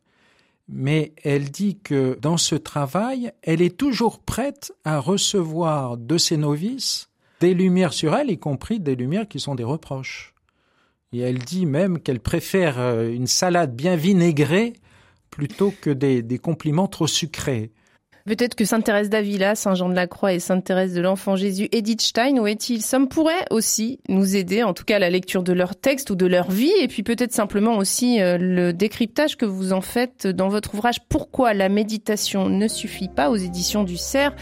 Mais 0.69 1.13
elle 1.23 1.51
dit 1.51 1.79
que 1.79 2.19
dans 2.21 2.37
ce 2.37 2.55
travail, 2.55 3.33
elle 3.43 3.63
est 3.63 3.77
toujours 3.77 4.19
prête 4.19 4.73
à 4.85 4.99
recevoir 4.99 5.97
de 5.97 6.19
ses 6.19 6.37
novices 6.37 7.09
des 7.41 7.55
lumières 7.55 7.93
sur 7.93 8.15
elle, 8.15 8.31
y 8.31 8.39
compris 8.39 8.81
des 8.81 8.97
lumières 8.97 9.29
qui 9.29 9.39
sont 9.39 9.55
des 9.55 9.65
reproches. 9.65 10.35
Et 11.13 11.21
elle 11.21 11.39
dit 11.39 11.67
même 11.67 12.01
qu'elle 12.01 12.21
préfère 12.21 12.81
une 13.03 13.27
salade 13.27 13.77
bien 13.77 13.97
vinaigrée 13.97 14.73
plutôt 15.33 15.75
que 15.81 15.91
des 15.91 16.39
compliments 16.39 16.87
trop 16.87 17.09
sucrés. 17.09 17.73
Peut-être 18.25 18.55
que 18.55 18.65
Sainte 18.65 18.85
Thérèse 18.85 19.11
d'Avila, 19.11 19.57
Saint 19.57 19.75
Jean 19.75 19.89
de 19.89 19.97
la 19.97 20.07
Croix 20.07 20.33
et 20.33 20.39
Sainte 20.39 20.63
Thérèse 20.63 20.95
de 20.95 21.01
l'Enfant 21.01 21.35
Jésus, 21.35 21.69
Edith 21.73 22.01
Stein 22.01 22.37
ou 22.39 22.47
Ethel 22.47 22.81
Somme 22.81 23.09
pourraient 23.09 23.47
aussi 23.51 23.99
nous 24.09 24.37
aider, 24.37 24.63
en 24.63 24.75
tout 24.75 24.85
cas 24.85 24.97
à 24.97 24.99
la 25.01 25.11
lecture 25.11 25.43
de 25.43 25.53
leurs 25.53 25.75
textes 25.75 26.11
ou 26.11 26.15
de 26.15 26.27
leur 26.27 26.49
vie, 26.49 26.73
et 26.81 26.87
puis 26.87 27.03
peut-être 27.03 27.33
simplement 27.33 27.77
aussi 27.79 28.21
euh, 28.21 28.39
le 28.39 28.73
décryptage 28.73 29.37
que 29.37 29.45
vous 29.45 29.73
en 29.73 29.81
faites 29.81 30.29
dans 30.29 30.49
votre 30.49 30.75
ouvrage 30.75 31.01
Pourquoi 31.09 31.53
la 31.53 31.69
méditation 31.69 32.49
ne 32.49 32.69
suffit 32.69 33.09
pas 33.09 33.29
aux 33.29 33.37
éditions 33.37 33.83
du 33.83 33.97
Cerf. 33.97 34.35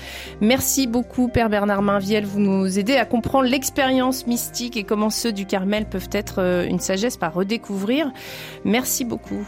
Merci 0.42 0.86
beaucoup 0.86 1.28
Père 1.28 1.48
Bernard 1.48 1.80
Mainviel, 1.80 2.26
vous 2.26 2.40
nous 2.40 2.78
aidez 2.78 2.96
à 2.96 3.06
comprendre 3.06 3.48
l'expérience 3.48 4.26
mystique 4.26 4.76
et 4.76 4.84
comment 4.84 5.10
ceux 5.10 5.32
du 5.32 5.46
Carmel 5.46 5.88
peuvent 5.88 6.10
être 6.12 6.42
euh, 6.42 6.66
une 6.66 6.80
sagesse 6.80 7.16
à 7.22 7.30
redécouvrir. 7.30 8.12
Merci 8.64 9.06
beaucoup. 9.06 9.46